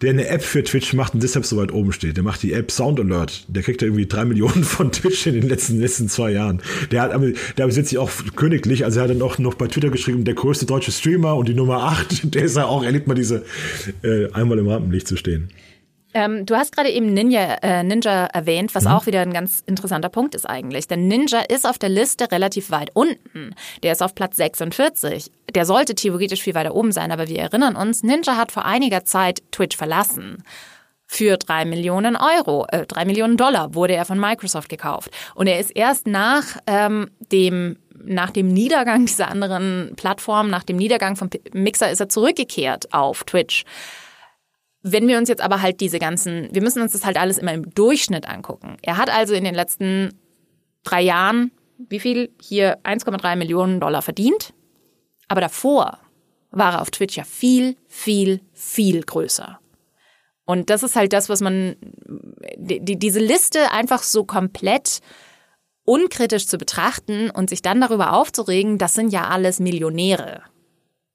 der 0.00 0.10
eine 0.10 0.28
App 0.28 0.42
für 0.42 0.62
Twitch 0.62 0.92
macht 0.92 1.14
und 1.14 1.22
deshalb 1.22 1.44
so 1.44 1.56
weit 1.56 1.72
oben 1.72 1.92
steht. 1.92 2.16
Der 2.16 2.24
macht 2.24 2.42
die 2.42 2.52
App 2.52 2.70
Sound 2.70 3.00
Alert. 3.00 3.44
Der 3.48 3.62
kriegt 3.62 3.82
ja 3.82 3.88
irgendwie 3.88 4.06
drei 4.06 4.24
Millionen 4.24 4.64
von 4.64 4.92
Twitch 4.92 5.26
in 5.26 5.34
den 5.34 5.48
letzten, 5.48 5.80
letzten 5.80 6.08
zwei 6.08 6.30
Jahren. 6.30 6.62
Der 6.90 7.02
hat, 7.02 7.12
aber 7.12 7.32
der 7.56 7.66
besitzt 7.66 7.90
sich 7.90 7.98
auch 7.98 8.10
königlich. 8.36 8.84
Also 8.84 9.00
er 9.00 9.04
hat 9.04 9.10
dann 9.10 9.22
auch 9.22 9.38
noch 9.38 9.54
bei 9.54 9.66
Twitter 9.66 9.90
geschrieben, 9.90 10.24
der 10.24 10.34
größte 10.34 10.66
deutsche 10.66 10.92
Streamer 10.92 11.36
und 11.36 11.48
die 11.48 11.54
Nummer 11.54 11.82
acht. 11.82 12.08
Der 12.34 12.44
ist 12.44 12.56
ja 12.56 12.66
auch, 12.66 12.84
er 12.84 12.92
liebt 12.92 13.06
mal 13.06 13.14
diese, 13.14 13.44
äh, 14.02 14.30
einmal 14.32 14.58
im 14.58 14.68
Rampenlicht 14.68 15.08
zu 15.08 15.16
stehen. 15.16 15.48
Ähm, 16.14 16.46
du 16.46 16.56
hast 16.56 16.74
gerade 16.74 16.90
eben 16.90 17.12
Ninja, 17.12 17.58
äh, 17.62 17.82
Ninja 17.82 18.26
erwähnt, 18.26 18.74
was 18.74 18.84
mhm. 18.84 18.90
auch 18.90 19.06
wieder 19.06 19.20
ein 19.20 19.32
ganz 19.32 19.62
interessanter 19.66 20.08
Punkt 20.08 20.34
ist 20.34 20.46
eigentlich. 20.46 20.88
Denn 20.88 21.06
Ninja 21.06 21.40
ist 21.40 21.66
auf 21.66 21.78
der 21.78 21.90
Liste 21.90 22.30
relativ 22.30 22.70
weit 22.70 22.90
unten. 22.94 23.54
Der 23.82 23.92
ist 23.92 24.02
auf 24.02 24.14
Platz 24.14 24.36
46. 24.36 25.30
Der 25.54 25.64
sollte 25.64 25.94
theoretisch 25.94 26.42
viel 26.42 26.54
weiter 26.54 26.74
oben 26.74 26.92
sein, 26.92 27.10
aber 27.10 27.28
wir 27.28 27.38
erinnern 27.38 27.76
uns, 27.76 28.02
Ninja 28.02 28.36
hat 28.36 28.52
vor 28.52 28.64
einiger 28.64 29.04
Zeit 29.04 29.42
Twitch 29.50 29.76
verlassen. 29.76 30.42
Für 31.06 31.38
drei 31.38 31.64
Millionen 31.64 32.16
Euro, 32.16 32.66
äh, 32.68 32.86
drei 32.86 33.06
Millionen 33.06 33.38
Dollar 33.38 33.74
wurde 33.74 33.94
er 33.94 34.04
von 34.04 34.20
Microsoft 34.20 34.68
gekauft. 34.68 35.10
Und 35.34 35.46
er 35.46 35.58
ist 35.58 35.70
erst 35.74 36.06
nach 36.06 36.58
ähm, 36.66 37.10
dem 37.32 37.78
nach 38.04 38.30
dem 38.30 38.48
Niedergang 38.48 39.06
dieser 39.06 39.28
anderen 39.28 39.92
Plattform, 39.96 40.50
nach 40.50 40.62
dem 40.62 40.76
Niedergang 40.76 41.16
von 41.16 41.30
Mixer 41.52 41.90
ist 41.90 42.00
er 42.00 42.08
zurückgekehrt 42.08 42.92
auf 42.92 43.24
Twitch. 43.24 43.64
Wenn 44.82 45.08
wir 45.08 45.18
uns 45.18 45.28
jetzt 45.28 45.42
aber 45.42 45.60
halt 45.60 45.80
diese 45.80 45.98
ganzen, 45.98 46.48
wir 46.52 46.62
müssen 46.62 46.80
uns 46.80 46.92
das 46.92 47.04
halt 47.04 47.16
alles 47.16 47.38
immer 47.38 47.52
im 47.52 47.68
Durchschnitt 47.74 48.28
angucken. 48.28 48.76
Er 48.82 48.96
hat 48.96 49.10
also 49.10 49.34
in 49.34 49.44
den 49.44 49.54
letzten 49.54 50.14
drei 50.84 51.02
Jahren, 51.02 51.50
wie 51.76 52.00
viel? 52.00 52.30
Hier 52.40 52.78
1,3 52.84 53.36
Millionen 53.36 53.80
Dollar 53.80 54.02
verdient. 54.02 54.52
Aber 55.28 55.40
davor 55.40 55.98
war 56.50 56.74
er 56.74 56.82
auf 56.82 56.90
Twitch 56.90 57.16
ja 57.16 57.24
viel, 57.24 57.76
viel, 57.86 58.40
viel 58.52 59.02
größer. 59.02 59.60
Und 60.44 60.70
das 60.70 60.82
ist 60.82 60.96
halt 60.96 61.12
das, 61.12 61.28
was 61.28 61.42
man, 61.42 61.76
die, 62.56 62.98
diese 62.98 63.20
Liste 63.20 63.70
einfach 63.70 64.02
so 64.02 64.24
komplett 64.24 65.00
unkritisch 65.84 66.46
zu 66.46 66.58
betrachten 66.58 67.30
und 67.30 67.50
sich 67.50 67.62
dann 67.62 67.80
darüber 67.80 68.12
aufzuregen, 68.14 68.78
das 68.78 68.94
sind 68.94 69.12
ja 69.12 69.28
alles 69.28 69.60
Millionäre, 69.60 70.42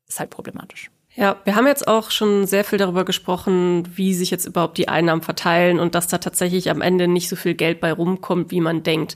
ist 0.07 0.19
halt 0.19 0.29
problematisch. 0.29 0.91
Ja, 1.15 1.39
wir 1.43 1.55
haben 1.55 1.67
jetzt 1.67 1.87
auch 1.87 2.09
schon 2.09 2.47
sehr 2.47 2.63
viel 2.63 2.79
darüber 2.79 3.05
gesprochen, 3.05 3.87
wie 3.95 4.15
sich 4.15 4.31
jetzt 4.31 4.45
überhaupt 4.45 4.79
die 4.79 4.87
Einnahmen 4.87 5.21
verteilen 5.21 5.79
und 5.79 5.93
dass 5.93 6.07
da 6.07 6.17
tatsächlich 6.17 6.71
am 6.71 6.81
Ende 6.81 7.07
nicht 7.07 7.29
so 7.29 7.35
viel 7.35 7.53
Geld 7.53 7.79
bei 7.79 7.93
rumkommt, 7.93 8.49
wie 8.49 8.61
man 8.61 8.81
denkt. 8.81 9.15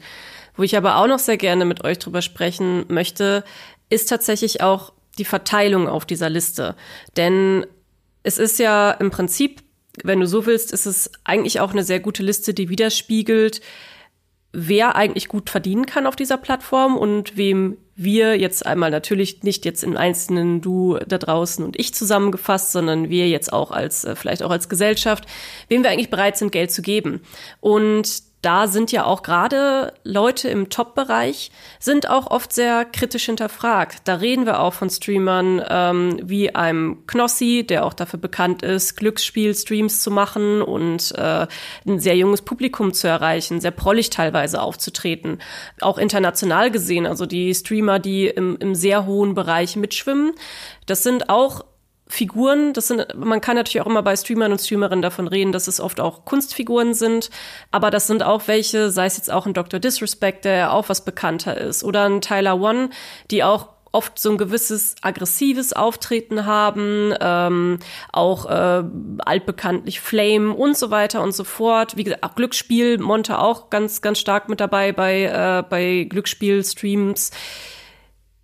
Wo 0.55 0.63
ich 0.63 0.77
aber 0.77 0.97
auch 0.97 1.07
noch 1.07 1.19
sehr 1.19 1.37
gerne 1.37 1.65
mit 1.65 1.83
euch 1.83 1.97
drüber 1.97 2.21
sprechen 2.21 2.85
möchte, 2.87 3.43
ist 3.89 4.09
tatsächlich 4.09 4.61
auch 4.61 4.93
die 5.17 5.25
Verteilung 5.25 5.87
auf 5.87 6.05
dieser 6.05 6.29
Liste. 6.29 6.75
Denn 7.15 7.65
es 8.23 8.37
ist 8.37 8.59
ja 8.59 8.91
im 8.91 9.09
Prinzip, 9.09 9.61
wenn 10.03 10.19
du 10.19 10.27
so 10.27 10.45
willst, 10.45 10.71
ist 10.71 10.85
es 10.85 11.11
eigentlich 11.23 11.59
auch 11.59 11.71
eine 11.71 11.83
sehr 11.83 11.99
gute 11.99 12.23
Liste, 12.23 12.53
die 12.53 12.69
widerspiegelt, 12.69 13.61
wer 14.53 14.95
eigentlich 14.95 15.27
gut 15.27 15.49
verdienen 15.49 15.85
kann 15.85 16.07
auf 16.07 16.15
dieser 16.15 16.37
Plattform 16.37 16.97
und 16.97 17.37
wem 17.37 17.77
wir 17.95 18.37
jetzt 18.37 18.65
einmal 18.65 18.91
natürlich 18.91 19.43
nicht 19.43 19.65
jetzt 19.65 19.83
im 19.83 19.97
Einzelnen 19.97 20.61
du 20.61 20.99
da 21.07 21.17
draußen 21.17 21.65
und 21.65 21.79
ich 21.79 21.93
zusammengefasst, 21.93 22.71
sondern 22.71 23.09
wir 23.09 23.27
jetzt 23.27 23.51
auch 23.51 23.71
als, 23.71 24.03
äh, 24.03 24.15
vielleicht 24.15 24.43
auch 24.43 24.51
als 24.51 24.69
Gesellschaft, 24.69 25.25
wem 25.67 25.83
wir 25.83 25.89
eigentlich 25.89 26.11
bereit 26.11 26.37
sind, 26.37 26.51
Geld 26.51 26.71
zu 26.71 26.83
geben. 26.83 27.21
Und 27.59 28.21
da 28.41 28.67
sind 28.67 28.91
ja 28.91 29.05
auch 29.05 29.23
gerade 29.23 29.93
Leute 30.03 30.47
im 30.49 30.69
Top-Bereich, 30.69 31.51
sind 31.79 32.09
auch 32.09 32.29
oft 32.29 32.53
sehr 32.53 32.85
kritisch 32.85 33.25
hinterfragt. 33.25 34.01
Da 34.05 34.15
reden 34.15 34.45
wir 34.45 34.59
auch 34.59 34.73
von 34.73 34.89
Streamern 34.89 35.63
ähm, 35.67 36.19
wie 36.23 36.53
einem 36.53 37.05
Knossi, 37.07 37.65
der 37.67 37.85
auch 37.85 37.93
dafür 37.93 38.19
bekannt 38.19 38.61
ist, 38.61 38.95
Glücksspiel-Streams 38.95 40.01
zu 40.01 40.11
machen 40.11 40.61
und 40.61 41.13
äh, 41.15 41.47
ein 41.87 41.99
sehr 41.99 42.15
junges 42.15 42.43
Publikum 42.43 42.93
zu 42.93 43.07
erreichen, 43.07 43.59
sehr 43.59 43.71
prollig 43.71 44.11
teilweise 44.11 44.61
aufzutreten. 44.61 45.39
Auch 45.81 45.97
international 45.97 46.69
gesehen, 46.69 47.07
also 47.07 47.25
die 47.25 47.53
Streamer, 47.55 47.97
die 47.97 48.27
im, 48.27 48.55
im 48.59 48.75
sehr 48.75 49.07
hohen 49.07 49.33
Bereich 49.33 49.75
mitschwimmen, 49.75 50.33
das 50.85 51.01
sind 51.01 51.29
auch 51.29 51.65
Figuren, 52.09 52.73
das 52.73 52.87
sind, 52.87 53.05
man 53.15 53.41
kann 53.41 53.55
natürlich 53.55 53.81
auch 53.81 53.89
immer 53.89 54.03
bei 54.03 54.15
Streamern 54.15 54.51
und 54.51 54.59
Streamerinnen 54.59 55.01
davon 55.01 55.27
reden, 55.27 55.51
dass 55.51 55.67
es 55.67 55.79
oft 55.79 55.99
auch 55.99 56.25
Kunstfiguren 56.25 56.93
sind, 56.93 57.29
aber 57.71 57.91
das 57.91 58.07
sind 58.07 58.23
auch 58.23 58.47
welche, 58.47 58.91
sei 58.91 59.05
es 59.05 59.17
jetzt 59.17 59.31
auch 59.31 59.45
ein 59.45 59.53
Dr. 59.53 59.79
Disrespect, 59.79 60.45
der 60.45 60.55
ja 60.55 60.71
auch 60.71 60.89
was 60.89 61.03
bekannter 61.03 61.57
ist, 61.57 61.83
oder 61.83 62.05
ein 62.05 62.21
Tyler 62.21 62.59
One, 62.59 62.89
die 63.29 63.43
auch 63.43 63.69
oft 63.91 64.19
so 64.19 64.31
ein 64.31 64.37
gewisses 64.37 64.95
aggressives 65.01 65.73
Auftreten 65.73 66.45
haben, 66.45 67.13
ähm, 67.19 67.79
auch 68.11 68.45
äh, 68.45 68.83
altbekanntlich 69.19 70.01
Flame 70.01 70.53
und 70.53 70.77
so 70.77 70.91
weiter 70.91 71.21
und 71.23 71.33
so 71.33 71.43
fort. 71.43 71.97
Wie 71.97 72.03
gesagt, 72.03 72.23
auch 72.23 72.35
Glücksspiel, 72.35 72.99
Monte 72.99 73.39
auch 73.39 73.69
ganz, 73.69 74.01
ganz 74.01 74.19
stark 74.19 74.49
mit 74.49 74.59
dabei 74.59 74.91
bei, 74.91 75.23
äh, 75.23 75.63
bei 75.67 76.05
Glücksspiel-Streams. 76.09 77.31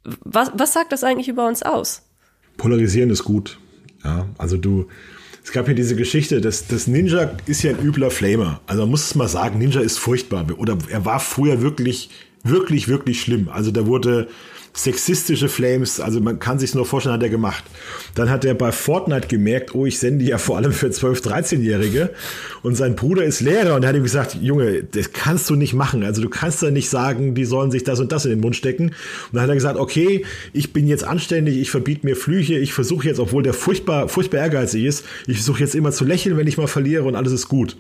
Was, 0.04 0.52
was 0.54 0.74
sagt 0.74 0.92
das 0.92 1.04
eigentlich 1.04 1.28
über 1.28 1.48
uns 1.48 1.64
aus? 1.64 2.02
Polarisieren 2.58 3.10
ist 3.10 3.24
gut. 3.24 3.60
Ja, 4.04 4.28
also 4.38 4.58
du, 4.58 4.88
es 5.44 5.52
gab 5.52 5.68
ja 5.68 5.74
diese 5.74 5.96
Geschichte, 5.96 6.42
dass 6.42 6.68
das 6.68 6.88
Ninja 6.88 7.32
ist 7.46 7.64
ja 7.64 7.72
ein 7.72 7.80
übler 7.80 8.12
Flamer. 8.12 8.62
Also 8.68 8.84
man 8.84 8.92
muss 8.92 9.06
es 9.06 9.16
mal 9.16 9.28
sagen, 9.28 9.60
Ninja 9.60 9.82
ist 9.82 9.98
furchtbar. 9.98 10.46
Oder 10.58 10.78
er 10.90 11.06
war 11.06 11.20
früher 11.20 11.62
wirklich, 11.62 12.10
wirklich, 12.44 12.88
wirklich 12.88 13.22
schlimm. 13.22 13.50
Also 13.50 13.72
da 13.72 13.86
wurde 13.86 14.28
sexistische 14.76 15.50
Flames, 15.50 16.00
also 16.00 16.20
man 16.20 16.40
kann 16.40 16.58
sich 16.58 16.74
nur 16.74 16.86
vorstellen, 16.86 17.14
hat 17.14 17.24
er 17.24 17.30
gemacht. 17.30 17.64
Dann 18.16 18.32
hat 18.32 18.44
er 18.44 18.56
bei 18.56 18.72
Fortnite 18.72 19.28
gemerkt, 19.28 19.76
oh, 19.76 19.86
ich 19.86 20.00
sende 20.00 20.26
ja 20.26 20.40
vor 20.40 20.58
allem 20.58 20.72
für 20.72 20.88
12-, 20.88 21.24
13-Jährige 21.24 22.10
und 22.64 22.76
sein 22.76 22.96
Bruder 22.96 23.24
ist 23.24 23.40
Lehrer 23.40 23.76
und 23.76 23.86
hat 23.86 23.96
ihm 23.96 24.02
gesagt, 24.02 24.36
Junge, 24.42 24.84
das 24.84 25.14
kannst 25.14 25.48
du 25.52 25.56
nicht 25.56 25.74
machen. 25.74 26.04
Also 26.04 26.24
du 26.24 26.30
kannst 26.30 26.64
da 26.64 26.72
nicht 26.72 26.90
sagen, 26.90 27.36
die 27.36 27.46
sollen 27.46 27.70
sich 27.70 27.84
das 27.84 28.00
und 28.00 28.12
das 28.12 28.26
in 28.26 28.32
den 28.32 28.40
Mund 28.40 28.56
stecken. 28.56 28.88
Und 28.88 29.34
dann 29.34 29.44
hat 29.44 29.50
er 29.50 29.56
gesagt, 29.56 29.78
okay, 29.78 30.26
ich 30.54 30.74
bin 30.74 30.88
jetzt 30.88 31.04
anständig, 31.04 31.58
ich 31.58 31.70
verbiete 31.70 32.06
mir 32.08 32.16
Flüche, 32.16 32.56
ich 32.56 32.74
versuche 32.74 33.08
jetzt, 33.08 33.20
obwohl 33.20 33.44
der 33.44 33.54
furchtbar, 33.54 34.10
furchtbar 34.10 34.40
ehrgeizig 34.40 34.86
ist, 34.86 35.06
ich 35.28 35.38
versuche 35.38 35.60
jetzt 35.60 35.76
immer 35.76 35.92
zu 35.92 36.04
lächeln, 36.04 36.36
wenn 36.36 36.48
ich 36.48 36.58
mal 36.58 36.68
verliere 36.68 37.04
und 37.04 37.16
alles 37.16 37.32
ist 37.32 37.48
gut. 37.48 37.78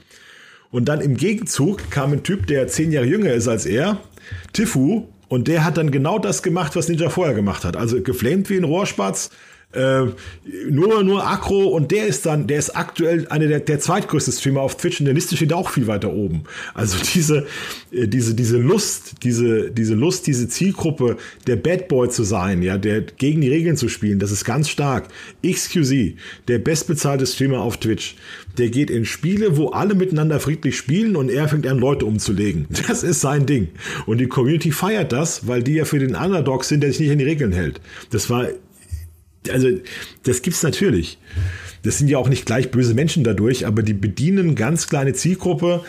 Und 0.70 0.86
dann 0.86 1.02
im 1.02 1.18
Gegenzug 1.18 1.90
kam 1.90 2.14
ein 2.14 2.24
Typ, 2.24 2.46
der 2.48 2.68
zehn 2.68 2.92
Jahre 2.92 3.08
jünger 3.08 3.34
ist 3.34 3.48
als 3.48 3.66
er, 3.66 4.00
Tifu, 4.54 5.08
und 5.34 5.48
der 5.48 5.66
hat 5.66 5.78
dann 5.78 5.90
genau 5.90 6.20
das 6.20 6.44
gemacht, 6.44 6.76
was 6.76 6.90
Ninja 6.90 7.10
vorher 7.10 7.34
gemacht 7.34 7.66
hat. 7.66 7.76
Also 7.76 8.00
geflamed 8.04 8.52
wie 8.52 8.58
ein 8.58 8.64
Rohrspatz, 8.64 9.32
äh, 9.74 10.06
nur, 10.70 11.04
nur 11.04 11.28
Akro 11.28 11.68
und 11.68 11.92
der 11.92 12.08
ist 12.08 12.26
dann, 12.26 12.48
der 12.48 12.60
ist 12.60 12.76
aktuell 12.76 13.28
einer 13.30 13.48
der, 13.48 13.60
der 13.60 13.80
zweitgrößte 13.80 14.32
Streamer 14.32 14.62
auf 14.62 14.78
Twitch 14.78 15.00
und 15.00 15.06
der 15.06 15.16
Liste 15.16 15.36
steht 15.36 15.54
auch 15.54 15.70
viel 15.70 15.88
weiter 15.88 16.14
oben. 16.14 16.44
Also 16.74 16.98
diese, 17.14 17.48
äh, 17.92 18.08
diese, 18.08 18.36
diese 18.36 18.58
Lust, 18.58 19.24
diese, 19.24 19.72
diese 19.72 19.96
Lust, 19.96 20.28
diese 20.28 20.48
Zielgruppe, 20.48 21.18
der 21.48 21.56
Bad 21.56 21.88
Boy 21.88 22.10
zu 22.10 22.24
sein, 22.24 22.62
ja, 22.62 22.78
der 22.78 23.02
gegen 23.02 23.42
die 23.42 23.50
Regeln 23.50 23.76
zu 23.76 23.90
spielen, 23.90 24.20
das 24.20 24.32
ist 24.32 24.46
ganz 24.46 24.70
stark. 24.70 25.08
XQZ, 25.46 26.18
der 26.48 26.60
bestbezahlte 26.60 27.26
Streamer 27.26 27.62
auf 27.62 27.78
Twitch, 27.78 28.16
der 28.58 28.70
geht 28.70 28.92
in 28.92 29.06
Spiele, 29.06 29.58
wo 29.58 29.70
alle 29.70 29.96
miteinander 29.96 30.40
friedlich 30.40 30.78
spielen 30.78 31.16
und 31.16 31.30
er 31.30 31.48
fängt 31.48 31.66
an, 31.66 31.80
Leute 31.80 32.06
umzulegen. 32.06 32.68
Das 32.94 33.02
ist 33.02 33.22
sein 33.22 33.46
Ding. 33.46 33.70
Und 34.06 34.20
die 34.20 34.28
Community 34.28 34.72
feiert 34.72 35.14
das, 35.14 35.48
weil 35.48 35.64
die 35.64 35.74
ja 35.76 35.86
für 35.86 36.00
den 36.00 36.16
Underdog 36.16 36.64
sind, 36.64 36.82
der 36.82 36.92
sich 36.92 37.00
nicht 37.00 37.12
an 37.12 37.18
die 37.18 37.24
Regeln 37.24 37.54
hält. 37.54 37.80
Das 38.12 38.30
war 38.30 38.50
also 39.52 39.70
das 40.24 40.42
gibt's 40.42 40.64
natürlich. 40.64 41.18
Das 41.84 41.98
sind 41.98 42.08
ja 42.08 42.18
auch 42.18 42.30
nicht 42.30 42.46
gleich 42.46 42.72
böse 42.72 42.94
Menschen 42.94 43.24
dadurch, 43.24 43.66
aber 43.68 43.84
die 43.84 43.94
bedienen 43.94 44.56
ganz 44.56 44.88
kleine 44.88 45.14
Zielgruppe 45.14 45.84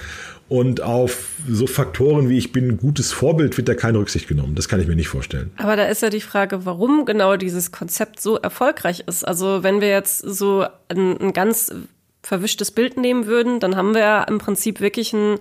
und 0.48 0.82
auf 0.82 1.36
so 1.48 1.66
Faktoren 1.66 2.28
wie 2.28 2.36
ich 2.36 2.52
bin 2.52 2.68
ein 2.68 2.76
gutes 2.76 3.12
Vorbild 3.12 3.56
wird 3.56 3.68
da 3.68 3.74
keine 3.74 3.98
Rücksicht 3.98 4.28
genommen. 4.28 4.54
Das 4.54 4.68
kann 4.68 4.80
ich 4.80 4.86
mir 4.86 4.96
nicht 4.96 5.08
vorstellen. 5.08 5.50
Aber 5.56 5.76
da 5.76 5.86
ist 5.86 6.02
ja 6.02 6.10
die 6.10 6.20
Frage, 6.20 6.66
warum 6.66 7.06
genau 7.06 7.36
dieses 7.36 7.72
Konzept 7.72 8.20
so 8.20 8.36
erfolgreich 8.36 9.04
ist. 9.06 9.26
Also 9.26 9.62
wenn 9.62 9.80
wir 9.80 9.88
jetzt 9.88 10.18
so 10.18 10.66
ein, 10.88 11.18
ein 11.18 11.32
ganz 11.32 11.74
verwischtes 12.22 12.70
Bild 12.70 12.96
nehmen 12.96 13.26
würden, 13.26 13.60
dann 13.60 13.76
haben 13.76 13.94
wir 13.94 14.26
im 14.28 14.38
Prinzip 14.38 14.80
wirklich 14.80 15.14
einen 15.14 15.38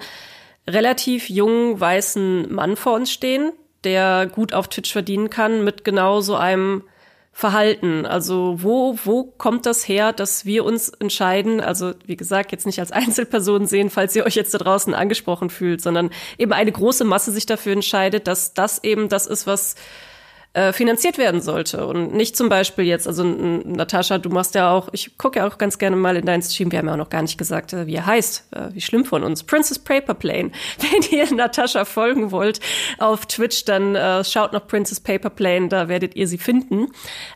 relativ 0.69 1.30
jungen 1.30 1.80
weißen 1.80 2.54
Mann 2.54 2.76
vor 2.76 2.93
uns 2.95 3.12
stehen, 3.12 3.52
der 3.84 4.28
gut 4.28 4.54
auf 4.54 4.69
Twitch 4.69 4.91
verdienen 4.91 5.30
kann 5.30 5.63
mit 5.63 5.84
genau 5.84 6.21
so 6.21 6.36
einem 6.36 6.84
Verhalten? 7.36 8.06
Also 8.06 8.58
wo, 8.62 8.98
wo 9.04 9.24
kommt 9.24 9.65
das 9.65 9.88
her, 9.88 10.13
dass 10.13 10.46
wir 10.46 10.63
uns 10.63 10.89
entscheiden, 10.89 11.60
also 11.60 11.93
wie 12.06 12.15
gesagt, 12.15 12.52
jetzt 12.52 12.67
nicht 12.67 12.80
als 12.80 12.91
Einzelperson 12.93 13.65
sehen, 13.65 13.90
falls 13.90 14.15
ihr 14.15 14.25
euch 14.25 14.36
jetzt 14.36 14.54
da 14.54 14.60
draußen 14.60 14.94
angesprochen 14.94 15.50
fühlt, 15.50 15.81
sondern 15.81 16.12
eben 16.38 16.54
eine 16.54 16.71
große 16.71 17.04
Masse 17.04 17.31
sich 17.31 17.48
dafür 17.48 17.73
entscheidet, 17.73 18.27
dass 18.27 18.54
das 18.54 18.84
eben 18.84 19.10
das 19.10 19.25
ist, 19.25 19.48
was 19.48 19.75
äh, 20.54 20.71
finanziert 20.71 21.17
werden 21.17 21.41
sollte 21.41 21.87
und 21.87 22.13
nicht 22.13 22.37
zum 22.37 22.47
Beispiel 22.47 22.85
jetzt, 22.85 23.08
also 23.08 23.23
Natascha, 23.23 24.19
du 24.19 24.29
machst 24.29 24.54
ja 24.54 24.71
auch, 24.71 24.89
ich 24.91 25.17
gucke 25.17 25.39
ja 25.39 25.47
auch 25.47 25.58
ganz 25.58 25.79
gerne 25.79 25.95
mal 25.95 26.15
in 26.15 26.27
deinen 26.27 26.43
Stream, 26.43 26.71
wir 26.71 26.77
haben 26.77 26.85
ja 26.85 26.93
auch 26.93 26.97
noch 26.97 27.10
gar 27.10 27.23
nicht 27.23 27.39
gesagt, 27.39 27.73
äh, 27.73 27.87
wie 27.87 27.95
er 27.95 28.06
heißt, 28.06 28.45
äh, 28.51 28.69
wie 28.71 28.81
schlimm 28.81 29.04
von 29.04 29.23
uns, 29.23 29.43
Princess 29.43 29.79
Paper 29.79 30.13
Plane. 30.13 30.51
Wenn 30.77 31.01
ihr 31.17 31.33
Natascha 31.33 31.85
folgen 31.85 32.31
wollt 32.31 32.60
auf 32.99 33.25
Twitch, 33.25 33.65
dann 33.65 33.95
äh, 33.95 34.23
schaut 34.23 34.54
noch 34.54 34.67
Princess 34.67 34.99
Paper 34.99 35.31
Plane, 35.31 35.69
da 35.69 35.87
werdet 35.87 36.15
ihr 36.15 36.27
sie 36.27 36.37
finden. 36.37 36.89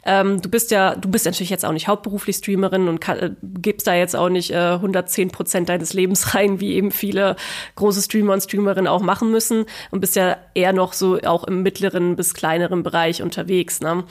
Ähm, 0.05 0.39
du 0.39 0.49
bist 0.49 0.69
ja, 0.69 0.93
du 0.93 1.09
bist 1.09 1.25
natürlich 1.25 1.49
jetzt 1.49 1.65
auch 1.65 1.73
nicht 1.73 1.87
hauptberuflich 1.87 2.35
Streamerin 2.35 2.87
und 2.87 2.99
kann, 3.01 3.17
äh, 3.17 3.31
gibst 3.41 3.87
da 3.87 3.95
jetzt 3.95 4.15
auch 4.15 4.29
nicht 4.29 4.51
äh, 4.51 4.73
110 4.73 5.31
Prozent 5.31 5.69
deines 5.69 5.93
Lebens 5.93 6.35
rein, 6.35 6.59
wie 6.59 6.75
eben 6.75 6.91
viele 6.91 7.35
große 7.77 8.03
Streamer 8.03 8.33
und 8.33 8.41
Streamerinnen 8.41 8.87
auch 8.87 9.01
machen 9.01 9.31
müssen 9.31 9.65
und 9.89 10.01
bist 10.01 10.15
ja 10.15 10.37
eher 10.53 10.71
noch 10.71 10.93
so 10.93 11.19
auch 11.25 11.45
im 11.45 11.63
mittleren 11.63 12.15
bis 12.15 12.35
kleineren 12.35 12.83
Bereich 12.83 13.06
Bereich 13.07 13.21
unterwegs. 13.21 13.81
Ne? 13.81 14.03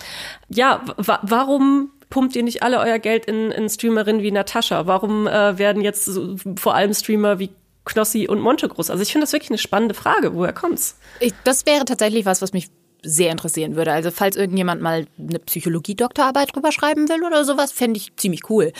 Ja, 0.48 0.84
warum 0.96 1.90
pumpt 2.08 2.36
ihr 2.36 2.42
nicht 2.42 2.62
alle 2.62 2.78
euer 2.78 2.98
Geld 2.98 3.26
in, 3.26 3.50
in 3.50 3.68
Streamerinnen 3.68 4.22
wie 4.22 4.30
Natascha? 4.30 4.86
Warum 4.86 5.26
äh, 5.26 5.58
werden 5.58 5.82
jetzt 5.82 6.06
so, 6.06 6.36
vor 6.56 6.74
allem 6.74 6.94
Streamer 6.94 7.38
wie 7.38 7.50
Knossi 7.84 8.26
und 8.28 8.40
Monte 8.40 8.68
groß? 8.68 8.90
Also 8.90 9.02
ich 9.02 9.12
finde 9.12 9.24
das 9.24 9.32
wirklich 9.32 9.50
eine 9.50 9.58
spannende 9.58 9.94
Frage. 9.94 10.34
Woher 10.34 10.52
kommt's? 10.52 10.96
Ich, 11.20 11.34
das 11.44 11.66
wäre 11.66 11.84
tatsächlich 11.84 12.24
was, 12.24 12.42
was 12.42 12.52
mich 12.52 12.68
sehr 13.02 13.30
interessieren 13.30 13.76
würde. 13.76 13.92
Also 13.92 14.10
falls 14.10 14.36
irgendjemand 14.36 14.82
mal 14.82 15.06
eine 15.18 15.38
Psychologie-Doktorarbeit 15.38 16.54
drüber 16.54 16.72
schreiben 16.72 17.08
will 17.08 17.24
oder 17.24 17.44
sowas, 17.44 17.70
fände 17.70 17.98
ich 17.98 18.16
ziemlich 18.16 18.48
cool. 18.50 18.72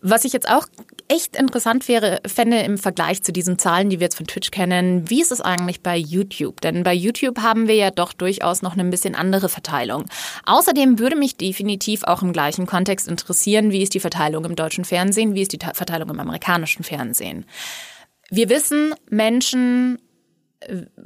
Was 0.00 0.24
ich 0.24 0.32
jetzt 0.32 0.48
auch 0.48 0.66
echt 1.08 1.36
interessant 1.36 1.86
wäre, 1.88 2.20
fände 2.26 2.58
im 2.60 2.78
Vergleich 2.78 3.22
zu 3.22 3.32
diesen 3.32 3.58
Zahlen, 3.58 3.90
die 3.90 4.00
wir 4.00 4.06
jetzt 4.06 4.16
von 4.16 4.26
Twitch 4.26 4.50
kennen, 4.50 5.08
wie 5.10 5.20
ist 5.20 5.32
es 5.32 5.40
eigentlich 5.40 5.82
bei 5.82 5.96
YouTube? 5.96 6.60
Denn 6.60 6.82
bei 6.82 6.94
YouTube 6.94 7.40
haben 7.40 7.68
wir 7.68 7.74
ja 7.74 7.90
doch 7.90 8.12
durchaus 8.12 8.62
noch 8.62 8.72
eine 8.72 8.84
bisschen 8.84 9.14
andere 9.14 9.48
Verteilung. 9.48 10.06
Außerdem 10.46 10.98
würde 10.98 11.16
mich 11.16 11.36
definitiv 11.36 12.04
auch 12.04 12.22
im 12.22 12.32
gleichen 12.32 12.66
Kontext 12.66 13.08
interessieren, 13.08 13.70
wie 13.70 13.82
ist 13.82 13.94
die 13.94 14.00
Verteilung 14.00 14.44
im 14.44 14.56
deutschen 14.56 14.84
Fernsehen, 14.84 15.34
wie 15.34 15.42
ist 15.42 15.52
die 15.52 15.58
Verteilung 15.58 16.10
im 16.10 16.20
amerikanischen 16.20 16.84
Fernsehen. 16.84 17.44
Wir 18.30 18.48
wissen, 18.48 18.94
Menschen 19.10 19.98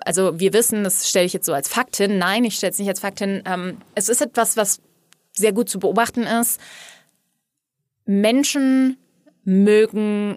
also 0.04 0.38
wir 0.38 0.52
wissen, 0.52 0.84
das 0.84 1.08
stelle 1.08 1.26
ich 1.26 1.32
jetzt 1.32 1.46
so 1.46 1.52
als 1.52 1.68
Fakt 1.68 1.96
hin. 1.96 2.18
Nein, 2.18 2.44
ich 2.44 2.54
stelle 2.54 2.70
es 2.70 2.78
nicht 2.78 2.88
als 2.88 3.00
Fakt 3.00 3.18
hin. 3.18 3.42
Ähm, 3.44 3.78
es 3.96 4.08
ist 4.08 4.22
etwas, 4.22 4.56
was 4.56 4.80
sehr 5.32 5.52
gut 5.52 5.68
zu 5.68 5.80
beobachten 5.80 6.22
ist. 6.22 6.60
Menschen 8.04 8.96
mögen 9.48 10.36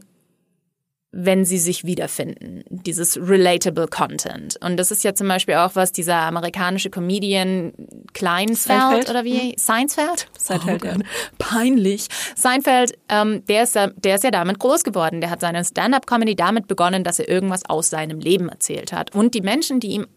wenn 1.14 1.44
sie 1.44 1.58
sich 1.58 1.84
wiederfinden. 1.84 2.64
Dieses 2.70 3.18
relatable 3.18 3.88
Content. 3.88 4.58
Und 4.64 4.78
das 4.78 4.92
ist 4.92 5.04
ja 5.04 5.14
zum 5.14 5.28
Beispiel 5.28 5.56
auch, 5.56 5.76
was 5.76 5.92
dieser 5.92 6.16
amerikanische 6.16 6.90
Comedian 6.90 7.74
Kleinfeld 8.14 8.80
Seinfeld? 8.80 9.10
oder 9.10 9.24
wie? 9.26 9.52
Hm. 9.52 9.54
Seinfeld? 9.58 10.28
Seinfeld, 10.38 10.84
oh 10.86 10.88
ja. 10.88 10.96
Peinlich. 11.38 12.08
Seinfeld, 12.36 12.98
ähm, 13.10 13.46
der, 13.48 13.64
ist, 13.64 13.76
der 13.76 14.16
ist 14.16 14.24
ja 14.24 14.32
damit 14.32 14.60
groß 14.60 14.86
geworden. 14.86 15.20
Der 15.20 15.30
hat 15.30 15.42
seine 15.42 15.66
Stand-up-Comedy 15.66 16.38
damit 16.38 16.68
begonnen, 16.68 17.04
dass 17.04 17.20
er 17.20 17.28
irgendwas 17.28 17.66
aus 17.70 17.90
seinem 17.90 18.20
Leben 18.20 18.48
erzählt 18.48 18.94
hat. 18.94 19.14
Und 19.14 19.36
die 19.36 19.42
Menschen, 19.42 19.82
die 19.82 19.90
ihm 19.90 20.08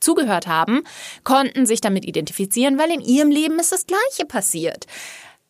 zugehört 0.00 0.46
haben, 0.46 0.82
konnten 1.24 1.64
sich 1.64 1.80
damit 1.80 2.04
identifizieren, 2.04 2.78
weil 2.78 2.90
in 2.90 3.00
ihrem 3.00 3.30
Leben 3.30 3.58
ist 3.58 3.72
das 3.72 3.86
Gleiche 3.86 4.26
passiert. 4.28 4.84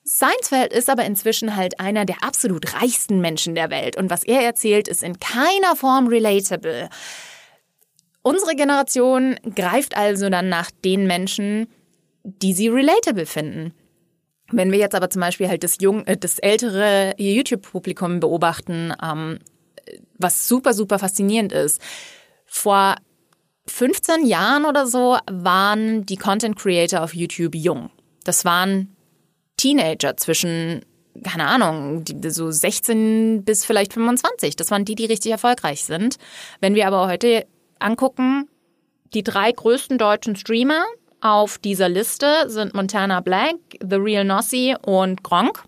Seinfeld 0.08 0.72
ist 0.72 0.88
aber 0.88 1.04
inzwischen 1.04 1.56
halt 1.56 1.80
einer 1.80 2.04
der 2.04 2.22
absolut 2.22 2.80
reichsten 2.80 3.20
Menschen 3.20 3.56
der 3.56 3.70
Welt 3.70 3.96
und 3.96 4.08
was 4.08 4.22
er 4.22 4.40
erzählt, 4.42 4.86
ist 4.86 5.02
in 5.02 5.18
keiner 5.18 5.74
Form 5.74 6.06
relatable. 6.06 6.88
Unsere 8.22 8.54
Generation 8.54 9.34
greift 9.56 9.96
also 9.96 10.30
dann 10.30 10.48
nach 10.48 10.70
den 10.84 11.08
Menschen, 11.08 11.66
die 12.22 12.52
sie 12.52 12.68
relatable 12.68 13.26
finden. 13.26 13.74
Wenn 14.52 14.70
wir 14.70 14.78
jetzt 14.78 14.94
aber 14.94 15.10
zum 15.10 15.22
Beispiel 15.22 15.48
halt 15.48 15.64
das, 15.64 15.78
jung, 15.80 16.06
äh, 16.06 16.16
das 16.16 16.38
ältere 16.38 17.14
YouTube-Publikum 17.18 18.20
beobachten, 18.20 18.92
ähm, 19.02 19.40
was 20.18 20.46
super, 20.46 20.72
super 20.72 21.00
faszinierend 21.00 21.52
ist. 21.52 21.80
Vor 22.44 22.94
15 23.66 24.24
Jahren 24.24 24.66
oder 24.66 24.86
so 24.86 25.18
waren 25.28 26.06
die 26.06 26.16
Content 26.16 26.56
Creator 26.56 27.02
auf 27.02 27.12
YouTube 27.12 27.56
jung. 27.56 27.90
Das 28.22 28.44
waren 28.44 28.95
Teenager 29.56 30.16
zwischen, 30.16 30.84
keine 31.24 31.46
Ahnung, 31.46 32.04
so 32.28 32.50
16 32.50 33.44
bis 33.44 33.64
vielleicht 33.64 33.94
25. 33.94 34.56
Das 34.56 34.70
waren 34.70 34.84
die, 34.84 34.94
die 34.94 35.06
richtig 35.06 35.32
erfolgreich 35.32 35.84
sind. 35.84 36.16
Wenn 36.60 36.74
wir 36.74 36.86
aber 36.86 37.06
heute 37.06 37.46
angucken, 37.78 38.48
die 39.14 39.22
drei 39.22 39.52
größten 39.52 39.98
deutschen 39.98 40.36
Streamer 40.36 40.84
auf 41.20 41.58
dieser 41.58 41.88
Liste 41.88 42.48
sind 42.48 42.74
Montana 42.74 43.20
Black, 43.20 43.56
The 43.80 43.96
Real 43.96 44.24
Nossi 44.24 44.76
und 44.84 45.22
Gronk. 45.22 45.64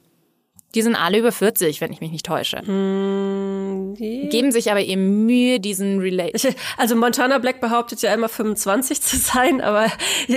Die 0.74 0.82
sind 0.82 0.96
alle 0.96 1.18
über 1.18 1.32
40, 1.32 1.80
wenn 1.80 1.92
ich 1.92 2.02
mich 2.02 2.10
nicht 2.10 2.26
täusche. 2.26 2.60
Mm, 2.62 3.94
Geben 3.94 4.52
sich 4.52 4.70
aber 4.70 4.80
eben 4.80 5.24
Mühe, 5.24 5.60
diesen 5.60 5.98
Relate. 5.98 6.54
Also 6.76 6.94
Montana 6.94 7.38
Black 7.38 7.60
behauptet 7.60 8.02
ja 8.02 8.12
immer 8.12 8.28
25 8.28 9.00
zu 9.00 9.16
sein, 9.16 9.60
aber 9.60 9.86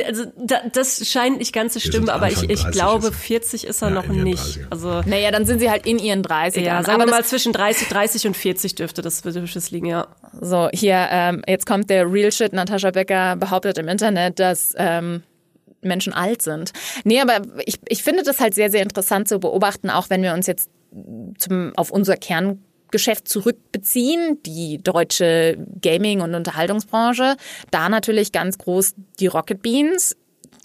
also 0.06 0.24
da, 0.38 0.62
das 0.72 1.06
scheint 1.08 1.40
nicht 1.40 1.54
ganz 1.54 1.74
zu 1.74 1.80
stimmen, 1.80 2.10
aber 2.10 2.30
ich, 2.30 2.50
ich 2.50 2.66
glaube 2.72 3.12
40 3.12 3.68
ist 3.68 3.82
er 3.82 3.90
ja, 3.90 3.94
noch 3.94 4.08
nicht. 4.08 4.60
Also 4.70 5.02
naja, 5.06 5.32
dann 5.32 5.46
sind 5.46 5.60
sie 5.60 5.70
halt 5.70 5.86
in 5.86 6.00
ihren 6.00 6.24
30 6.24 6.64
Ja, 6.64 6.82
sagen 6.82 7.02
aber 7.02 7.12
wir 7.12 7.18
mal 7.18 7.26
zwischen 7.26 7.54
30, 7.54 7.90
30 7.90 8.28
und 8.28 8.38
40 8.38 8.76
dürfte 8.76 9.02
das 9.02 9.22
Bedürfnis 9.22 9.72
liegen, 9.72 9.88
ja. 9.88 10.08
So, 10.40 10.70
hier, 10.74 11.08
ähm, 11.12 11.44
jetzt 11.48 11.66
kommt 11.66 11.90
der 11.90 12.12
Real 12.12 12.32
Shit. 12.32 12.54
Natascha 12.54 12.92
Becker 12.92 13.36
behauptet 13.36 13.78
im 13.78 13.88
Internet, 13.88 14.40
dass 14.40 14.74
ähm, 14.78 15.24
Menschen 15.82 16.14
alt 16.14 16.42
sind. 16.42 16.72
Nee, 17.04 17.22
aber 17.22 17.42
ich, 17.66 17.80
ich 17.88 18.04
finde 18.04 18.24
das 18.24 18.40
halt 18.40 18.54
sehr, 18.54 18.70
sehr 18.70 18.84
interessant 18.84 19.28
zu 19.28 19.40
beobachten, 19.40 19.90
auch 19.90 20.10
wenn 20.10 20.24
wir 20.24 20.34
uns 20.34 20.48
jetzt 20.48 20.70
zum, 21.38 21.72
auf 21.76 21.92
unser 21.92 22.18
Kerngeschäft 22.18 23.28
zurückbeziehen, 23.28 24.42
die 24.46 24.80
deutsche 24.80 25.58
Gaming- 25.82 26.22
und 26.22 26.36
Unterhaltungsbranche. 26.36 27.36
Da 27.72 27.90
natürlich 27.90 28.32
ganz 28.32 28.58
groß 28.58 28.96
die 29.20 29.28
Rocket 29.28 29.62
Beans, 29.62 30.16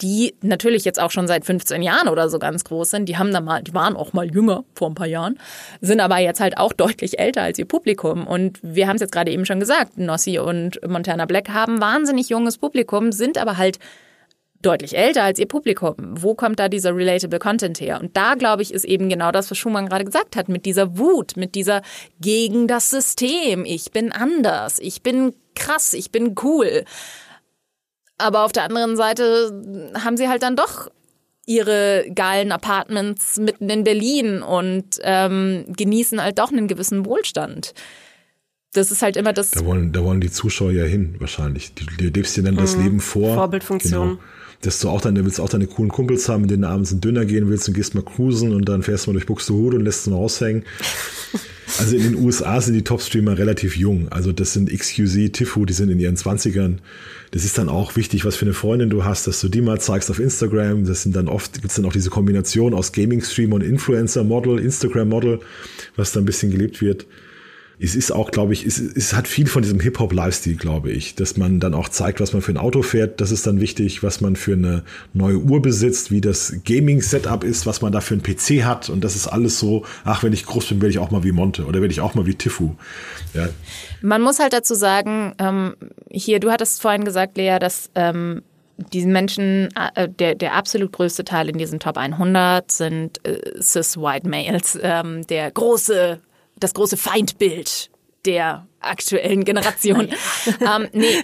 die 0.01 0.35
natürlich 0.41 0.85
jetzt 0.85 0.99
auch 0.99 1.11
schon 1.11 1.27
seit 1.27 1.45
15 1.45 1.81
Jahren 1.81 2.07
oder 2.07 2.29
so 2.29 2.39
ganz 2.39 2.63
groß 2.63 2.91
sind. 2.91 3.09
Die 3.09 3.17
haben 3.17 3.33
da 3.33 3.41
mal, 3.41 3.63
die 3.63 3.73
waren 3.73 3.95
auch 3.95 4.13
mal 4.13 4.29
jünger 4.29 4.63
vor 4.75 4.89
ein 4.89 4.95
paar 4.95 5.07
Jahren, 5.07 5.39
sind 5.81 5.99
aber 6.01 6.19
jetzt 6.19 6.39
halt 6.39 6.57
auch 6.57 6.73
deutlich 6.73 7.19
älter 7.19 7.41
als 7.41 7.57
ihr 7.57 7.65
Publikum. 7.65 8.27
Und 8.27 8.59
wir 8.61 8.87
haben 8.87 8.95
es 8.95 9.01
jetzt 9.01 9.11
gerade 9.11 9.31
eben 9.31 9.45
schon 9.45 9.59
gesagt, 9.59 9.97
Nossi 9.97 10.39
und 10.39 10.79
Montana 10.87 11.25
Black 11.25 11.49
haben 11.49 11.81
wahnsinnig 11.81 12.29
junges 12.29 12.57
Publikum, 12.57 13.11
sind 13.11 13.37
aber 13.37 13.57
halt 13.57 13.79
deutlich 14.61 14.97
älter 14.97 15.23
als 15.23 15.39
ihr 15.39 15.47
Publikum. 15.47 15.95
Wo 15.97 16.35
kommt 16.35 16.59
da 16.59 16.69
dieser 16.69 16.95
relatable 16.95 17.39
Content 17.39 17.79
her? 17.79 17.99
Und 18.01 18.17
da, 18.17 18.35
glaube 18.35 18.61
ich, 18.61 18.73
ist 18.73 18.85
eben 18.85 19.09
genau 19.09 19.31
das, 19.31 19.51
was 19.51 19.57
Schumann 19.57 19.87
gerade 19.87 20.05
gesagt 20.05 20.35
hat, 20.35 20.49
mit 20.49 20.65
dieser 20.65 20.97
Wut, 20.97 21.37
mit 21.37 21.55
dieser 21.55 21.81
gegen 22.19 22.67
das 22.67 22.89
System. 22.89 23.65
Ich 23.65 23.91
bin 23.91 24.11
anders, 24.11 24.79
ich 24.79 25.03
bin 25.03 25.33
krass, 25.55 25.93
ich 25.93 26.11
bin 26.11 26.35
cool. 26.43 26.83
Aber 28.17 28.45
auf 28.45 28.51
der 28.51 28.63
anderen 28.63 28.97
Seite 28.97 29.93
haben 30.03 30.17
sie 30.17 30.27
halt 30.27 30.41
dann 30.41 30.55
doch 30.55 30.89
ihre 31.45 32.05
geilen 32.13 32.51
Apartments 32.51 33.37
mitten 33.37 33.69
in 33.69 33.83
Berlin 33.83 34.41
und 34.41 34.99
ähm, 35.03 35.65
genießen 35.67 36.21
halt 36.21 36.39
doch 36.39 36.51
einen 36.51 36.67
gewissen 36.67 37.05
Wohlstand. 37.05 37.73
Das 38.73 38.91
ist 38.91 39.01
halt 39.01 39.15
immer 39.15 39.33
das. 39.33 39.51
Da 39.51 39.65
wollen, 39.65 39.93
da 39.93 40.03
wollen 40.03 40.19
die 40.19 40.29
Zuschauer 40.29 40.71
ja 40.71 40.83
hin, 40.83 41.15
wahrscheinlich. 41.19 41.73
Du, 41.73 41.85
du 41.85 42.09
lebst 42.09 42.35
dir 42.35 42.43
dann 42.43 42.57
das 42.57 42.75
mhm. 42.75 42.83
Leben 42.83 42.99
vor. 42.99 43.35
Vorbildfunktion. 43.35 44.09
Genau 44.09 44.23
dass 44.61 44.79
du 44.79 44.89
auch 44.89 45.01
deine, 45.01 45.23
willst 45.23 45.39
auch 45.39 45.49
deine 45.49 45.67
coolen 45.67 45.91
Kumpels 45.91 46.27
haben, 46.29 46.41
mit 46.41 46.51
denen 46.51 46.63
du 46.63 46.69
abends 46.69 46.91
einen 46.91 47.01
Döner 47.01 47.25
gehen 47.25 47.49
willst 47.49 47.67
und 47.67 47.73
gehst 47.73 47.95
mal 47.95 48.03
cruisen 48.03 48.53
und 48.53 48.67
dann 48.67 48.83
fährst 48.83 49.05
du 49.05 49.11
mal 49.11 49.13
durch 49.13 49.27
Buxtehude 49.27 49.77
und 49.77 49.83
lässt 49.83 50.01
es 50.01 50.07
mal 50.07 50.15
raushängen. 50.15 50.63
Also 51.79 51.97
in 51.97 52.03
den 52.03 52.15
USA 52.15 52.61
sind 52.61 52.75
die 52.75 52.83
Top-Streamer 52.85 53.37
relativ 53.37 53.75
jung. 53.75 54.07
Also 54.09 54.31
das 54.31 54.53
sind 54.53 54.71
XQZ, 54.71 55.33
Tifu, 55.33 55.65
die 55.65 55.73
sind 55.73 55.89
in 55.89 55.99
ihren 55.99 56.15
Zwanzigern. 56.15 56.79
Das 57.31 57.43
ist 57.43 57.57
dann 57.57 57.67
auch 57.67 57.97
wichtig, 57.97 58.23
was 58.23 58.37
für 58.37 58.45
eine 58.45 58.53
Freundin 58.53 58.89
du 58.89 59.03
hast, 59.03 59.27
dass 59.27 59.41
du 59.41 59.49
die 59.49 59.61
mal 59.61 59.79
zeigst 59.79 60.09
auf 60.09 60.19
Instagram. 60.19 60.85
Das 60.85 61.03
sind 61.03 61.13
dann 61.13 61.27
oft, 61.27 61.61
gibt's 61.61 61.75
dann 61.75 61.85
auch 61.85 61.91
diese 61.91 62.09
Kombination 62.09 62.73
aus 62.73 62.93
Gaming-Streamer 62.93 63.55
und 63.55 63.63
Influencer-Model, 63.63 64.59
Instagram-Model, 64.59 65.41
was 65.97 66.13
da 66.13 66.21
ein 66.21 66.25
bisschen 66.25 66.51
gelebt 66.51 66.81
wird 66.81 67.05
es 67.79 67.95
ist 67.95 68.11
auch, 68.11 68.31
glaube 68.31 68.53
ich, 68.53 68.65
es, 68.65 68.79
es 68.79 69.13
hat 69.13 69.27
viel 69.27 69.45
von 69.45 69.61
diesem 69.61 69.79
Hip-Hop-Lifestyle, 69.79 70.55
glaube 70.55 70.91
ich, 70.91 71.13
dass 71.13 71.37
man 71.37 71.59
dann 71.59 71.75
auch 71.75 71.89
zeigt, 71.89 72.19
was 72.19 72.33
man 72.33 72.41
für 72.41 72.51
ein 72.51 72.57
Auto 72.57 72.81
fährt. 72.81 73.21
Das 73.21 73.31
ist 73.31 73.45
dann 73.45 73.61
wichtig, 73.61 74.01
was 74.01 74.19
man 74.19 74.35
für 74.35 74.53
eine 74.53 74.83
neue 75.13 75.37
Uhr 75.37 75.61
besitzt, 75.61 76.09
wie 76.09 76.19
das 76.19 76.55
Gaming-Setup 76.65 77.43
ist, 77.43 77.67
was 77.67 77.81
man 77.81 77.91
da 77.91 78.01
für 78.01 78.15
einen 78.15 78.23
PC 78.23 78.65
hat. 78.65 78.89
Und 78.89 79.03
das 79.03 79.15
ist 79.15 79.27
alles 79.27 79.59
so, 79.59 79.85
ach, 80.05 80.23
wenn 80.23 80.33
ich 80.33 80.45
groß 80.45 80.67
bin, 80.67 80.81
werde 80.81 80.89
ich 80.89 80.99
auch 80.99 81.11
mal 81.11 81.23
wie 81.23 81.31
Monte 81.31 81.65
oder 81.65 81.81
werde 81.81 81.91
ich 81.91 82.01
auch 82.01 82.15
mal 82.15 82.25
wie 82.25 82.33
Tifu. 82.33 82.75
Ja. 83.35 83.49
Man 84.01 84.23
muss 84.23 84.39
halt 84.39 84.53
dazu 84.53 84.73
sagen, 84.73 85.35
ähm, 85.37 85.75
hier, 86.09 86.39
du 86.39 86.51
hattest 86.51 86.81
vorhin 86.81 87.05
gesagt, 87.05 87.37
Lea, 87.37 87.57
dass 87.59 87.91
ähm, 87.93 88.41
diesen 88.93 89.11
Menschen, 89.11 89.69
äh, 89.95 90.09
der, 90.09 90.33
der 90.33 90.55
absolut 90.55 90.91
größte 90.93 91.25
Teil 91.25 91.49
in 91.49 91.57
diesem 91.59 91.79
Top 91.79 91.97
100 91.97 92.71
sind 92.71 93.25
äh, 93.25 93.61
cis-white 93.61 94.27
males. 94.27 94.79
Ähm, 94.81 95.25
der 95.27 95.51
große 95.51 96.19
das 96.59 96.73
große 96.73 96.97
Feindbild 96.97 97.89
der 98.25 98.67
aktuellen 98.79 99.45
Generation. 99.45 100.09
ähm, 100.61 100.87
nee. 100.93 101.23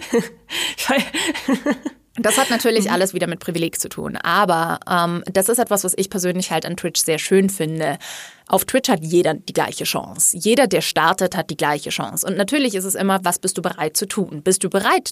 Das 2.16 2.38
hat 2.38 2.48
natürlich 2.48 2.92
alles 2.92 3.12
wieder 3.12 3.26
mit 3.26 3.40
Privileg 3.40 3.80
zu 3.80 3.88
tun. 3.88 4.16
Aber 4.16 4.78
ähm, 4.88 5.24
das 5.26 5.48
ist 5.48 5.58
etwas, 5.58 5.82
was 5.82 5.94
ich 5.96 6.10
persönlich 6.10 6.52
halt 6.52 6.64
an 6.64 6.76
Twitch 6.76 7.02
sehr 7.02 7.18
schön 7.18 7.50
finde. 7.50 7.98
Auf 8.46 8.64
Twitch 8.64 8.88
hat 8.88 9.02
jeder 9.02 9.34
die 9.34 9.52
gleiche 9.52 9.82
Chance. 9.82 10.36
Jeder, 10.36 10.68
der 10.68 10.80
startet, 10.80 11.36
hat 11.36 11.50
die 11.50 11.56
gleiche 11.56 11.90
Chance. 11.90 12.24
Und 12.24 12.36
natürlich 12.36 12.76
ist 12.76 12.84
es 12.84 12.94
immer, 12.94 13.24
was 13.24 13.40
bist 13.40 13.58
du 13.58 13.62
bereit 13.62 13.96
zu 13.96 14.06
tun? 14.06 14.42
Bist 14.44 14.62
du 14.62 14.70
bereit, 14.70 15.10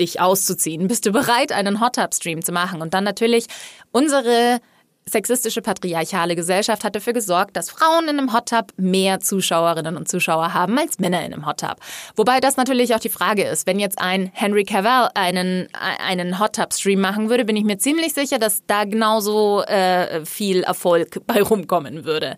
dich 0.00 0.20
auszuziehen? 0.20 0.88
Bist 0.88 1.04
du 1.04 1.12
bereit, 1.12 1.52
einen 1.52 1.78
Hot 1.78 1.96
Tub 1.96 2.14
Stream 2.14 2.42
zu 2.42 2.52
machen? 2.52 2.80
Und 2.80 2.94
dann 2.94 3.04
natürlich 3.04 3.44
unsere 3.92 4.60
sexistische 5.10 5.62
patriarchale 5.62 6.36
Gesellschaft 6.36 6.84
hat 6.84 6.94
dafür 6.94 7.12
gesorgt, 7.12 7.56
dass 7.56 7.70
Frauen 7.70 8.04
in 8.04 8.18
einem 8.18 8.32
Hot 8.32 8.50
Tub 8.50 8.72
mehr 8.76 9.20
Zuschauerinnen 9.20 9.96
und 9.96 10.08
Zuschauer 10.08 10.54
haben 10.54 10.78
als 10.78 10.98
Männer 10.98 11.24
in 11.24 11.32
einem 11.32 11.46
Hot 11.46 11.60
Tub. 11.60 11.76
Wobei 12.16 12.40
das 12.40 12.56
natürlich 12.56 12.94
auch 12.94 13.00
die 13.00 13.08
Frage 13.08 13.44
ist, 13.44 13.66
wenn 13.66 13.78
jetzt 13.78 14.00
ein 14.00 14.30
Henry 14.32 14.64
Cavill 14.64 15.08
einen, 15.14 15.68
einen 15.74 16.38
Hot 16.38 16.56
Tub 16.56 16.72
Stream 16.72 17.00
machen 17.00 17.30
würde, 17.30 17.44
bin 17.44 17.56
ich 17.56 17.64
mir 17.64 17.78
ziemlich 17.78 18.14
sicher, 18.14 18.38
dass 18.38 18.64
da 18.66 18.84
genauso 18.84 19.62
äh, 19.62 20.24
viel 20.24 20.62
Erfolg 20.62 21.20
bei 21.26 21.42
rumkommen 21.42 22.04
würde. 22.04 22.36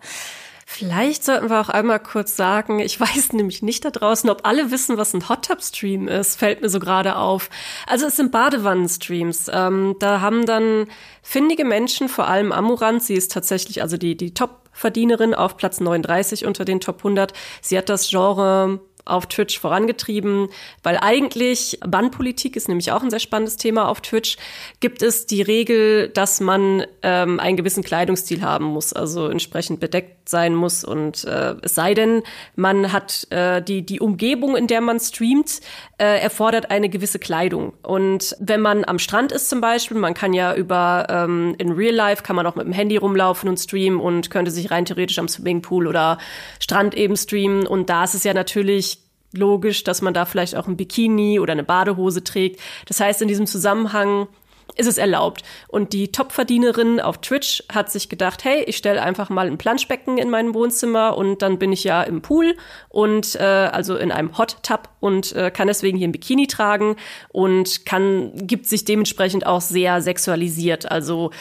Vielleicht 0.75 1.23
sollten 1.23 1.51
wir 1.51 1.61
auch 1.61 1.69
einmal 1.69 1.99
kurz 1.99 2.35
sagen, 2.35 2.79
ich 2.79 2.99
weiß 2.99 3.33
nämlich 3.33 3.61
nicht 3.61 3.85
da 3.85 3.91
draußen, 3.91 4.27
ob 4.31 4.47
alle 4.47 4.71
wissen, 4.71 4.97
was 4.97 5.13
ein 5.13 5.29
Hot 5.29 5.45
Tub 5.45 5.61
Stream 5.61 6.07
ist, 6.07 6.39
fällt 6.39 6.63
mir 6.63 6.69
so 6.69 6.79
gerade 6.79 7.15
auf. 7.15 7.51
Also 7.85 8.07
es 8.07 8.15
sind 8.15 8.31
Badewannenstreams. 8.31 9.51
Ähm, 9.53 9.95
da 9.99 10.21
haben 10.21 10.47
dann 10.47 10.87
findige 11.21 11.63
Menschen, 11.63 12.09
vor 12.09 12.27
allem 12.27 12.51
Amurant, 12.51 13.03
sie 13.03 13.13
ist 13.13 13.31
tatsächlich 13.31 13.83
also 13.83 13.97
die, 13.97 14.17
die 14.17 14.33
Top-Verdienerin 14.33 15.35
auf 15.35 15.57
Platz 15.57 15.79
39 15.79 16.43
unter 16.47 16.65
den 16.65 16.79
Top 16.79 16.97
100. 16.97 17.33
Sie 17.61 17.77
hat 17.77 17.87
das 17.87 18.09
Genre 18.09 18.79
auf 19.05 19.27
Twitch 19.27 19.59
vorangetrieben, 19.59 20.47
weil 20.81 20.97
eigentlich 20.97 21.79
Bannpolitik 21.85 22.55
ist 22.55 22.69
nämlich 22.69 22.91
auch 22.91 23.03
ein 23.03 23.09
sehr 23.09 23.19
spannendes 23.19 23.57
Thema 23.57 23.89
auf 23.89 24.01
Twitch. 24.01 24.37
Gibt 24.79 25.01
es 25.01 25.25
die 25.25 25.41
Regel, 25.41 26.09
dass 26.09 26.39
man 26.39 26.85
ähm, 27.01 27.39
einen 27.39 27.57
gewissen 27.57 27.83
Kleidungsstil 27.83 28.41
haben 28.41 28.65
muss, 28.65 28.93
also 28.93 29.27
entsprechend 29.27 29.79
bedeckt 29.79 30.22
sein 30.25 30.55
muss 30.55 30.83
und 30.83 31.23
äh, 31.25 31.55
es 31.61 31.75
sei 31.75 31.93
denn, 31.93 32.23
man 32.55 32.91
hat 32.91 33.27
äh, 33.31 33.61
die 33.61 33.85
die 33.85 33.99
Umgebung, 33.99 34.55
in 34.55 34.67
der 34.67 34.81
man 34.81 34.99
streamt, 34.99 35.61
äh, 35.97 36.19
erfordert 36.21 36.71
eine 36.71 36.89
gewisse 36.89 37.19
Kleidung. 37.19 37.73
Und 37.83 38.35
wenn 38.39 38.61
man 38.61 38.85
am 38.85 38.99
Strand 38.99 39.31
ist 39.31 39.49
zum 39.49 39.61
Beispiel, 39.61 39.97
man 39.97 40.13
kann 40.13 40.33
ja 40.33 40.55
über 40.55 41.07
ähm, 41.09 41.55
in 41.57 41.71
Real 41.71 41.93
Life 41.93 42.23
kann 42.23 42.35
man 42.35 42.47
auch 42.47 42.55
mit 42.55 42.65
dem 42.65 42.73
Handy 42.73 42.97
rumlaufen 42.97 43.49
und 43.49 43.57
streamen 43.57 43.99
und 43.99 44.29
könnte 44.29 44.51
sich 44.51 44.71
rein 44.71 44.85
theoretisch 44.85 45.19
am 45.19 45.27
Swimmingpool 45.27 45.87
oder 45.87 46.17
Strand 46.59 46.95
eben 46.95 47.15
streamen. 47.15 47.67
Und 47.67 47.89
da 47.89 48.03
ist 48.03 48.15
es 48.15 48.23
ja 48.23 48.33
natürlich 48.33 48.99
logisch, 49.33 49.83
dass 49.83 50.01
man 50.01 50.13
da 50.13 50.25
vielleicht 50.25 50.55
auch 50.55 50.67
ein 50.67 50.77
Bikini 50.77 51.39
oder 51.39 51.53
eine 51.53 51.63
Badehose 51.63 52.23
trägt. 52.23 52.59
Das 52.87 52.99
heißt, 52.99 53.21
in 53.21 53.27
diesem 53.27 53.47
Zusammenhang 53.47 54.27
ist 54.75 54.87
es 54.87 54.97
erlaubt. 54.97 55.43
Und 55.67 55.93
die 55.93 56.11
Topverdienerin 56.11 56.99
auf 56.99 57.19
Twitch 57.19 57.63
hat 57.71 57.91
sich 57.91 58.09
gedacht, 58.09 58.43
hey, 58.43 58.63
ich 58.63 58.77
stelle 58.77 59.01
einfach 59.01 59.29
mal 59.29 59.47
ein 59.47 59.57
Planschbecken 59.57 60.17
in 60.17 60.29
meinem 60.29 60.53
Wohnzimmer 60.53 61.17
und 61.17 61.41
dann 61.41 61.59
bin 61.59 61.71
ich 61.71 61.83
ja 61.83 62.03
im 62.03 62.21
Pool 62.21 62.55
und 62.89 63.35
äh, 63.35 63.43
also 63.43 63.95
in 63.95 64.11
einem 64.11 64.37
Hot 64.37 64.57
Tub 64.63 64.89
und 64.99 65.33
äh, 65.35 65.51
kann 65.51 65.67
deswegen 65.67 65.97
hier 65.97 66.07
ein 66.07 66.11
Bikini 66.11 66.47
tragen 66.47 66.95
und 67.29 67.85
kann 67.85 68.31
gibt 68.35 68.65
sich 68.65 68.85
dementsprechend 68.85 69.45
auch 69.45 69.61
sehr 69.61 70.01
sexualisiert. 70.01 70.89
Also 70.91 71.31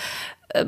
äh, 0.50 0.66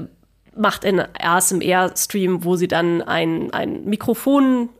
macht 0.56 0.84
in 0.84 1.00
ASMR-Stream, 1.00 2.44
wo 2.44 2.56
sie 2.56 2.68
dann 2.68 3.02
ein, 3.02 3.52
ein 3.52 3.84
Mikrofon 3.84 4.70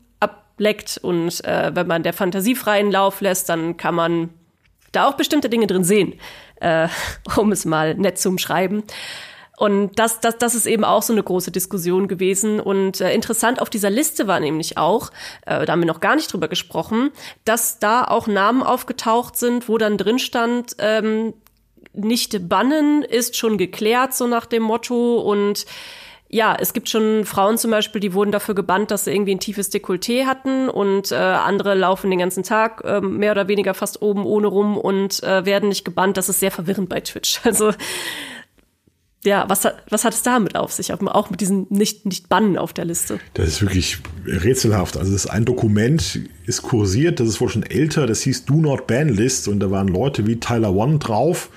leckt 0.58 0.98
und 0.98 1.44
äh, 1.44 1.74
wenn 1.74 1.86
man 1.86 2.02
der 2.02 2.12
Fantasie 2.12 2.54
freien 2.54 2.90
Lauf 2.90 3.20
lässt, 3.20 3.48
dann 3.48 3.76
kann 3.76 3.94
man 3.94 4.30
da 4.92 5.08
auch 5.08 5.14
bestimmte 5.14 5.48
Dinge 5.48 5.66
drin 5.66 5.84
sehen, 5.84 6.14
äh, 6.60 6.88
um 7.36 7.52
es 7.52 7.64
mal 7.64 7.94
nett 7.94 8.18
zu 8.18 8.28
umschreiben. 8.28 8.84
Und 9.56 9.98
das, 9.98 10.20
das, 10.20 10.36
das 10.38 10.54
ist 10.54 10.66
eben 10.66 10.84
auch 10.84 11.02
so 11.02 11.12
eine 11.12 11.22
große 11.22 11.52
Diskussion 11.52 12.08
gewesen. 12.08 12.58
Und 12.58 13.00
äh, 13.00 13.14
interessant 13.14 13.62
auf 13.62 13.70
dieser 13.70 13.90
Liste 13.90 14.26
war 14.26 14.40
nämlich 14.40 14.78
auch, 14.78 15.10
äh, 15.46 15.64
da 15.64 15.72
haben 15.72 15.80
wir 15.80 15.86
noch 15.86 16.00
gar 16.00 16.16
nicht 16.16 16.32
drüber 16.32 16.48
gesprochen, 16.48 17.10
dass 17.44 17.78
da 17.78 18.04
auch 18.04 18.26
Namen 18.26 18.62
aufgetaucht 18.62 19.36
sind, 19.36 19.68
wo 19.68 19.78
dann 19.78 19.96
drin 19.96 20.18
stand, 20.18 20.74
ähm, 20.78 21.34
nicht 21.92 22.48
bannen 22.48 23.02
ist 23.02 23.36
schon 23.36 23.56
geklärt, 23.56 24.14
so 24.14 24.26
nach 24.26 24.46
dem 24.46 24.64
Motto. 24.64 25.20
Und 25.20 25.66
ja, 26.34 26.56
es 26.58 26.72
gibt 26.72 26.88
schon 26.88 27.24
Frauen 27.24 27.58
zum 27.58 27.70
Beispiel, 27.70 28.00
die 28.00 28.12
wurden 28.12 28.32
dafür 28.32 28.56
gebannt, 28.56 28.90
dass 28.90 29.04
sie 29.04 29.12
irgendwie 29.12 29.36
ein 29.36 29.38
tiefes 29.38 29.70
Dekolleté 29.70 30.26
hatten 30.26 30.68
und 30.68 31.12
äh, 31.12 31.14
andere 31.14 31.76
laufen 31.76 32.10
den 32.10 32.18
ganzen 32.18 32.42
Tag 32.42 32.82
äh, 32.84 33.00
mehr 33.00 33.30
oder 33.30 33.46
weniger 33.46 33.72
fast 33.72 34.02
oben 34.02 34.26
ohne 34.26 34.48
rum 34.48 34.76
und 34.76 35.22
äh, 35.22 35.44
werden 35.44 35.68
nicht 35.68 35.84
gebannt. 35.84 36.16
Das 36.16 36.28
ist 36.28 36.40
sehr 36.40 36.50
verwirrend 36.50 36.88
bei 36.88 37.00
Twitch. 37.00 37.40
Also 37.44 37.70
ja, 39.24 39.44
was 39.48 39.64
hat, 39.64 39.84
was 39.90 40.04
hat 40.04 40.12
es 40.12 40.22
damit 40.22 40.56
auf 40.56 40.72
sich, 40.72 40.92
auch 40.92 41.30
mit 41.30 41.40
diesen 41.40 41.66
nicht, 41.70 42.04
nicht 42.04 42.26
auf 42.32 42.72
der 42.72 42.84
Liste? 42.84 43.20
Das 43.34 43.46
ist 43.46 43.62
wirklich 43.62 43.98
rätselhaft. 44.26 44.96
Also 44.96 45.12
das 45.12 45.26
ist 45.26 45.30
ein 45.30 45.44
Dokument, 45.44 46.18
ist 46.46 46.62
kursiert, 46.62 47.20
das 47.20 47.28
ist 47.28 47.40
wohl 47.40 47.48
schon 47.48 47.62
älter, 47.62 48.06
das 48.06 48.22
hieß 48.22 48.44
Do 48.44 48.54
Not 48.54 48.88
Ban 48.88 49.08
List 49.08 49.46
und 49.46 49.60
da 49.60 49.70
waren 49.70 49.86
Leute 49.86 50.26
wie 50.26 50.40
Tyler 50.40 50.74
One 50.74 50.98
drauf 50.98 51.50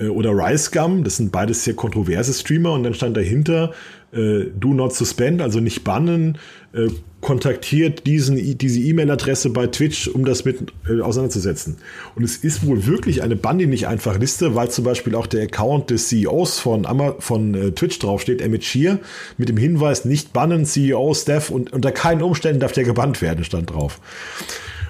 äh, 0.00 0.08
oder 0.08 0.30
Rice 0.32 0.70
Gum, 0.72 1.04
das 1.04 1.16
sind 1.16 1.30
beides 1.30 1.64
sehr 1.64 1.74
kontroverse 1.74 2.32
Streamer 2.32 2.72
und 2.72 2.82
dann 2.82 2.94
stand 2.94 3.16
dahinter 3.16 3.72
äh, 4.12 4.46
Do 4.58 4.74
Not 4.74 4.94
Suspend, 4.94 5.40
also 5.40 5.60
nicht 5.60 5.84
bannen, 5.84 6.38
äh, 6.72 6.88
kontaktiert 7.20 8.06
diesen, 8.06 8.58
diese 8.58 8.80
E-Mail-Adresse 8.80 9.50
bei 9.50 9.66
Twitch, 9.66 10.08
um 10.08 10.24
das 10.24 10.44
mit 10.44 10.72
äh, 10.88 11.00
auseinanderzusetzen. 11.00 11.76
Und 12.14 12.24
es 12.24 12.38
ist 12.38 12.66
wohl 12.66 12.86
wirklich 12.86 13.22
eine 13.22 13.36
Bandi 13.36 13.66
nicht 13.66 13.86
einfach 13.88 14.18
Liste, 14.18 14.54
weil 14.54 14.70
zum 14.70 14.84
Beispiel 14.84 15.14
auch 15.14 15.26
der 15.26 15.42
Account 15.42 15.90
des 15.90 16.08
CEOs 16.08 16.58
von, 16.58 16.86
von 17.18 17.54
äh, 17.54 17.72
Twitch 17.72 17.98
draufsteht, 17.98 18.40
Emmett 18.40 18.64
Shear, 18.64 18.98
mit 19.36 19.48
dem 19.48 19.56
Hinweis, 19.56 20.04
nicht 20.04 20.32
bannen, 20.32 20.64
CEO, 20.64 21.12
Steph 21.14 21.50
und 21.50 21.72
unter 21.72 21.92
keinen 21.92 22.22
Umständen 22.22 22.60
darf 22.60 22.72
der 22.72 22.84
gebannt 22.84 23.20
werden, 23.20 23.44
stand 23.44 23.70
drauf. 23.70 24.00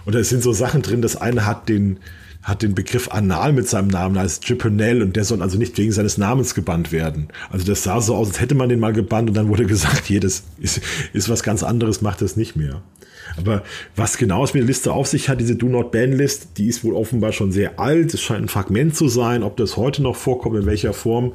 Und 0.05 0.15
da 0.15 0.23
sind 0.23 0.43
so 0.43 0.53
Sachen 0.53 0.83
drin, 0.83 1.03
das 1.03 1.17
eine 1.17 1.47
hat 1.47 1.69
den, 1.69 1.99
hat 2.43 2.63
den 2.63 2.75
Begriff 2.75 3.09
Anal 3.11 3.53
mit 3.53 3.69
seinem 3.69 3.89
Namen 3.89 4.17
als 4.17 4.41
Chipanel 4.41 5.03
und 5.03 5.15
der 5.17 5.25
soll 5.25 5.43
also 5.43 5.59
nicht 5.59 5.77
wegen 5.77 5.93
seines 5.93 6.17
Namens 6.17 6.55
gebannt 6.55 6.91
werden. 6.91 7.29
Also 7.51 7.67
das 7.67 7.83
sah 7.83 8.01
so 8.01 8.15
aus, 8.15 8.29
als 8.29 8.41
hätte 8.41 8.55
man 8.55 8.69
den 8.69 8.81
mal 8.81 8.93
gebannt 8.93 9.29
und 9.29 9.37
dann 9.37 9.49
wurde 9.49 9.67
gesagt, 9.67 10.07
hier, 10.07 10.21
das 10.21 10.45
ist, 10.59 10.81
ist 11.13 11.29
was 11.29 11.43
ganz 11.43 11.63
anderes, 11.63 12.01
macht 12.01 12.23
das 12.23 12.37
nicht 12.37 12.57
mehr. 12.57 12.83
Aber 13.37 13.63
was 13.97 14.19
genau 14.19 14.45
es 14.45 14.55
mit 14.55 14.63
der 14.63 14.67
Liste 14.67 14.93
auf 14.93 15.07
sich 15.07 15.29
hat, 15.29 15.41
diese 15.41 15.57
Do 15.57 15.67
Not 15.67 15.93
Ban 15.93 16.13
List, 16.13 16.49
die 16.57 16.67
ist 16.67 16.83
wohl 16.83 16.95
offenbar 16.95 17.33
schon 17.33 17.53
sehr 17.53 17.79
alt. 17.79 18.13
Es 18.15 18.23
scheint 18.23 18.43
ein 18.43 18.49
Fragment 18.49 18.97
zu 18.97 19.09
sein. 19.09 19.43
Ob 19.43 19.57
das 19.57 19.77
heute 19.77 20.03
noch 20.03 20.17
vorkommt, 20.17 20.57
in 20.57 20.67
welcher 20.67 20.93
Form, 20.93 21.35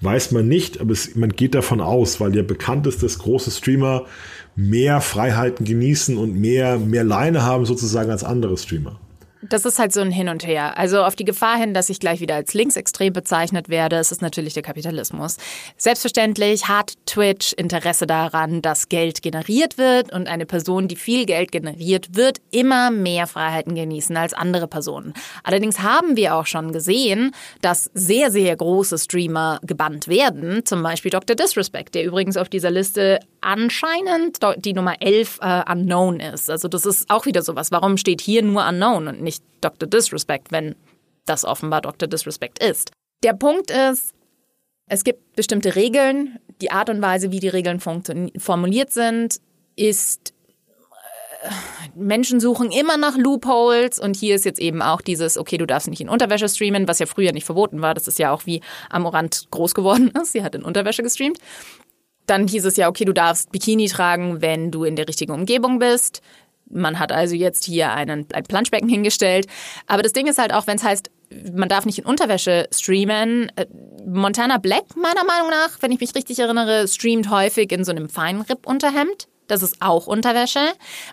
weiß 0.00 0.32
man 0.32 0.48
nicht. 0.48 0.80
Aber 0.80 0.92
es, 0.92 1.14
man 1.14 1.30
geht 1.30 1.54
davon 1.54 1.80
aus, 1.80 2.20
weil 2.20 2.34
ja 2.34 2.42
bekannt 2.42 2.86
ist, 2.86 3.02
dass 3.02 3.18
große 3.18 3.50
Streamer 3.50 4.06
mehr 4.56 5.00
Freiheiten 5.00 5.64
genießen 5.64 6.16
und 6.16 6.34
mehr, 6.34 6.78
mehr 6.78 7.04
Leine 7.04 7.42
haben 7.42 7.66
sozusagen 7.66 8.10
als 8.10 8.24
andere 8.24 8.56
Streamer. 8.56 8.98
Das 9.42 9.66
ist 9.66 9.78
halt 9.78 9.92
so 9.92 10.00
ein 10.00 10.10
Hin 10.10 10.28
und 10.28 10.46
Her. 10.46 10.78
Also 10.78 11.02
auf 11.02 11.14
die 11.14 11.24
Gefahr 11.24 11.58
hin, 11.58 11.74
dass 11.74 11.90
ich 11.90 12.00
gleich 12.00 12.20
wieder 12.20 12.36
als 12.36 12.54
linksextrem 12.54 13.12
bezeichnet 13.12 13.68
werde, 13.68 13.96
ist 13.96 14.10
es 14.10 14.22
natürlich 14.22 14.54
der 14.54 14.62
Kapitalismus. 14.62 15.36
Selbstverständlich 15.76 16.68
hat 16.68 16.94
Twitch 17.04 17.52
Interesse 17.52 18.06
daran, 18.06 18.62
dass 18.62 18.88
Geld 18.88 19.20
generiert 19.22 19.76
wird 19.76 20.10
und 20.12 20.26
eine 20.26 20.46
Person, 20.46 20.88
die 20.88 20.96
viel 20.96 21.26
Geld 21.26 21.52
generiert, 21.52 22.16
wird 22.16 22.38
immer 22.50 22.90
mehr 22.90 23.26
Freiheiten 23.26 23.74
genießen 23.74 24.16
als 24.16 24.32
andere 24.32 24.68
Personen. 24.68 25.12
Allerdings 25.44 25.80
haben 25.80 26.16
wir 26.16 26.34
auch 26.34 26.46
schon 26.46 26.72
gesehen, 26.72 27.32
dass 27.60 27.90
sehr, 27.92 28.30
sehr 28.30 28.56
große 28.56 28.96
Streamer 28.98 29.60
gebannt 29.62 30.08
werden. 30.08 30.64
Zum 30.64 30.82
Beispiel 30.82 31.10
Dr. 31.10 31.36
Disrespect, 31.36 31.94
der 31.94 32.04
übrigens 32.04 32.38
auf 32.38 32.48
dieser 32.48 32.70
Liste 32.70 33.20
anscheinend 33.42 34.38
die 34.56 34.72
Nummer 34.72 34.94
11 35.00 35.38
äh, 35.40 35.62
unknown 35.70 36.20
ist. 36.20 36.50
Also 36.50 36.68
das 36.68 36.86
ist 36.86 37.10
auch 37.10 37.26
wieder 37.26 37.42
sowas. 37.42 37.70
Warum 37.70 37.96
steht 37.96 38.20
hier 38.20 38.42
nur 38.42 38.66
unknown 38.66 39.08
und 39.08 39.25
nicht 39.26 39.44
Dr. 39.60 39.88
Disrespect, 39.88 40.50
wenn 40.50 40.74
das 41.26 41.44
offenbar 41.44 41.82
Dr. 41.82 42.08
Disrespect 42.08 42.62
ist? 42.62 42.90
Der 43.22 43.34
Punkt 43.34 43.70
ist, 43.70 44.14
es 44.88 45.04
gibt 45.04 45.36
bestimmte 45.36 45.74
Regeln. 45.74 46.38
Die 46.60 46.70
Art 46.70 46.88
und 46.88 47.02
Weise, 47.02 47.32
wie 47.32 47.40
die 47.40 47.48
Regeln 47.48 47.80
formuliert 47.80 48.92
sind, 48.92 49.40
ist 49.74 50.32
äh, 51.42 51.48
Menschen 51.94 52.40
suchen 52.40 52.70
immer 52.70 52.96
nach 52.96 53.16
Loopholes 53.16 53.98
und 53.98 54.16
hier 54.16 54.36
ist 54.36 54.44
jetzt 54.44 54.60
eben 54.60 54.80
auch 54.82 55.00
dieses, 55.00 55.36
okay, 55.36 55.58
du 55.58 55.66
darfst 55.66 55.88
nicht 55.88 56.00
in 56.00 56.08
Unterwäsche 56.08 56.48
streamen, 56.48 56.88
was 56.88 56.98
ja 56.98 57.06
früher 57.06 57.32
nicht 57.32 57.44
verboten 57.44 57.82
war. 57.82 57.94
Das 57.94 58.08
ist 58.08 58.18
ja 58.18 58.32
auch 58.32 58.46
wie 58.46 58.62
Amorant 58.88 59.48
groß 59.50 59.74
geworden 59.74 60.12
ist. 60.22 60.32
Sie 60.32 60.42
hat 60.42 60.54
in 60.54 60.62
Unterwäsche 60.62 61.02
gestreamt. 61.02 61.38
Dann 62.26 62.48
hieß 62.48 62.64
es 62.64 62.76
ja, 62.76 62.88
okay, 62.88 63.04
du 63.04 63.12
darfst 63.12 63.52
Bikini 63.52 63.88
tragen, 63.88 64.40
wenn 64.40 64.70
du 64.70 64.84
in 64.84 64.96
der 64.96 65.08
richtigen 65.08 65.32
Umgebung 65.32 65.78
bist. 65.78 66.22
Man 66.68 66.98
hat 66.98 67.12
also 67.12 67.34
jetzt 67.34 67.64
hier 67.64 67.92
einen, 67.92 68.26
ein 68.32 68.44
Planschbecken 68.44 68.88
hingestellt. 68.88 69.46
Aber 69.86 70.02
das 70.02 70.12
Ding 70.12 70.26
ist 70.26 70.38
halt 70.38 70.52
auch, 70.52 70.66
wenn 70.66 70.76
es 70.76 70.84
heißt, 70.84 71.10
man 71.52 71.68
darf 71.68 71.86
nicht 71.86 71.98
in 71.98 72.04
Unterwäsche 72.04 72.68
streamen. 72.72 73.50
Äh, 73.56 73.66
Montana 74.06 74.58
Black, 74.58 74.96
meiner 74.96 75.24
Meinung 75.24 75.50
nach, 75.50 75.80
wenn 75.80 75.92
ich 75.92 76.00
mich 76.00 76.14
richtig 76.14 76.38
erinnere, 76.38 76.86
streamt 76.86 77.30
häufig 77.30 77.72
in 77.72 77.84
so 77.84 77.90
einem 77.90 78.08
Feinripp-Unterhemd. 78.08 79.28
Das 79.48 79.62
ist 79.62 79.76
auch 79.80 80.06
Unterwäsche. 80.06 80.60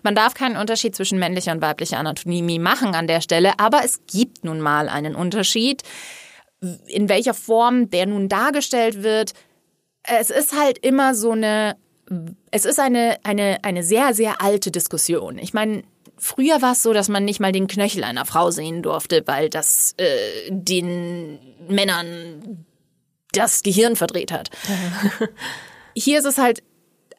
Man 0.01 0.15
darf 0.15 0.33
keinen 0.33 0.57
Unterschied 0.57 0.95
zwischen 0.95 1.19
männlicher 1.19 1.51
und 1.51 1.61
weiblicher 1.61 1.97
Anatomie 1.99 2.59
machen 2.59 2.95
an 2.95 3.07
der 3.07 3.21
Stelle, 3.21 3.59
aber 3.59 3.83
es 3.83 4.01
gibt 4.11 4.43
nun 4.43 4.59
mal 4.59 4.89
einen 4.89 5.15
Unterschied 5.15 5.83
in 6.87 7.09
welcher 7.09 7.33
Form 7.33 7.89
der 7.89 8.05
nun 8.05 8.29
dargestellt 8.29 9.03
wird. 9.03 9.33
Es 10.03 10.29
ist 10.29 10.57
halt 10.57 10.77
immer 10.79 11.15
so 11.15 11.31
eine, 11.31 11.75
es 12.51 12.65
ist 12.65 12.79
eine, 12.79 13.17
eine, 13.23 13.63
eine 13.63 13.83
sehr, 13.83 14.13
sehr 14.13 14.41
alte 14.41 14.71
Diskussion. 14.71 15.37
Ich 15.37 15.53
meine, 15.53 15.83
Früher 16.23 16.61
war 16.61 16.71
es 16.71 16.83
so, 16.83 16.93
dass 16.93 17.09
man 17.09 17.25
nicht 17.25 17.41
mal 17.41 17.51
den 17.51 17.67
Knöchel 17.67 18.03
einer 18.05 18.25
Frau 18.25 18.49
sehen 18.49 18.81
durfte, 18.81 19.23
weil 19.25 19.49
das 19.49 19.93
äh, 19.97 20.49
den 20.49 21.37
Männern 21.67 22.65
das 23.33 23.61
Gehirn 23.61 23.97
verdreht 23.97 24.31
hat. 24.31 24.49
Hier 25.95 26.19
ist 26.19 26.25
es 26.25 26.37
halt 26.37 26.63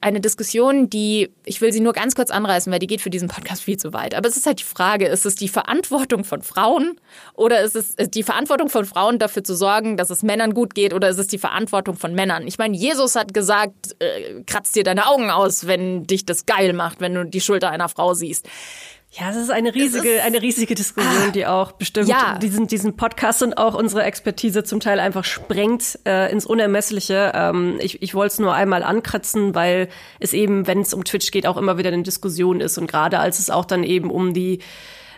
eine 0.05 0.21
Diskussion, 0.21 0.91
die, 0.91 1.31
ich 1.47 1.63
will 1.63 1.73
sie 1.73 1.81
nur 1.81 1.95
ganz 1.95 2.15
kurz 2.15 2.31
anreißen, 2.31 2.71
weil 2.71 2.79
die 2.79 2.87
geht 2.87 3.01
für 3.01 3.09
diesen 3.09 3.29
Podcast 3.29 3.63
viel 3.63 3.79
zu 3.79 3.95
weit. 3.95 4.15
Aber 4.15 4.29
es 4.29 4.37
ist 4.37 4.45
halt 4.45 4.61
die 4.61 4.65
Frage, 4.65 5.07
ist 5.07 5.25
es 5.25 5.35
die 5.35 5.49
Verantwortung 5.49 6.25
von 6.25 6.43
Frauen 6.43 7.01
oder 7.33 7.63
ist 7.63 7.75
es 7.75 7.95
die 8.11 8.23
Verantwortung 8.23 8.69
von 8.69 8.85
Frauen 8.85 9.19
dafür 9.19 9.45
zu 9.45 9.57
sorgen, 9.57 9.97
dass 9.97 10.11
es 10.11 10.23
Männern 10.23 10.53
gut 10.53 10.75
geht 10.75 10.93
oder 10.93 11.09
ist 11.09 11.17
es 11.17 11.29
die 11.29 11.39
Verantwortung 11.39 11.97
von 11.97 12.15
Männern? 12.15 12.47
Ich 12.47 12.59
meine, 12.59 12.77
Jesus 12.77 13.17
hat 13.17 13.33
gesagt, 13.33 13.97
äh, 13.99 14.43
kratz 14.47 14.73
dir 14.73 14.85
deine 14.85 15.07
Augen 15.07 15.31
aus, 15.31 15.67
wenn 15.67 16.07
dich 16.07 16.27
das 16.27 16.45
geil 16.45 16.75
macht, 16.75 17.01
wenn 17.01 17.15
du 17.15 17.25
die 17.25 17.41
Schulter 17.41 17.71
einer 17.71 17.89
Frau 17.89 18.13
siehst. 18.13 18.47
Ja, 19.17 19.31
es 19.31 19.37
ist 19.37 19.51
eine 19.51 19.73
riesige, 19.73 20.09
ist, 20.09 20.25
eine 20.25 20.43
riesige 20.43 20.75
Diskussion, 20.75 21.31
die 21.33 21.47
auch 21.47 21.73
bestimmt 21.73 22.09
ja. 22.09 22.37
diesen, 22.39 22.67
diesen 22.67 22.97
Podcast 22.97 23.45
und 23.45 23.57
auch 23.57 23.75
unsere 23.75 24.03
Expertise 24.03 24.65
zum 24.65 24.81
Teil 24.81 24.99
einfach 24.99 25.25
sprengt 25.25 26.01
äh, 26.05 26.33
ins 26.33 26.47
Unermessliche. 26.47 27.31
Ähm, 27.33 27.79
ich 27.81 28.03
ich 28.03 28.15
wollte 28.15 28.33
es 28.33 28.39
nur 28.41 28.55
einmal 28.55 28.83
ankratzen, 28.83 29.55
weil 29.55 29.89
es 30.19 30.33
eben, 30.33 30.67
wenn 30.67 30.81
es 30.81 30.93
um 30.93 31.05
Twitch 31.05 31.31
geht, 31.31 31.47
auch 31.47 31.57
immer 31.57 31.79
wieder 31.79 31.93
eine 31.93 32.03
Diskussion 32.03 32.61
ist. 32.61 32.77
Und 32.77 32.89
gerade 32.89 33.21
als 33.21 33.39
es 33.39 33.51
auch 33.51 33.65
dann 33.65 33.85
eben 33.85 34.11
um 34.11 34.35
die 34.35 34.59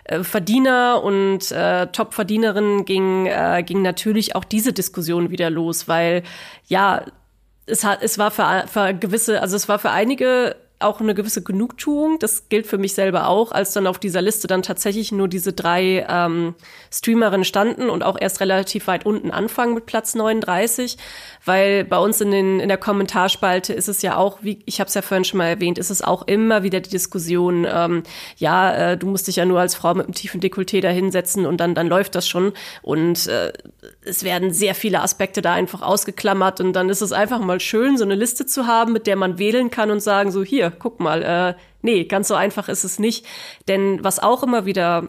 äh, 0.04 0.22
Verdiener 0.22 1.02
und 1.02 1.50
äh, 1.50 1.86
Top-Verdienerinnen 1.86 2.84
ging, 2.84 3.24
äh, 3.26 3.62
ging 3.64 3.80
natürlich 3.80 4.36
auch 4.36 4.44
diese 4.44 4.74
Diskussion 4.74 5.30
wieder 5.30 5.48
los, 5.48 5.88
weil 5.88 6.22
ja, 6.66 7.02
es 7.64 7.82
hat, 7.82 8.02
es 8.02 8.18
war 8.18 8.30
für, 8.30 8.66
für 8.68 8.92
gewisse, 8.92 9.40
also 9.40 9.56
es 9.56 9.70
war 9.70 9.78
für 9.78 9.90
einige 9.90 10.54
auch 10.78 11.00
eine 11.00 11.14
gewisse 11.14 11.42
Genugtuung. 11.42 12.18
Das 12.18 12.48
gilt 12.48 12.66
für 12.66 12.76
mich 12.76 12.94
selber 12.94 13.28
auch, 13.28 13.52
als 13.52 13.72
dann 13.72 13.86
auf 13.86 13.98
dieser 13.98 14.20
Liste 14.20 14.46
dann 14.46 14.62
tatsächlich 14.62 15.10
nur 15.10 15.26
diese 15.26 15.54
drei 15.54 16.06
ähm, 16.08 16.54
Streamerinnen 16.92 17.44
standen 17.44 17.88
und 17.88 18.02
auch 18.02 18.16
erst 18.20 18.40
relativ 18.40 18.86
weit 18.86 19.06
unten 19.06 19.30
anfangen 19.30 19.74
mit 19.74 19.86
Platz 19.86 20.14
39, 20.14 20.98
weil 21.44 21.84
bei 21.84 21.98
uns 21.98 22.20
in, 22.20 22.30
den, 22.30 22.60
in 22.60 22.68
der 22.68 22.76
Kommentarspalte 22.76 23.72
ist 23.72 23.88
es 23.88 24.02
ja 24.02 24.16
auch, 24.16 24.38
wie 24.42 24.62
ich 24.66 24.80
habe 24.80 24.88
es 24.88 24.94
ja 24.94 25.00
vorhin 25.00 25.24
schon 25.24 25.38
mal 25.38 25.46
erwähnt, 25.46 25.78
ist 25.78 25.90
es 25.90 26.02
auch 26.02 26.26
immer 26.26 26.62
wieder 26.62 26.80
die 26.80 26.90
Diskussion, 26.90 27.66
ähm, 27.70 28.02
ja, 28.36 28.92
äh, 28.92 28.98
du 28.98 29.06
musst 29.06 29.28
dich 29.28 29.36
ja 29.36 29.46
nur 29.46 29.60
als 29.60 29.74
Frau 29.74 29.94
mit 29.94 30.06
einem 30.06 30.14
tiefen 30.14 30.40
Dekolleté 30.42 30.82
da 30.82 30.88
hinsetzen 30.88 31.46
und 31.46 31.58
dann, 31.58 31.74
dann 31.74 31.86
läuft 31.86 32.14
das 32.14 32.28
schon. 32.28 32.52
Und 32.82 33.26
äh, 33.28 33.52
es 34.04 34.24
werden 34.24 34.52
sehr 34.52 34.74
viele 34.74 35.00
Aspekte 35.00 35.40
da 35.40 35.54
einfach 35.54 35.80
ausgeklammert 35.80 36.60
und 36.60 36.74
dann 36.74 36.90
ist 36.90 37.00
es 37.00 37.12
einfach 37.12 37.40
mal 37.40 37.60
schön, 37.60 37.96
so 37.96 38.04
eine 38.04 38.14
Liste 38.14 38.44
zu 38.44 38.66
haben, 38.66 38.92
mit 38.92 39.06
der 39.06 39.16
man 39.16 39.38
wählen 39.38 39.70
kann 39.70 39.90
und 39.90 40.00
sagen, 40.00 40.30
so 40.30 40.42
hier, 40.42 40.65
guck 40.70 41.00
mal, 41.00 41.22
äh, 41.22 41.54
nee, 41.82 42.04
ganz 42.04 42.28
so 42.28 42.34
einfach 42.34 42.68
ist 42.68 42.84
es 42.84 42.98
nicht. 42.98 43.26
Denn 43.68 44.02
was 44.02 44.18
auch 44.18 44.42
immer 44.42 44.66
wieder 44.66 45.08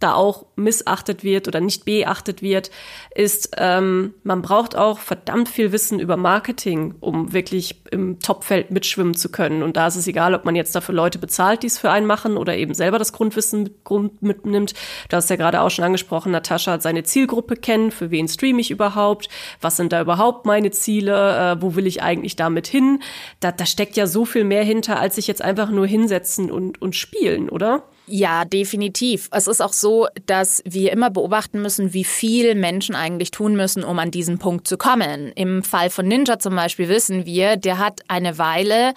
da 0.00 0.14
auch 0.14 0.46
missachtet 0.56 1.22
wird 1.22 1.48
oder 1.48 1.60
nicht 1.60 1.84
beachtet 1.84 2.42
wird, 2.42 2.70
ist, 3.14 3.52
ähm, 3.56 4.14
man 4.22 4.42
braucht 4.42 4.76
auch 4.76 4.98
verdammt 4.98 5.48
viel 5.48 5.72
Wissen 5.72 6.00
über 6.00 6.16
Marketing, 6.16 6.94
um 7.00 7.32
wirklich 7.32 7.80
im 7.90 8.18
Topfeld 8.18 8.70
mitschwimmen 8.70 9.14
zu 9.14 9.30
können. 9.30 9.62
Und 9.62 9.76
da 9.76 9.86
ist 9.86 9.96
es 9.96 10.06
egal, 10.06 10.34
ob 10.34 10.44
man 10.44 10.56
jetzt 10.56 10.74
dafür 10.74 10.94
Leute 10.94 11.18
bezahlt, 11.18 11.62
die 11.62 11.68
es 11.68 11.78
für 11.78 11.90
einen 11.90 12.06
machen 12.06 12.36
oder 12.36 12.56
eben 12.56 12.74
selber 12.74 12.98
das 12.98 13.12
Grundwissen 13.12 13.70
Grund 13.84 14.20
mitnimmt. 14.20 14.74
Du 15.08 15.16
hast 15.16 15.30
ja 15.30 15.36
gerade 15.36 15.60
auch 15.60 15.70
schon 15.70 15.84
angesprochen, 15.84 16.32
Natascha 16.32 16.72
hat 16.72 16.82
seine 16.82 17.04
Zielgruppe 17.04 17.56
kennen, 17.56 17.90
für 17.90 18.10
wen 18.10 18.28
streame 18.28 18.60
ich 18.60 18.70
überhaupt, 18.70 19.28
was 19.60 19.76
sind 19.76 19.92
da 19.92 20.00
überhaupt 20.00 20.44
meine 20.44 20.72
Ziele, 20.72 21.52
äh, 21.52 21.62
wo 21.62 21.76
will 21.76 21.86
ich 21.86 22.02
eigentlich 22.02 22.36
damit 22.36 22.66
hin. 22.66 23.00
Da, 23.40 23.52
da 23.52 23.64
steckt 23.64 23.96
ja 23.96 24.06
so 24.06 24.24
viel 24.24 24.44
mehr 24.44 24.64
hinter, 24.64 24.98
als 24.98 25.14
sich 25.14 25.28
jetzt 25.28 25.42
einfach 25.42 25.70
nur 25.70 25.86
hinsetzen 25.86 26.50
und, 26.50 26.82
und 26.82 26.96
spielen, 26.96 27.48
oder? 27.48 27.84
Ja, 28.06 28.44
definitiv. 28.44 29.28
Es 29.32 29.46
ist 29.46 29.62
auch 29.62 29.72
so, 29.72 30.08
dass 30.26 30.62
wir 30.66 30.92
immer 30.92 31.10
beobachten 31.10 31.62
müssen, 31.62 31.94
wie 31.94 32.04
viel 32.04 32.54
Menschen 32.54 32.94
eigentlich 32.94 33.30
tun 33.30 33.56
müssen, 33.56 33.82
um 33.82 33.98
an 33.98 34.10
diesen 34.10 34.38
Punkt 34.38 34.68
zu 34.68 34.76
kommen. 34.76 35.32
Im 35.34 35.62
Fall 35.62 35.88
von 35.88 36.06
Ninja 36.06 36.38
zum 36.38 36.54
Beispiel 36.54 36.88
wissen 36.88 37.24
wir, 37.24 37.56
der 37.56 37.78
hat 37.78 38.02
eine 38.08 38.36
Weile 38.36 38.92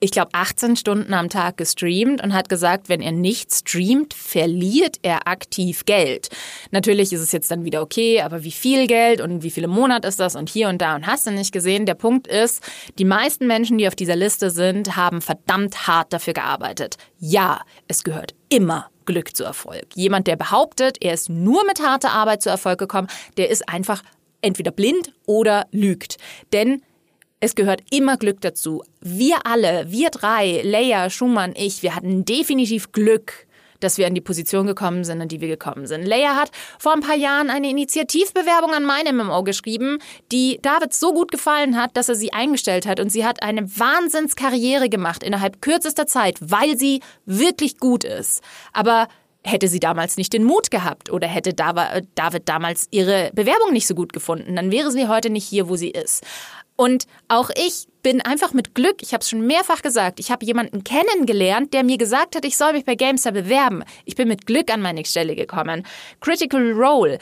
ich 0.00 0.12
glaube, 0.12 0.30
18 0.32 0.76
Stunden 0.76 1.12
am 1.12 1.28
Tag 1.28 1.56
gestreamt 1.56 2.22
und 2.22 2.32
hat 2.32 2.48
gesagt, 2.48 2.88
wenn 2.88 3.00
er 3.00 3.12
nicht 3.12 3.52
streamt, 3.52 4.14
verliert 4.14 4.98
er 5.02 5.26
aktiv 5.26 5.84
Geld. 5.86 6.28
Natürlich 6.70 7.12
ist 7.12 7.20
es 7.20 7.32
jetzt 7.32 7.50
dann 7.50 7.64
wieder 7.64 7.82
okay, 7.82 8.20
aber 8.20 8.44
wie 8.44 8.52
viel 8.52 8.86
Geld 8.86 9.20
und 9.20 9.42
wie 9.42 9.50
viele 9.50 9.66
Monate 9.66 10.06
ist 10.06 10.20
das 10.20 10.36
und 10.36 10.48
hier 10.48 10.68
und 10.68 10.80
da 10.80 10.94
und 10.94 11.06
hast 11.06 11.26
du 11.26 11.32
nicht 11.32 11.52
gesehen? 11.52 11.84
Der 11.84 11.94
Punkt 11.94 12.28
ist, 12.28 12.62
die 12.98 13.04
meisten 13.04 13.46
Menschen, 13.46 13.78
die 13.78 13.88
auf 13.88 13.96
dieser 13.96 14.16
Liste 14.16 14.50
sind, 14.50 14.94
haben 14.94 15.20
verdammt 15.20 15.88
hart 15.88 16.12
dafür 16.12 16.34
gearbeitet. 16.34 16.96
Ja, 17.18 17.62
es 17.88 18.04
gehört 18.04 18.37
immer 18.48 18.90
Glück 19.04 19.36
zu 19.36 19.44
Erfolg. 19.44 19.86
Jemand, 19.94 20.26
der 20.26 20.36
behauptet, 20.36 20.98
er 21.00 21.14
ist 21.14 21.28
nur 21.28 21.64
mit 21.64 21.80
harter 21.80 22.10
Arbeit 22.10 22.42
zu 22.42 22.50
Erfolg 22.50 22.78
gekommen, 22.78 23.08
der 23.36 23.48
ist 23.48 23.68
einfach 23.68 24.02
entweder 24.42 24.70
blind 24.70 25.12
oder 25.26 25.66
lügt. 25.72 26.18
Denn 26.52 26.82
es 27.40 27.54
gehört 27.54 27.82
immer 27.90 28.16
Glück 28.16 28.40
dazu. 28.40 28.82
Wir 29.00 29.46
alle, 29.46 29.90
wir 29.90 30.10
drei, 30.10 30.60
Leia, 30.62 31.08
Schumann, 31.08 31.54
ich, 31.56 31.82
wir 31.82 31.94
hatten 31.94 32.24
definitiv 32.24 32.92
Glück, 32.92 33.46
dass 33.80 33.98
wir 33.98 34.06
in 34.06 34.14
die 34.14 34.20
Position 34.20 34.66
gekommen 34.66 35.04
sind, 35.04 35.20
in 35.20 35.28
die 35.28 35.40
wir 35.40 35.48
gekommen 35.48 35.86
sind. 35.86 36.06
Leia 36.06 36.36
hat 36.36 36.50
vor 36.78 36.92
ein 36.92 37.00
paar 37.00 37.16
Jahren 37.16 37.50
eine 37.50 37.70
Initiativbewerbung 37.70 38.72
an 38.72 38.84
meine 38.84 39.12
MMO 39.12 39.42
geschrieben, 39.42 39.98
die 40.32 40.58
David 40.62 40.92
so 40.92 41.12
gut 41.12 41.30
gefallen 41.30 41.76
hat, 41.76 41.96
dass 41.96 42.08
er 42.08 42.14
sie 42.14 42.32
eingestellt 42.32 42.86
hat 42.86 43.00
und 43.00 43.10
sie 43.10 43.24
hat 43.24 43.42
eine 43.42 43.68
Wahnsinnskarriere 43.78 44.88
gemacht 44.88 45.22
innerhalb 45.22 45.60
kürzester 45.62 46.06
Zeit, 46.06 46.38
weil 46.40 46.76
sie 46.76 47.00
wirklich 47.26 47.78
gut 47.78 48.04
ist. 48.04 48.42
Aber 48.72 49.08
hätte 49.44 49.68
sie 49.68 49.80
damals 49.80 50.16
nicht 50.16 50.32
den 50.32 50.44
Mut 50.44 50.70
gehabt 50.70 51.10
oder 51.10 51.26
hätte 51.26 51.54
David 51.54 52.48
damals 52.48 52.86
ihre 52.90 53.30
Bewerbung 53.34 53.72
nicht 53.72 53.86
so 53.86 53.94
gut 53.94 54.12
gefunden, 54.12 54.56
dann 54.56 54.70
wäre 54.70 54.90
sie 54.90 55.08
heute 55.08 55.30
nicht 55.30 55.46
hier, 55.46 55.68
wo 55.68 55.76
sie 55.76 55.90
ist. 55.90 56.24
Und 56.76 57.06
auch 57.28 57.50
ich 57.50 57.87
bin 58.02 58.20
einfach 58.20 58.52
mit 58.52 58.74
Glück, 58.74 59.02
ich 59.02 59.12
habe 59.12 59.22
es 59.22 59.30
schon 59.30 59.46
mehrfach 59.46 59.82
gesagt, 59.82 60.20
ich 60.20 60.30
habe 60.30 60.44
jemanden 60.44 60.84
kennengelernt, 60.84 61.72
der 61.72 61.84
mir 61.84 61.98
gesagt 61.98 62.36
hat, 62.36 62.44
ich 62.44 62.56
soll 62.56 62.72
mich 62.72 62.84
bei 62.84 62.94
GameStar 62.94 63.32
bewerben. 63.32 63.84
Ich 64.04 64.14
bin 64.14 64.28
mit 64.28 64.46
Glück 64.46 64.72
an 64.72 64.80
meine 64.80 65.04
Stelle 65.04 65.34
gekommen. 65.36 65.86
Critical 66.20 66.72
Role 66.72 67.18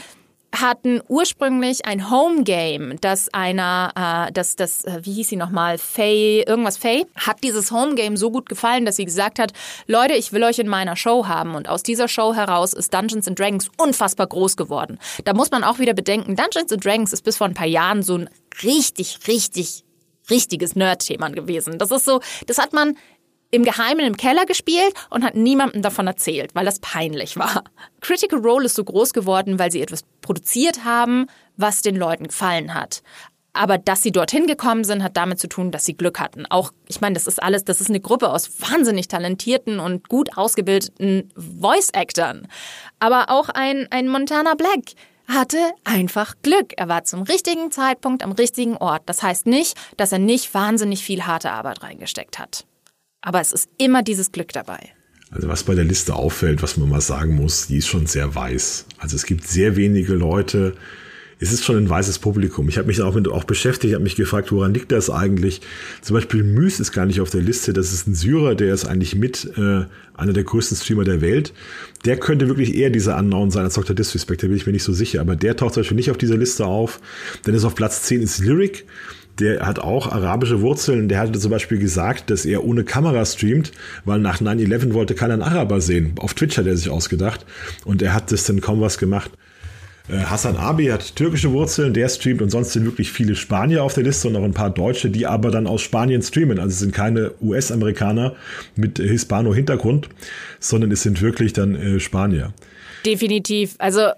hatten 0.61 1.01
ursprünglich 1.09 1.87
ein 1.87 2.11
Homegame, 2.11 2.97
das 3.01 3.33
einer, 3.33 4.29
äh, 4.29 4.33
das, 4.33 4.57
das, 4.57 4.85
äh, 4.85 5.01
wie 5.03 5.12
hieß 5.12 5.29
sie 5.29 5.37
nochmal, 5.37 5.79
Faye, 5.79 6.45
irgendwas 6.47 6.79
Faye, 6.79 7.07
hat 7.14 7.43
dieses 7.43 7.70
Homegame 7.70 8.16
so 8.16 8.31
gut 8.31 8.49
gefallen, 8.49 8.85
dass 8.85 8.97
sie 8.97 9.05
gesagt 9.05 9.39
hat, 9.39 9.53
Leute, 9.87 10.14
ich 10.14 10.33
will 10.33 10.45
euch 10.45 10.59
in 10.59 10.68
meiner 10.68 10.97
Show 10.97 11.27
haben. 11.27 11.55
Und 11.55 11.68
aus 11.68 11.83
dieser 11.83 12.09
Show 12.09 12.35
heraus 12.35 12.72
ist 12.72 12.93
Dungeons 12.95 13.29
and 13.29 13.39
Dragons 13.39 13.70
unfassbar 13.77 14.27
groß 14.27 14.57
geworden. 14.57 14.99
Da 15.24 15.35
muss 15.35 15.51
man 15.51 15.64
auch 15.64 15.79
wieder 15.79 15.95
bedenken, 15.95 16.37
Dungeons 16.37 16.72
and 16.72 16.85
Dragons 16.85 17.12
ist 17.12 17.22
bis 17.22 17.37
vor 17.37 17.47
ein 17.47 17.55
paar 17.55 17.66
Jahren 17.66 18.03
so 18.03 18.16
ein 18.16 18.31
richtig, 18.62 19.18
richtig, 19.29 19.85
richtiges 20.31 20.77
Nerd-Thema 20.77 21.31
gewesen. 21.31 21.79
Das 21.79 21.91
ist 21.91 22.05
so, 22.05 22.20
das 22.47 22.59
hat 22.59 22.72
man 22.72 22.97
im 23.51 23.64
Geheimen 23.64 24.05
im 24.05 24.16
Keller 24.16 24.45
gespielt 24.45 24.93
und 25.11 25.24
hat 25.24 25.35
niemandem 25.35 25.83
davon 25.83 26.07
erzählt, 26.07 26.55
weil 26.55 26.64
das 26.64 26.81
peinlich 26.81 27.37
war. 27.37 27.64
Critical 28.01 28.41
Role 28.41 28.66
ist 28.66 28.74
so 28.74 28.85
groß 28.85 29.12
geworden, 29.12 29.59
weil 29.59 29.70
sie 29.70 29.83
etwas 29.83 30.05
produziert 30.20 30.85
haben, 30.85 31.27
was 31.57 31.83
den 31.83 31.97
Leuten 31.97 32.27
gefallen 32.27 32.74
hat. 32.74 33.03
Aber 33.53 33.79
dass 33.79 34.03
sie 34.03 34.12
dorthin 34.12 34.47
gekommen 34.47 34.85
sind, 34.85 35.03
hat 35.03 35.16
damit 35.16 35.41
zu 35.41 35.49
tun, 35.49 35.70
dass 35.70 35.87
sie 35.87 35.97
Glück 35.97 36.20
hatten. 36.20 36.45
Auch, 36.47 36.72
ich 36.89 37.01
meine, 37.01 37.14
das 37.14 37.27
ist 37.27 37.43
alles, 37.43 37.64
das 37.64 37.81
ist 37.81 37.89
eine 37.89 38.01
Gruppe 38.01 38.29
aus 38.29 38.61
wahnsinnig 38.61 39.09
talentierten 39.09 39.81
und 39.81 40.09
gut 40.09 40.37
ausgebildeten 40.37 41.33
Voice-Actern. 41.37 42.49
Aber 42.99 43.31
auch 43.31 43.49
ein, 43.49 43.89
ein 43.91 44.09
Montana 44.09 44.55
Black 44.55 44.93
hatte 45.29 45.59
einfach 45.85 46.35
Glück. 46.43 46.72
Er 46.77 46.89
war 46.89 47.05
zum 47.05 47.22
richtigen 47.22 47.70
Zeitpunkt 47.70 48.22
am 48.22 48.33
richtigen 48.33 48.77
Ort. 48.77 49.03
Das 49.07 49.22
heißt 49.22 49.47
nicht, 49.47 49.77
dass 49.97 50.12
er 50.12 50.18
nicht 50.18 50.55
wahnsinnig 50.55 51.03
viel 51.03 51.24
harte 51.24 51.51
Arbeit 51.51 51.83
reingesteckt 51.83 52.39
hat. 52.39 52.66
Aber 53.22 53.41
es 53.41 53.53
ist 53.53 53.68
immer 53.79 54.03
dieses 54.03 54.33
Glück 54.33 54.53
dabei. 54.53 54.93
Also 55.31 55.49
was 55.49 55.64
bei 55.64 55.74
der 55.74 55.85
Liste 55.85 56.14
auffällt, 56.14 56.62
was 56.62 56.77
man 56.77 56.89
mal 56.89 57.01
sagen 57.01 57.35
muss, 57.35 57.66
die 57.66 57.79
ist 57.79 57.89
schon 57.89 58.07
sehr 58.07 58.35
weiß. 58.35 58.87
Also 58.99 59.16
es 59.16 59.27
gibt 59.27 59.47
sehr 59.47 59.77
wenige 59.77 60.14
Leute, 60.14 60.77
es 61.39 61.53
ist 61.53 61.64
schon 61.64 61.76
ein 61.76 61.89
weißes 61.89 62.18
Publikum. 62.18 62.68
Ich 62.68 62.78
habe 62.78 62.89
mich 62.89 63.03
auch 63.03 63.14
mit 63.14 63.28
auch 63.28 63.45
beschäftigt, 63.45 63.93
habe 63.93 64.03
mich 64.03 64.16
gefragt, 64.16 64.53
woran 64.53 64.72
liegt 64.72 64.91
das 64.91 65.11
eigentlich? 65.11 65.61
Zum 66.01 66.14
Beispiel 66.14 66.43
Müs 66.43 66.80
ist 66.80 66.93
gar 66.93 67.05
nicht 67.05 67.20
auf 67.20 67.28
der 67.28 67.43
Liste. 67.43 67.74
Das 67.74 67.93
ist 67.93 68.07
ein 68.07 68.14
Syrer, 68.14 68.55
der 68.55 68.72
ist 68.72 68.87
eigentlich 68.87 69.14
mit 69.14 69.45
äh, 69.59 69.84
einer 70.14 70.32
der 70.32 70.45
größten 70.45 70.78
Streamer 70.78 71.05
der 71.05 71.20
Welt. 71.20 71.53
Der 72.07 72.16
könnte 72.16 72.49
wirklich 72.49 72.74
eher 72.74 72.89
dieser 72.89 73.18
Unknown 73.18 73.51
sein 73.51 73.64
als 73.64 73.74
Dr. 73.74 73.95
Disrespect, 73.95 74.43
da 74.43 74.47
bin 74.47 74.57
ich 74.57 74.66
mir 74.66 74.72
nicht 74.72 74.84
so 74.84 74.95
sicher. 74.95 75.20
Aber 75.20 75.37
der 75.37 75.57
taucht 75.57 75.74
zum 75.74 75.82
Beispiel 75.82 75.97
nicht 75.97 76.11
auf 76.11 76.18
dieser 76.18 76.39
Liste 76.39 76.64
auf. 76.64 77.01
Denn 77.47 77.55
ist 77.55 77.64
auf 77.64 77.74
Platz 77.74 78.03
10 78.03 78.22
ist 78.22 78.39
Lyric. 78.39 78.87
Der 79.39 79.66
hat 79.66 79.78
auch 79.78 80.11
arabische 80.11 80.62
Wurzeln. 80.62 81.11
Der 81.11 81.18
hatte 81.18 81.39
zum 81.39 81.51
Beispiel 81.51 81.78
gesagt, 81.78 82.30
dass 82.30 82.47
er 82.47 82.64
ohne 82.64 82.84
Kamera 82.84 83.22
streamt, 83.26 83.72
weil 84.07 84.20
nach 84.20 84.41
9-11 84.41 84.95
wollte 84.95 85.14
keiner 85.14 85.34
einen 85.34 85.43
Araber 85.43 85.82
sehen. 85.82 86.14
Auf 86.16 86.32
Twitch 86.32 86.57
hat 86.57 86.66
er 86.66 86.78
sich 86.78 86.89
ausgedacht. 86.89 87.45
Und 87.84 88.01
er 88.01 88.14
hat 88.14 88.32
das 88.32 88.45
dann 88.45 88.62
kaum 88.62 88.80
was 88.80 88.97
gemacht. 88.97 89.30
Äh, 90.09 90.18
Hassan 90.18 90.57
Abi 90.57 90.86
hat 90.86 91.16
türkische 91.16 91.52
Wurzeln, 91.52 91.94
der 91.94 92.09
streamt 92.09 92.42
und 92.42 92.50
sonst 92.50 92.72
sind 92.72 92.84
wirklich 92.84 93.11
viele 93.11 93.34
Spanier 93.34 93.82
auf 93.82 93.94
der 93.94 94.04
Liste 94.04 94.28
und 94.28 94.34
noch 94.34 94.42
ein 94.42 94.54
paar 94.54 94.70
Deutsche, 94.70 95.11
die 95.11 95.26
aber 95.26 95.50
dann 95.50 95.66
aus 95.66 95.82
Spanien 95.82 96.22
streamen. 96.22 96.59
Also 96.59 96.70
es 96.70 96.78
sind 96.78 96.94
keine 96.94 97.32
US-Amerikaner 97.40 98.34
mit 98.76 98.98
Hispano-Hintergrund, 98.98 100.09
sondern 100.61 100.90
es 100.92 101.02
sind 101.02 101.20
wirklich 101.20 101.52
dann 101.52 101.74
äh, 101.74 102.00
Spanier. 102.00 102.52
Definitiv. 103.04 103.76
Also 103.78 104.09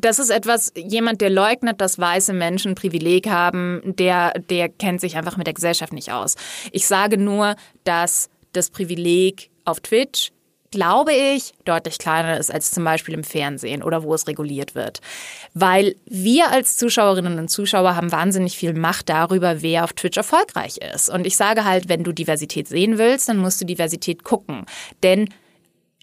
das 0.00 0.20
ist 0.20 0.30
etwas, 0.30 0.72
jemand, 0.76 1.20
der 1.20 1.30
leugnet, 1.30 1.80
dass 1.80 1.98
weiße 1.98 2.32
Menschen 2.32 2.76
Privileg 2.76 3.28
haben, 3.28 3.82
der, 3.84 4.34
der 4.50 4.68
kennt 4.68 5.00
sich 5.00 5.16
einfach 5.16 5.36
mit 5.36 5.48
der 5.48 5.54
Gesellschaft 5.54 5.92
nicht 5.92 6.12
aus. 6.12 6.36
Ich 6.70 6.86
sage 6.86 7.18
nur, 7.18 7.56
dass 7.82 8.30
das 8.52 8.70
Privileg 8.70 9.50
auf 9.64 9.80
Twitch 9.80 10.30
glaube 10.76 11.14
ich, 11.14 11.54
deutlich 11.64 11.96
kleiner 11.96 12.38
ist 12.38 12.52
als 12.52 12.70
zum 12.70 12.84
Beispiel 12.84 13.14
im 13.14 13.24
Fernsehen 13.24 13.82
oder 13.82 14.02
wo 14.02 14.12
es 14.12 14.28
reguliert 14.28 14.74
wird. 14.74 15.00
Weil 15.54 15.96
wir 16.04 16.50
als 16.50 16.76
Zuschauerinnen 16.76 17.38
und 17.38 17.48
Zuschauer 17.48 17.96
haben 17.96 18.12
wahnsinnig 18.12 18.58
viel 18.58 18.74
Macht 18.74 19.08
darüber, 19.08 19.62
wer 19.62 19.84
auf 19.84 19.94
Twitch 19.94 20.18
erfolgreich 20.18 20.76
ist. 20.76 21.08
Und 21.08 21.26
ich 21.26 21.38
sage 21.38 21.64
halt, 21.64 21.88
wenn 21.88 22.04
du 22.04 22.12
Diversität 22.12 22.68
sehen 22.68 22.98
willst, 22.98 23.30
dann 23.30 23.38
musst 23.38 23.58
du 23.58 23.64
Diversität 23.64 24.22
gucken. 24.22 24.66
Denn 25.02 25.30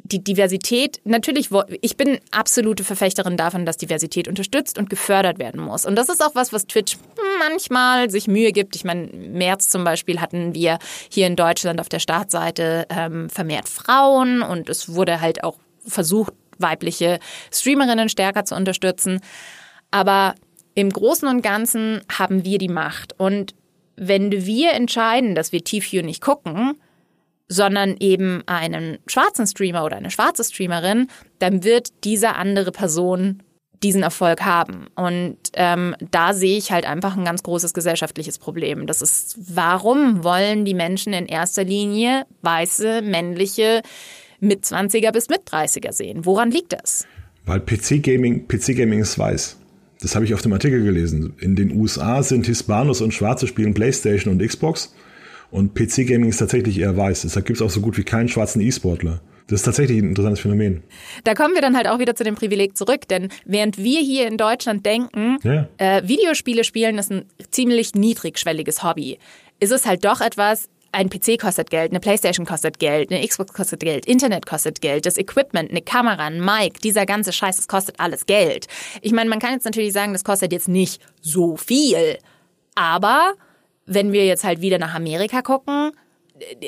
die 0.03 0.23
Diversität, 0.23 0.99
natürlich, 1.05 1.49
ich 1.81 1.95
bin 1.95 2.19
absolute 2.31 2.83
Verfechterin 2.83 3.37
davon, 3.37 3.65
dass 3.65 3.77
Diversität 3.77 4.27
unterstützt 4.27 4.77
und 4.77 4.89
gefördert 4.89 5.39
werden 5.39 5.61
muss. 5.61 5.85
Und 5.85 5.95
das 5.95 6.09
ist 6.09 6.23
auch 6.23 6.35
was, 6.35 6.51
was 6.51 6.67
Twitch 6.67 6.97
manchmal 7.39 8.09
sich 8.09 8.27
Mühe 8.27 8.51
gibt. 8.51 8.75
Ich 8.75 8.83
meine, 8.83 9.07
März 9.07 9.69
zum 9.69 9.83
Beispiel 9.83 10.19
hatten 10.19 10.53
wir 10.53 10.77
hier 11.09 11.27
in 11.27 11.37
Deutschland 11.37 11.79
auf 11.79 11.87
der 11.87 11.99
Startseite 11.99 12.85
ähm, 12.89 13.29
vermehrt 13.29 13.69
Frauen 13.69 14.41
und 14.41 14.69
es 14.69 14.93
wurde 14.93 15.21
halt 15.21 15.43
auch 15.43 15.57
versucht, 15.85 16.33
weibliche 16.57 17.19
Streamerinnen 17.51 18.09
stärker 18.09 18.43
zu 18.43 18.55
unterstützen. 18.55 19.21
Aber 19.89 20.35
im 20.75 20.89
Großen 20.89 21.27
und 21.27 21.41
Ganzen 21.41 22.01
haben 22.11 22.43
wir 22.43 22.57
die 22.57 22.69
Macht. 22.69 23.17
Und 23.17 23.55
wenn 23.95 24.31
wir 24.31 24.73
entscheiden, 24.73 25.35
dass 25.35 25.51
wir 25.51 25.63
TVU 25.63 26.01
nicht 26.01 26.21
gucken, 26.21 26.75
sondern 27.47 27.95
eben 27.99 28.43
einen 28.45 28.99
schwarzen 29.07 29.47
Streamer 29.47 29.83
oder 29.83 29.97
eine 29.97 30.11
schwarze 30.11 30.43
Streamerin, 30.43 31.07
dann 31.39 31.63
wird 31.63 32.03
diese 32.03 32.35
andere 32.35 32.71
Person 32.71 33.43
diesen 33.83 34.01
Erfolg 34.01 34.41
haben. 34.43 34.87
Und 34.95 35.37
ähm, 35.53 35.95
da 36.09 36.33
sehe 36.33 36.57
ich 36.57 36.71
halt 36.71 36.85
einfach 36.85 37.17
ein 37.17 37.25
ganz 37.25 37.43
großes 37.43 37.73
gesellschaftliches 37.73 38.39
Problem. 38.39 38.87
Das 38.87 39.01
ist, 39.01 39.35
warum 39.55 40.23
wollen 40.23 40.65
die 40.65 40.73
Menschen 40.73 41.13
in 41.13 41.25
erster 41.25 41.63
Linie 41.63 42.25
weiße, 42.41 43.01
männliche 43.01 43.81
Mit-20er 44.39 45.11
bis 45.11 45.29
Mit-30er 45.29 45.91
sehen? 45.91 46.25
Woran 46.25 46.49
liegt 46.49 46.73
das? 46.73 47.05
Weil 47.45 47.59
PC-Gaming 47.59 48.47
PC 48.47 48.69
-Gaming 48.69 49.01
ist 49.01 49.19
weiß. 49.19 49.57
Das 50.01 50.15
habe 50.15 50.25
ich 50.25 50.33
auf 50.33 50.41
dem 50.41 50.53
Artikel 50.53 50.83
gelesen. 50.83 51.33
In 51.39 51.55
den 51.55 51.75
USA 51.75 52.23
sind 52.23 52.45
Hispanos 52.45 53.01
und 53.01 53.13
Schwarze 53.13 53.47
spielen 53.47 53.73
Playstation 53.73 54.33
und 54.33 54.45
Xbox. 54.45 54.93
Und 55.53 55.75
PC-Gaming 55.75 56.29
ist 56.29 56.37
tatsächlich 56.37 56.79
eher 56.79 56.97
weiß. 56.97 57.21
Deshalb 57.21 57.45
gibt 57.45 57.57
es 57.57 57.61
auch 57.61 57.69
so 57.69 57.79
gut 57.79 57.95
wie 57.95 58.03
keinen 58.03 58.27
schwarzen 58.27 58.59
E-Sportler. 58.59 59.21
Das 59.45 59.59
ist 59.59 59.63
tatsächlich 59.65 59.99
ein 60.01 60.09
interessantes 60.09 60.39
Phänomen. 60.39 60.81
Da 61.25 61.35
kommen 61.35 61.53
wir 61.53 61.61
dann 61.61 61.77
halt 61.77 61.87
auch 61.87 61.99
wieder 61.99 62.15
zu 62.15 62.23
dem 62.23 62.33
Privileg 62.33 62.75
zurück, 62.75 63.07
denn 63.07 63.29
während 63.45 63.77
wir 63.77 63.99
hier 63.99 64.25
in 64.27 64.37
Deutschland 64.37 64.83
denken, 64.83 65.37
ja. 65.43 65.67
äh, 65.77 66.01
Videospiele 66.07 66.63
spielen 66.63 66.97
ist 66.97 67.11
ein 67.11 67.25
ziemlich 67.51 67.93
niedrigschwelliges 67.93 68.81
Hobby, 68.81 69.19
ist 69.59 69.71
es 69.71 69.85
halt 69.85 70.03
doch 70.05 70.21
etwas, 70.21 70.69
ein 70.91 71.11
PC 71.11 71.39
kostet 71.39 71.69
Geld, 71.69 71.91
eine 71.91 71.99
Playstation 71.99 72.47
kostet 72.47 72.79
Geld, 72.79 73.11
eine 73.11 73.23
Xbox 73.23 73.53
kostet 73.53 73.81
Geld, 73.81 74.07
Internet 74.07 74.47
kostet 74.47 74.81
Geld, 74.81 75.05
das 75.05 75.19
Equipment, 75.19 75.69
eine 75.69 75.83
Kamera, 75.83 76.25
ein 76.25 76.43
Mic, 76.43 76.79
dieser 76.83 77.05
ganze 77.05 77.31
Scheiß, 77.31 77.57
das 77.57 77.67
kostet 77.67 77.99
alles 77.99 78.25
Geld. 78.25 78.65
Ich 79.03 79.11
meine, 79.11 79.29
man 79.29 79.37
kann 79.37 79.53
jetzt 79.53 79.65
natürlich 79.65 79.93
sagen, 79.93 80.13
das 80.13 80.23
kostet 80.23 80.51
jetzt 80.51 80.67
nicht 80.67 80.99
so 81.21 81.57
viel, 81.57 82.17
aber 82.73 83.35
wenn 83.86 84.11
wir 84.11 84.25
jetzt 84.25 84.43
halt 84.43 84.61
wieder 84.61 84.77
nach 84.77 84.93
Amerika 84.93 85.41
gucken, 85.41 85.91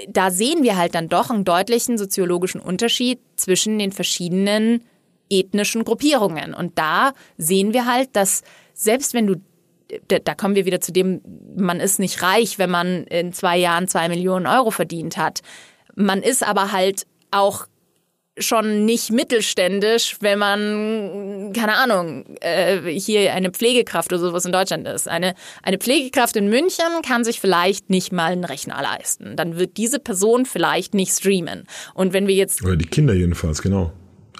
da 0.09 0.32
sehen 0.32 0.63
wir 0.63 0.78
halt 0.78 0.95
dann 0.95 1.09
doch 1.09 1.30
einen 1.30 1.43
deutlichen 1.43 1.97
soziologischen 1.97 2.61
Unterschied 2.61 3.20
zwischen 3.36 3.80
den 3.80 3.91
verschiedenen 3.91 4.84
ethnischen 5.30 5.84
Gruppierungen. 5.84 6.53
Und 6.53 6.78
da 6.78 7.13
sehen 7.38 7.74
wir 7.74 7.86
halt, 7.86 8.09
dass 8.16 8.43
selbst 8.74 9.13
wenn 9.13 9.28
du, 9.28 9.36
da 10.07 10.36
kommen 10.36 10.55
wir 10.55 10.66
wieder 10.66 10.82
zu 10.82 10.91
dem, 10.91 11.22
man 11.55 11.80
ist 11.80 11.99
nicht 11.99 12.22
reich, 12.22 12.59
wenn 12.59 12.70
man 12.70 13.05
in 13.05 13.34
zwei 13.34 13.57
Jahren 13.57 13.88
zwei 13.88 14.07
Millionen 14.07 14.45
Euro 14.45 14.72
verdient 14.72 15.18
hat. 15.18 15.41
Man 15.95 16.22
ist 16.22 16.43
aber 16.43 16.72
halt 16.72 17.07
auch 17.32 17.68
schon 18.38 18.86
nicht 18.86 19.11
mittelständisch, 19.11 20.17
wenn 20.19 20.39
man, 20.39 21.53
keine 21.53 21.75
Ahnung, 21.75 22.25
äh, 22.41 22.81
hier 22.91 23.33
eine 23.33 23.51
Pflegekraft 23.51 24.11
oder 24.11 24.21
sowas 24.21 24.45
in 24.45 24.51
Deutschland 24.51 24.88
ist. 24.88 25.07
Eine, 25.07 25.36
eine 25.63 25.77
Pflegekraft 25.77 26.36
in 26.36 26.49
München 26.49 26.86
kann 27.05 27.23
sich 27.23 27.39
vielleicht 27.39 27.89
nicht 27.89 28.11
mal 28.11 28.31
einen 28.31 28.43
Rechner 28.43 28.81
leisten. 28.81 29.36
Dann 29.36 29.57
wird 29.57 29.77
diese 29.77 29.99
Person 29.99 30.45
vielleicht 30.45 30.93
nicht 30.93 31.11
streamen. 31.11 31.65
Und 31.93 32.13
wenn 32.13 32.27
wir 32.27 32.36
jetzt. 32.36 32.63
Oder 32.63 32.75
die 32.75 32.88
Kinder 32.88 33.13
jedenfalls, 33.13 33.61
genau. 33.61 33.93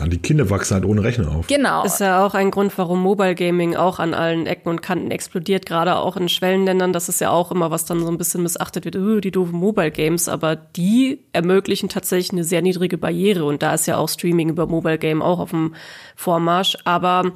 Die 0.03 0.17
Kinder 0.17 0.49
wachsen 0.49 0.73
halt 0.75 0.85
ohne 0.85 1.03
Rechner 1.03 1.33
auf. 1.33 1.47
Genau. 1.47 1.85
Ist 1.85 2.01
ja 2.01 2.25
auch 2.25 2.33
ein 2.33 2.51
Grund, 2.51 2.77
warum 2.77 3.01
Mobile 3.01 3.33
Gaming 3.33 3.75
auch 3.77 3.99
an 3.99 4.13
allen 4.13 4.45
Ecken 4.45 4.69
und 4.69 4.81
Kanten 4.81 5.09
explodiert, 5.09 5.65
gerade 5.65 5.95
auch 5.95 6.17
in 6.17 6.27
Schwellenländern. 6.27 6.91
Das 6.91 7.07
ist 7.07 7.21
ja 7.21 7.29
auch 7.29 7.49
immer, 7.51 7.71
was 7.71 7.85
dann 7.85 8.01
so 8.01 8.09
ein 8.09 8.17
bisschen 8.17 8.43
missachtet 8.43 8.83
wird, 8.83 8.95
öh, 8.95 9.21
die 9.21 9.31
doofen 9.31 9.57
Mobile 9.57 9.91
Games. 9.91 10.27
Aber 10.27 10.57
die 10.57 11.23
ermöglichen 11.31 11.87
tatsächlich 11.87 12.33
eine 12.33 12.43
sehr 12.43 12.61
niedrige 12.61 12.97
Barriere. 12.97 13.45
Und 13.45 13.63
da 13.63 13.73
ist 13.73 13.85
ja 13.85 13.97
auch 13.97 14.09
Streaming 14.09 14.49
über 14.49 14.67
Mobile 14.67 14.97
Game 14.97 15.21
auch 15.21 15.39
auf 15.39 15.51
dem 15.51 15.75
Vormarsch. 16.17 16.77
Aber 16.83 17.31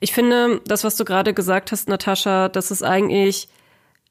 ich 0.00 0.12
finde, 0.12 0.60
das, 0.66 0.84
was 0.84 0.96
du 0.96 1.04
gerade 1.04 1.32
gesagt 1.32 1.72
hast, 1.72 1.88
Natascha, 1.88 2.50
das 2.50 2.70
ist 2.70 2.82
eigentlich 2.82 3.48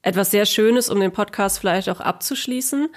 etwas 0.02 0.32
sehr 0.32 0.46
Schönes, 0.46 0.90
um 0.90 0.98
den 0.98 1.12
Podcast 1.12 1.60
vielleicht 1.60 1.88
auch 1.88 2.00
abzuschließen. 2.00 2.88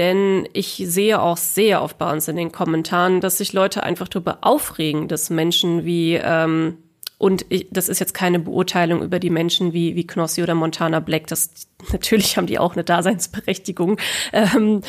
Denn 0.00 0.48
ich 0.54 0.82
sehe 0.86 1.20
auch 1.20 1.36
sehr 1.36 1.82
oft 1.82 1.98
bei 1.98 2.10
uns 2.10 2.26
in 2.26 2.36
den 2.36 2.52
Kommentaren, 2.52 3.20
dass 3.20 3.36
sich 3.36 3.52
Leute 3.52 3.82
einfach 3.82 4.08
darüber 4.08 4.38
aufregen, 4.40 5.08
dass 5.08 5.28
Menschen 5.28 5.84
wie 5.84 6.14
ähm, 6.14 6.78
und 7.20 7.44
ich, 7.50 7.66
das 7.70 7.90
ist 7.90 7.98
jetzt 7.98 8.14
keine 8.14 8.38
Beurteilung 8.38 9.02
über 9.02 9.18
die 9.18 9.28
Menschen 9.28 9.74
wie, 9.74 9.94
wie 9.94 10.06
Knossi 10.06 10.42
oder 10.42 10.54
Montana 10.54 11.00
Black. 11.00 11.26
Das, 11.26 11.50
natürlich 11.92 12.38
haben 12.38 12.46
die 12.46 12.58
auch 12.58 12.72
eine 12.72 12.82
Daseinsberechtigung. 12.82 13.98
Ähm, 14.32 14.80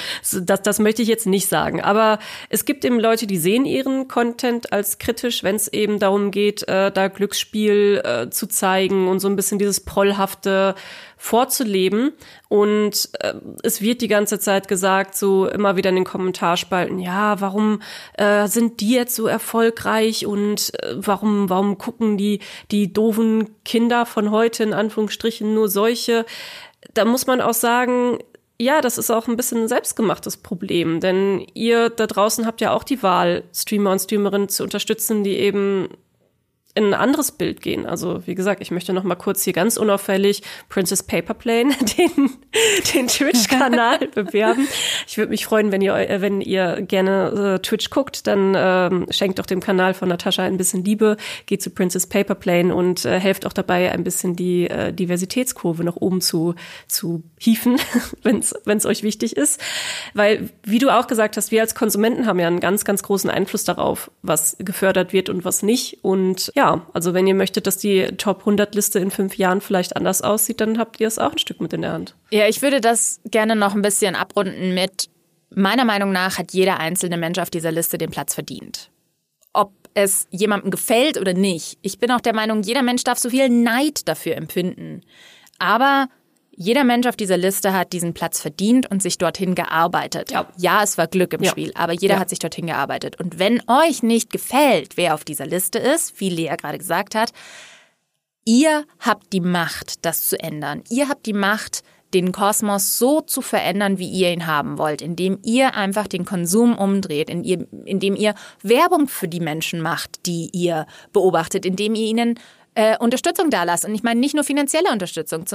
das, 0.45 0.61
das 0.61 0.79
möchte 0.79 1.01
ich 1.01 1.09
jetzt 1.09 1.27
nicht 1.27 1.49
sagen. 1.49 1.81
Aber 1.81 2.19
es 2.47 2.63
gibt 2.63 2.85
eben 2.85 3.01
Leute, 3.01 3.27
die 3.27 3.35
sehen 3.35 3.65
ihren 3.65 4.07
Content 4.07 4.71
als 4.71 4.97
kritisch, 4.97 5.43
wenn 5.43 5.57
es 5.57 5.67
eben 5.67 5.99
darum 5.99 6.31
geht, 6.31 6.65
äh, 6.69 6.89
da 6.89 7.09
Glücksspiel 7.09 8.01
äh, 8.05 8.29
zu 8.29 8.47
zeigen 8.47 9.09
und 9.09 9.19
so 9.19 9.27
ein 9.27 9.35
bisschen 9.35 9.59
dieses 9.59 9.81
Prollhafte 9.81 10.75
vorzuleben. 11.21 12.13
Und 12.49 13.09
äh, 13.19 13.35
es 13.61 13.79
wird 13.79 14.01
die 14.01 14.07
ganze 14.07 14.39
Zeit 14.39 14.67
gesagt, 14.67 15.15
so 15.15 15.47
immer 15.47 15.75
wieder 15.75 15.91
in 15.91 15.97
den 15.97 16.03
Kommentarspalten, 16.03 16.97
ja, 16.97 17.39
warum 17.39 17.83
äh, 18.17 18.47
sind 18.47 18.81
die 18.81 18.95
jetzt 18.95 19.15
so 19.15 19.27
erfolgreich 19.27 20.25
und 20.25 20.73
äh, 20.81 20.95
warum, 20.95 21.47
warum 21.47 21.77
gucken 21.77 22.17
die, 22.17 22.39
die 22.71 22.91
doofen 22.91 23.63
Kinder 23.63 24.07
von 24.07 24.31
heute 24.31 24.63
in 24.63 24.73
Anführungsstrichen 24.73 25.53
nur 25.53 25.69
solche? 25.69 26.25
Da 26.95 27.05
muss 27.05 27.27
man 27.27 27.39
auch 27.39 27.53
sagen, 27.53 28.17
ja, 28.59 28.81
das 28.81 28.97
ist 28.97 29.11
auch 29.11 29.27
ein 29.27 29.37
bisschen 29.37 29.61
ein 29.61 29.67
selbstgemachtes 29.67 30.37
Problem, 30.37 31.01
denn 31.01 31.45
ihr 31.53 31.91
da 31.91 32.07
draußen 32.07 32.47
habt 32.47 32.61
ja 32.61 32.73
auch 32.73 32.83
die 32.83 33.03
Wahl, 33.03 33.43
Streamer 33.53 33.91
und 33.91 33.99
Streamerinnen 33.99 34.49
zu 34.49 34.63
unterstützen, 34.63 35.23
die 35.23 35.37
eben 35.37 35.87
in 36.73 36.85
ein 36.85 36.93
anderes 36.93 37.31
Bild 37.31 37.61
gehen. 37.61 37.85
Also 37.85 38.25
wie 38.25 38.35
gesagt, 38.35 38.61
ich 38.61 38.71
möchte 38.71 38.93
noch 38.93 39.03
mal 39.03 39.15
kurz 39.15 39.43
hier 39.43 39.53
ganz 39.53 39.77
unauffällig 39.77 40.41
Princess 40.69 41.03
Paperplane, 41.03 41.73
den, 41.97 42.31
den 42.93 43.07
Twitch-Kanal 43.07 44.07
bewerben. 44.13 44.67
Ich 45.07 45.17
würde 45.17 45.31
mich 45.31 45.45
freuen, 45.45 45.71
wenn 45.71 45.81
ihr, 45.81 45.93
wenn 46.21 46.41
ihr 46.41 46.81
gerne 46.81 47.55
äh, 47.55 47.61
Twitch 47.61 47.89
guckt, 47.89 48.27
dann 48.27 48.53
ähm, 48.55 49.05
schenkt 49.09 49.39
doch 49.39 49.45
dem 49.45 49.59
Kanal 49.59 49.93
von 49.93 50.09
Natascha 50.09 50.43
ein 50.43 50.57
bisschen 50.57 50.83
Liebe, 50.83 51.17
geht 51.45 51.61
zu 51.61 51.69
Princess 51.71 52.07
Paperplane 52.07 52.73
und 52.73 53.05
äh, 53.05 53.19
helft 53.19 53.45
auch 53.45 53.53
dabei, 53.53 53.91
ein 53.91 54.03
bisschen 54.03 54.35
die 54.35 54.69
äh, 54.69 54.93
Diversitätskurve 54.93 55.83
nach 55.83 55.97
oben 55.97 56.21
zu, 56.21 56.55
zu 56.87 57.23
hieven, 57.37 57.77
wenn 58.23 58.39
es 58.39 58.85
euch 58.85 59.03
wichtig 59.03 59.35
ist. 59.35 59.61
Weil, 60.13 60.49
wie 60.63 60.79
du 60.79 60.89
auch 60.89 61.07
gesagt 61.07 61.37
hast, 61.37 61.51
wir 61.51 61.61
als 61.61 61.75
Konsumenten 61.75 62.25
haben 62.25 62.39
ja 62.39 62.47
einen 62.47 62.59
ganz, 62.59 62.85
ganz 62.85 63.03
großen 63.03 63.29
Einfluss 63.29 63.63
darauf, 63.63 64.11
was 64.21 64.55
gefördert 64.59 65.13
wird 65.13 65.29
und 65.29 65.43
was 65.43 65.63
nicht. 65.63 65.99
Und 66.03 66.51
ja, 66.55 66.60
ja, 66.61 66.85
also 66.93 67.15
wenn 67.15 67.25
ihr 67.25 67.33
möchtet, 67.33 67.65
dass 67.65 67.77
die 67.77 68.05
Top 68.17 68.41
100 68.41 68.75
Liste 68.75 68.99
in 68.99 69.09
fünf 69.09 69.35
Jahren 69.35 69.61
vielleicht 69.61 69.95
anders 69.95 70.21
aussieht, 70.21 70.61
dann 70.61 70.77
habt 70.77 70.99
ihr 70.99 71.07
es 71.07 71.17
auch 71.17 71.31
ein 71.31 71.39
Stück 71.39 71.59
mit 71.59 71.73
in 71.73 71.81
der 71.81 71.93
Hand. 71.93 72.15
Ja, 72.29 72.47
ich 72.47 72.61
würde 72.61 72.81
das 72.81 73.19
gerne 73.25 73.55
noch 73.55 73.73
ein 73.73 73.81
bisschen 73.81 74.15
abrunden 74.15 74.75
mit, 74.75 75.09
meiner 75.49 75.85
Meinung 75.85 76.11
nach 76.11 76.37
hat 76.37 76.53
jeder 76.53 76.79
einzelne 76.79 77.17
Mensch 77.17 77.39
auf 77.39 77.49
dieser 77.49 77.71
Liste 77.71 77.97
den 77.97 78.11
Platz 78.11 78.35
verdient. 78.35 78.91
Ob 79.53 79.73
es 79.95 80.27
jemandem 80.29 80.69
gefällt 80.69 81.19
oder 81.19 81.33
nicht. 81.33 81.79
Ich 81.81 81.97
bin 81.97 82.11
auch 82.11 82.21
der 82.21 82.35
Meinung, 82.35 82.61
jeder 82.61 82.83
Mensch 82.83 83.03
darf 83.03 83.17
so 83.17 83.31
viel 83.31 83.49
Neid 83.49 84.07
dafür 84.07 84.35
empfinden. 84.35 85.01
Aber 85.57 86.09
jeder 86.61 86.83
Mensch 86.83 87.07
auf 87.07 87.15
dieser 87.15 87.37
Liste 87.37 87.73
hat 87.73 87.91
diesen 87.91 88.13
Platz 88.13 88.39
verdient 88.39 88.89
und 88.89 89.01
sich 89.01 89.17
dorthin 89.17 89.55
gearbeitet. 89.55 90.31
Ja, 90.31 90.47
ja 90.57 90.83
es 90.83 90.97
war 90.97 91.07
Glück 91.07 91.33
im 91.33 91.43
ja. 91.43 91.51
Spiel, 91.51 91.71
aber 91.75 91.93
jeder 91.93 92.15
ja. 92.15 92.19
hat 92.19 92.29
sich 92.29 92.39
dorthin 92.39 92.67
gearbeitet. 92.67 93.19
Und 93.19 93.39
wenn 93.39 93.61
euch 93.67 94.03
nicht 94.03 94.31
gefällt, 94.31 94.95
wer 94.95 95.15
auf 95.15 95.23
dieser 95.23 95.45
Liste 95.45 95.79
ist, 95.79 96.19
wie 96.19 96.29
Lea 96.29 96.55
gerade 96.57 96.77
gesagt 96.77 97.15
hat, 97.15 97.31
Ihr 98.43 98.85
habt 98.99 99.33
die 99.33 99.39
Macht, 99.39 100.03
das 100.03 100.27
zu 100.27 100.39
ändern. 100.39 100.83
Ihr 100.89 101.09
habt 101.09 101.27
die 101.27 101.33
Macht, 101.33 101.83
den 102.13 102.31
Kosmos 102.31 102.97
so 102.97 103.21
zu 103.21 103.41
verändern, 103.41 103.97
wie 103.97 104.09
ihr 104.09 104.31
ihn 104.31 104.47
haben 104.47 104.77
wollt, 104.77 105.01
indem 105.01 105.39
ihr 105.43 105.75
einfach 105.75 106.07
den 106.07 106.25
Konsum 106.25 106.77
umdreht, 106.77 107.29
indem 107.29 108.15
ihr 108.15 108.35
Werbung 108.61 109.07
für 109.07 109.27
die 109.27 109.39
Menschen 109.39 109.81
macht, 109.81 110.25
die 110.25 110.49
ihr 110.51 110.87
beobachtet, 111.13 111.65
indem 111.65 111.95
ihr 111.95 112.07
ihnen 112.07 112.39
äh, 112.75 112.97
Unterstützung 112.97 113.49
da 113.49 113.63
lasst. 113.63 113.85
Und 113.85 113.93
ich 113.93 114.03
meine 114.03 114.19
nicht 114.19 114.33
nur 114.33 114.43
finanzielle 114.43 114.91
Unterstützung. 114.91 115.45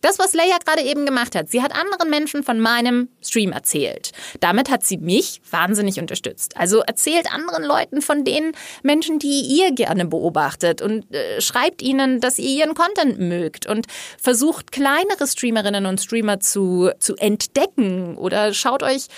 Das, 0.00 0.18
was 0.18 0.34
Leia 0.34 0.56
gerade 0.64 0.82
eben 0.82 1.04
gemacht 1.04 1.34
hat. 1.34 1.50
Sie 1.50 1.62
hat 1.62 1.74
anderen 1.74 2.10
Menschen 2.10 2.42
von 2.42 2.60
meinem 2.60 3.08
Stream 3.22 3.52
erzählt. 3.52 4.12
Damit 4.40 4.70
hat 4.70 4.84
sie 4.84 4.96
mich 4.96 5.40
wahnsinnig 5.50 5.98
unterstützt. 5.98 6.56
Also 6.56 6.80
erzählt 6.80 7.32
anderen 7.32 7.64
Leuten 7.64 8.02
von 8.02 8.24
den 8.24 8.52
Menschen, 8.82 9.18
die 9.18 9.40
ihr 9.40 9.72
gerne 9.72 10.06
beobachtet 10.06 10.80
und 10.80 11.12
äh, 11.12 11.40
schreibt 11.40 11.82
ihnen, 11.82 12.20
dass 12.20 12.38
ihr 12.38 12.50
ihren 12.50 12.74
Content 12.74 13.18
mögt 13.18 13.66
und 13.66 13.86
versucht 14.18 14.70
kleinere 14.70 15.26
Streamerinnen 15.26 15.86
und 15.86 16.00
Streamer 16.00 16.40
zu, 16.40 16.90
zu 16.98 17.16
entdecken 17.16 18.16
oder 18.16 18.54
schaut 18.54 18.82
euch 18.82 19.08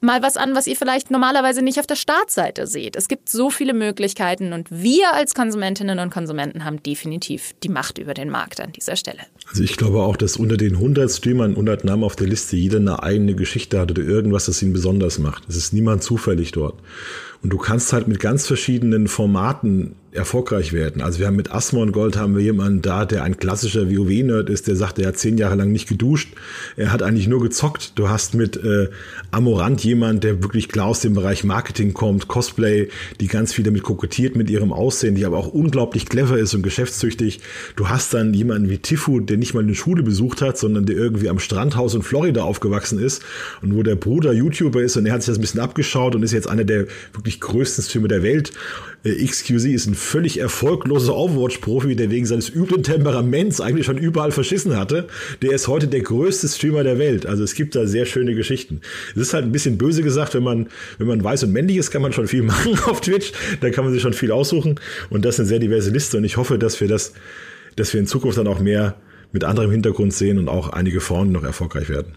mal 0.00 0.22
was 0.22 0.36
an, 0.36 0.54
was 0.54 0.66
ihr 0.66 0.76
vielleicht 0.76 1.10
normalerweise 1.10 1.62
nicht 1.62 1.78
auf 1.78 1.86
der 1.86 1.96
Startseite 1.96 2.66
seht. 2.66 2.96
Es 2.96 3.08
gibt 3.08 3.28
so 3.28 3.50
viele 3.50 3.74
Möglichkeiten 3.74 4.52
und 4.52 4.68
wir 4.70 5.14
als 5.14 5.34
Konsumentinnen 5.34 5.98
und 5.98 6.10
Konsumenten 6.10 6.64
haben 6.64 6.82
definitiv 6.82 7.54
die 7.62 7.68
Macht 7.68 7.98
über 7.98 8.14
den 8.14 8.30
Markt 8.30 8.60
an 8.60 8.72
dieser 8.72 8.96
Stelle. 8.96 9.20
Also 9.48 9.62
ich 9.62 9.76
glaube 9.76 10.02
auch, 10.02 10.16
dass 10.16 10.36
unter 10.36 10.56
den 10.56 10.74
100 10.74 11.10
Streamern, 11.10 11.50
100 11.52 11.84
Namen 11.84 12.04
auf 12.04 12.16
der 12.16 12.26
Liste 12.26 12.56
jeder 12.56 12.78
eine 12.78 13.02
eigene 13.02 13.34
Geschichte 13.34 13.78
hat 13.78 13.90
oder 13.90 14.02
irgendwas, 14.02 14.46
das 14.46 14.62
ihn 14.62 14.72
besonders 14.72 15.18
macht. 15.18 15.44
Es 15.48 15.56
ist 15.56 15.72
niemand 15.72 16.02
zufällig 16.02 16.52
dort. 16.52 16.74
Und 17.42 17.50
du 17.50 17.58
kannst 17.58 17.92
halt 17.92 18.08
mit 18.08 18.20
ganz 18.20 18.46
verschiedenen 18.46 19.06
Formaten 19.06 19.94
erfolgreich 20.18 20.72
werden. 20.72 21.02
Also 21.02 21.18
wir 21.18 21.26
haben 21.26 21.36
mit 21.36 21.52
Asmon 21.52 21.92
Gold 21.92 22.16
haben 22.16 22.34
wir 22.34 22.42
jemanden 22.42 22.80
da, 22.80 23.04
der 23.04 23.24
ein 23.24 23.36
klassischer 23.36 23.90
WoW-Nerd 23.90 24.48
ist, 24.48 24.66
der 24.66 24.74
sagt, 24.74 24.98
er 24.98 25.08
hat 25.08 25.18
zehn 25.18 25.36
Jahre 25.36 25.54
lang 25.54 25.70
nicht 25.70 25.88
geduscht, 25.88 26.34
er 26.76 26.92
hat 26.92 27.02
eigentlich 27.02 27.28
nur 27.28 27.42
gezockt. 27.42 27.92
Du 27.96 28.08
hast 28.08 28.34
mit 28.34 28.56
äh, 28.56 28.88
Amorant 29.30 29.84
jemand, 29.84 30.24
der 30.24 30.42
wirklich 30.42 30.68
klar 30.68 30.86
aus 30.86 31.00
dem 31.00 31.14
Bereich 31.14 31.44
Marketing 31.44 31.92
kommt, 31.92 32.26
Cosplay, 32.26 32.88
die 33.20 33.26
ganz 33.26 33.52
viel 33.52 33.64
damit 33.64 33.82
kokettiert 33.82 34.34
mit 34.34 34.48
ihrem 34.48 34.72
Aussehen, 34.72 35.14
die 35.14 35.26
aber 35.26 35.36
auch 35.36 35.48
unglaublich 35.48 36.06
clever 36.06 36.38
ist 36.38 36.54
und 36.54 36.62
geschäftstüchtig. 36.62 37.40
Du 37.76 37.88
hast 37.88 38.14
dann 38.14 38.32
jemanden 38.32 38.70
wie 38.70 38.78
Tifu, 38.78 39.20
der 39.20 39.36
nicht 39.36 39.52
mal 39.52 39.62
eine 39.62 39.74
Schule 39.74 40.02
besucht 40.02 40.40
hat, 40.40 40.56
sondern 40.56 40.86
der 40.86 40.96
irgendwie 40.96 41.28
am 41.28 41.38
Strandhaus 41.38 41.94
in 41.94 42.02
Florida 42.02 42.42
aufgewachsen 42.42 42.98
ist 42.98 43.22
und 43.60 43.76
wo 43.76 43.82
der 43.82 43.96
Bruder 43.96 44.32
YouTuber 44.32 44.82
ist 44.82 44.96
und 44.96 45.04
er 45.04 45.12
hat 45.12 45.22
sich 45.22 45.32
das 45.32 45.38
ein 45.38 45.42
bisschen 45.42 45.60
abgeschaut 45.60 46.14
und 46.14 46.22
ist 46.22 46.32
jetzt 46.32 46.48
einer 46.48 46.64
der 46.64 46.86
wirklich 47.12 47.27
größten 47.36 47.84
Streamer 47.84 48.08
der 48.08 48.22
Welt. 48.22 48.52
Äh, 49.04 49.24
XQZ 49.24 49.64
ist 49.66 49.86
ein 49.86 49.94
völlig 49.94 50.38
erfolgloser 50.38 51.14
Overwatch-Profi, 51.16 51.94
der 51.94 52.10
wegen 52.10 52.26
seines 52.26 52.48
üblen 52.48 52.82
Temperaments 52.82 53.60
eigentlich 53.60 53.86
schon 53.86 53.98
überall 53.98 54.32
verschissen 54.32 54.76
hatte. 54.76 55.06
Der 55.42 55.52
ist 55.52 55.68
heute 55.68 55.88
der 55.88 56.00
größte 56.00 56.48
Streamer 56.48 56.82
der 56.82 56.98
Welt. 56.98 57.26
Also 57.26 57.44
es 57.44 57.54
gibt 57.54 57.74
da 57.74 57.86
sehr 57.86 58.06
schöne 58.06 58.34
Geschichten. 58.34 58.80
Es 59.14 59.22
ist 59.22 59.34
halt 59.34 59.44
ein 59.44 59.52
bisschen 59.52 59.78
böse 59.78 60.02
gesagt, 60.02 60.34
wenn 60.34 60.42
man, 60.42 60.68
wenn 60.98 61.06
man 61.06 61.22
weiß 61.22 61.44
und 61.44 61.52
männlich 61.52 61.76
ist, 61.76 61.90
kann 61.90 62.02
man 62.02 62.12
schon 62.12 62.28
viel 62.28 62.42
machen 62.44 62.78
auf 62.86 63.00
Twitch. 63.00 63.32
Da 63.60 63.70
kann 63.70 63.84
man 63.84 63.92
sich 63.92 64.02
schon 64.02 64.14
viel 64.14 64.32
aussuchen. 64.32 64.80
Und 65.10 65.24
das 65.24 65.36
ist 65.36 65.40
eine 65.40 65.48
sehr 65.48 65.58
diverse 65.58 65.90
Liste. 65.90 66.16
Und 66.16 66.24
ich 66.24 66.36
hoffe, 66.36 66.58
dass 66.58 66.80
wir 66.80 66.88
das, 66.88 67.12
dass 67.76 67.92
wir 67.92 68.00
in 68.00 68.06
Zukunft 68.06 68.38
dann 68.38 68.48
auch 68.48 68.60
mehr 68.60 68.96
mit 69.32 69.44
anderem 69.44 69.70
Hintergrund 69.70 70.14
sehen 70.14 70.38
und 70.38 70.48
auch 70.48 70.70
einige 70.70 71.00
Frauen 71.00 71.32
noch 71.32 71.44
erfolgreich 71.44 71.88
werden. 71.88 72.14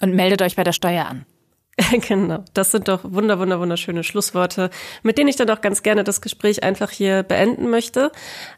Und 0.00 0.14
meldet 0.14 0.42
euch 0.42 0.56
bei 0.56 0.64
der 0.64 0.72
Steuer 0.72 1.06
an. 1.06 1.26
genau, 2.06 2.44
das 2.54 2.70
sind 2.70 2.86
doch 2.86 3.00
wunder, 3.02 3.40
wunder, 3.40 3.58
wunderschöne 3.58 4.04
Schlussworte, 4.04 4.70
mit 5.02 5.18
denen 5.18 5.28
ich 5.28 5.34
dann 5.36 5.50
auch 5.50 5.60
ganz 5.60 5.82
gerne 5.82 6.04
das 6.04 6.20
Gespräch 6.20 6.62
einfach 6.62 6.90
hier 6.90 7.24
beenden 7.24 7.68
möchte. 7.68 8.12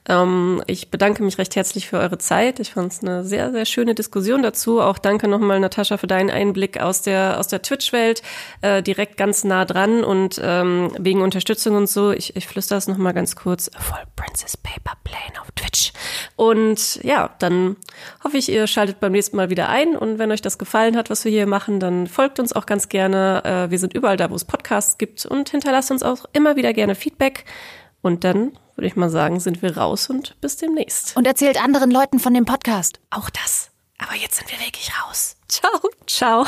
Ähm, 0.06 0.62
ich 0.66 0.90
bedanke 0.90 1.22
mich 1.22 1.38
recht 1.38 1.56
herzlich 1.56 1.88
für 1.88 1.98
eure 1.98 2.18
Zeit. 2.18 2.60
Ich 2.60 2.72
fand 2.72 2.92
es 2.92 3.02
eine 3.02 3.24
sehr, 3.24 3.52
sehr 3.52 3.64
schöne 3.64 3.94
Diskussion 3.94 4.42
dazu. 4.42 4.82
Auch 4.82 4.98
danke 4.98 5.28
nochmal, 5.28 5.60
Natascha, 5.60 5.96
für 5.96 6.06
deinen 6.06 6.30
Einblick 6.30 6.78
aus 6.78 7.00
der, 7.00 7.38
aus 7.38 7.48
der 7.48 7.62
Twitch-Welt, 7.62 8.22
äh, 8.60 8.82
direkt 8.82 9.16
ganz 9.16 9.44
nah 9.44 9.64
dran 9.64 10.04
und 10.04 10.38
ähm, 10.42 10.92
wegen 10.98 11.22
Unterstützung 11.22 11.76
und 11.76 11.88
so. 11.88 12.10
Ich, 12.10 12.36
ich 12.36 12.46
flüstere 12.46 12.76
es 12.76 12.86
nochmal 12.86 13.14
ganz 13.14 13.34
kurz. 13.34 13.70
Voll 13.78 14.02
Princess 14.16 14.58
Paper 14.58 14.92
Plane 15.04 15.40
auf 15.40 15.50
Twitch. 15.52 15.92
Und 16.36 17.02
ja, 17.02 17.30
dann 17.38 17.76
hoffe 18.22 18.36
ich, 18.36 18.50
ihr 18.50 18.66
schaltet 18.66 19.00
beim 19.00 19.12
nächsten 19.12 19.36
Mal 19.36 19.48
wieder 19.48 19.70
ein 19.70 19.96
und 19.96 20.18
wenn 20.18 20.30
euch 20.30 20.42
das 20.42 20.58
gefallen 20.58 20.96
hat, 20.96 21.08
was 21.08 21.24
wir 21.24 21.32
hier 21.32 21.46
machen, 21.46 21.80
dann 21.80 22.06
folgt 22.06 22.38
uns 22.38 22.52
auch 22.52 22.66
ganz 22.66 22.90
gerne 22.90 23.05
gerne. 23.11 23.44
Äh, 23.44 23.70
wir 23.70 23.78
sind 23.78 23.94
überall 23.94 24.16
da, 24.16 24.30
wo 24.30 24.34
es 24.34 24.44
Podcasts 24.44 24.98
gibt 24.98 25.26
und 25.26 25.50
hinterlasst 25.50 25.90
uns 25.90 26.02
auch 26.02 26.24
immer 26.32 26.57
wieder 26.57 26.72
gerne 26.72 26.94
Feedback. 26.94 27.44
Und 28.02 28.24
dann 28.24 28.59
würde 28.74 28.86
ich 28.86 28.96
mal 28.96 29.11
sagen, 29.11 29.40
sind 29.40 29.62
wir 29.62 29.76
raus 29.76 30.11
und 30.11 30.40
bis 30.40 30.57
demnächst. 30.57 31.16
Und 31.16 31.26
erzählt 31.26 31.62
anderen 31.62 31.90
Leuten 31.90 32.18
von 32.18 32.34
dem 32.34 32.44
Podcast. 32.44 33.00
Auch 33.11 33.30
das. 33.30 33.70
Aber 33.98 34.14
jetzt 34.14 34.36
sind 34.36 34.50
wir 34.50 34.59
wirklich 34.59 34.90
raus. 35.02 35.36
Ciao. 35.48 35.72
Ciao. 36.07 36.46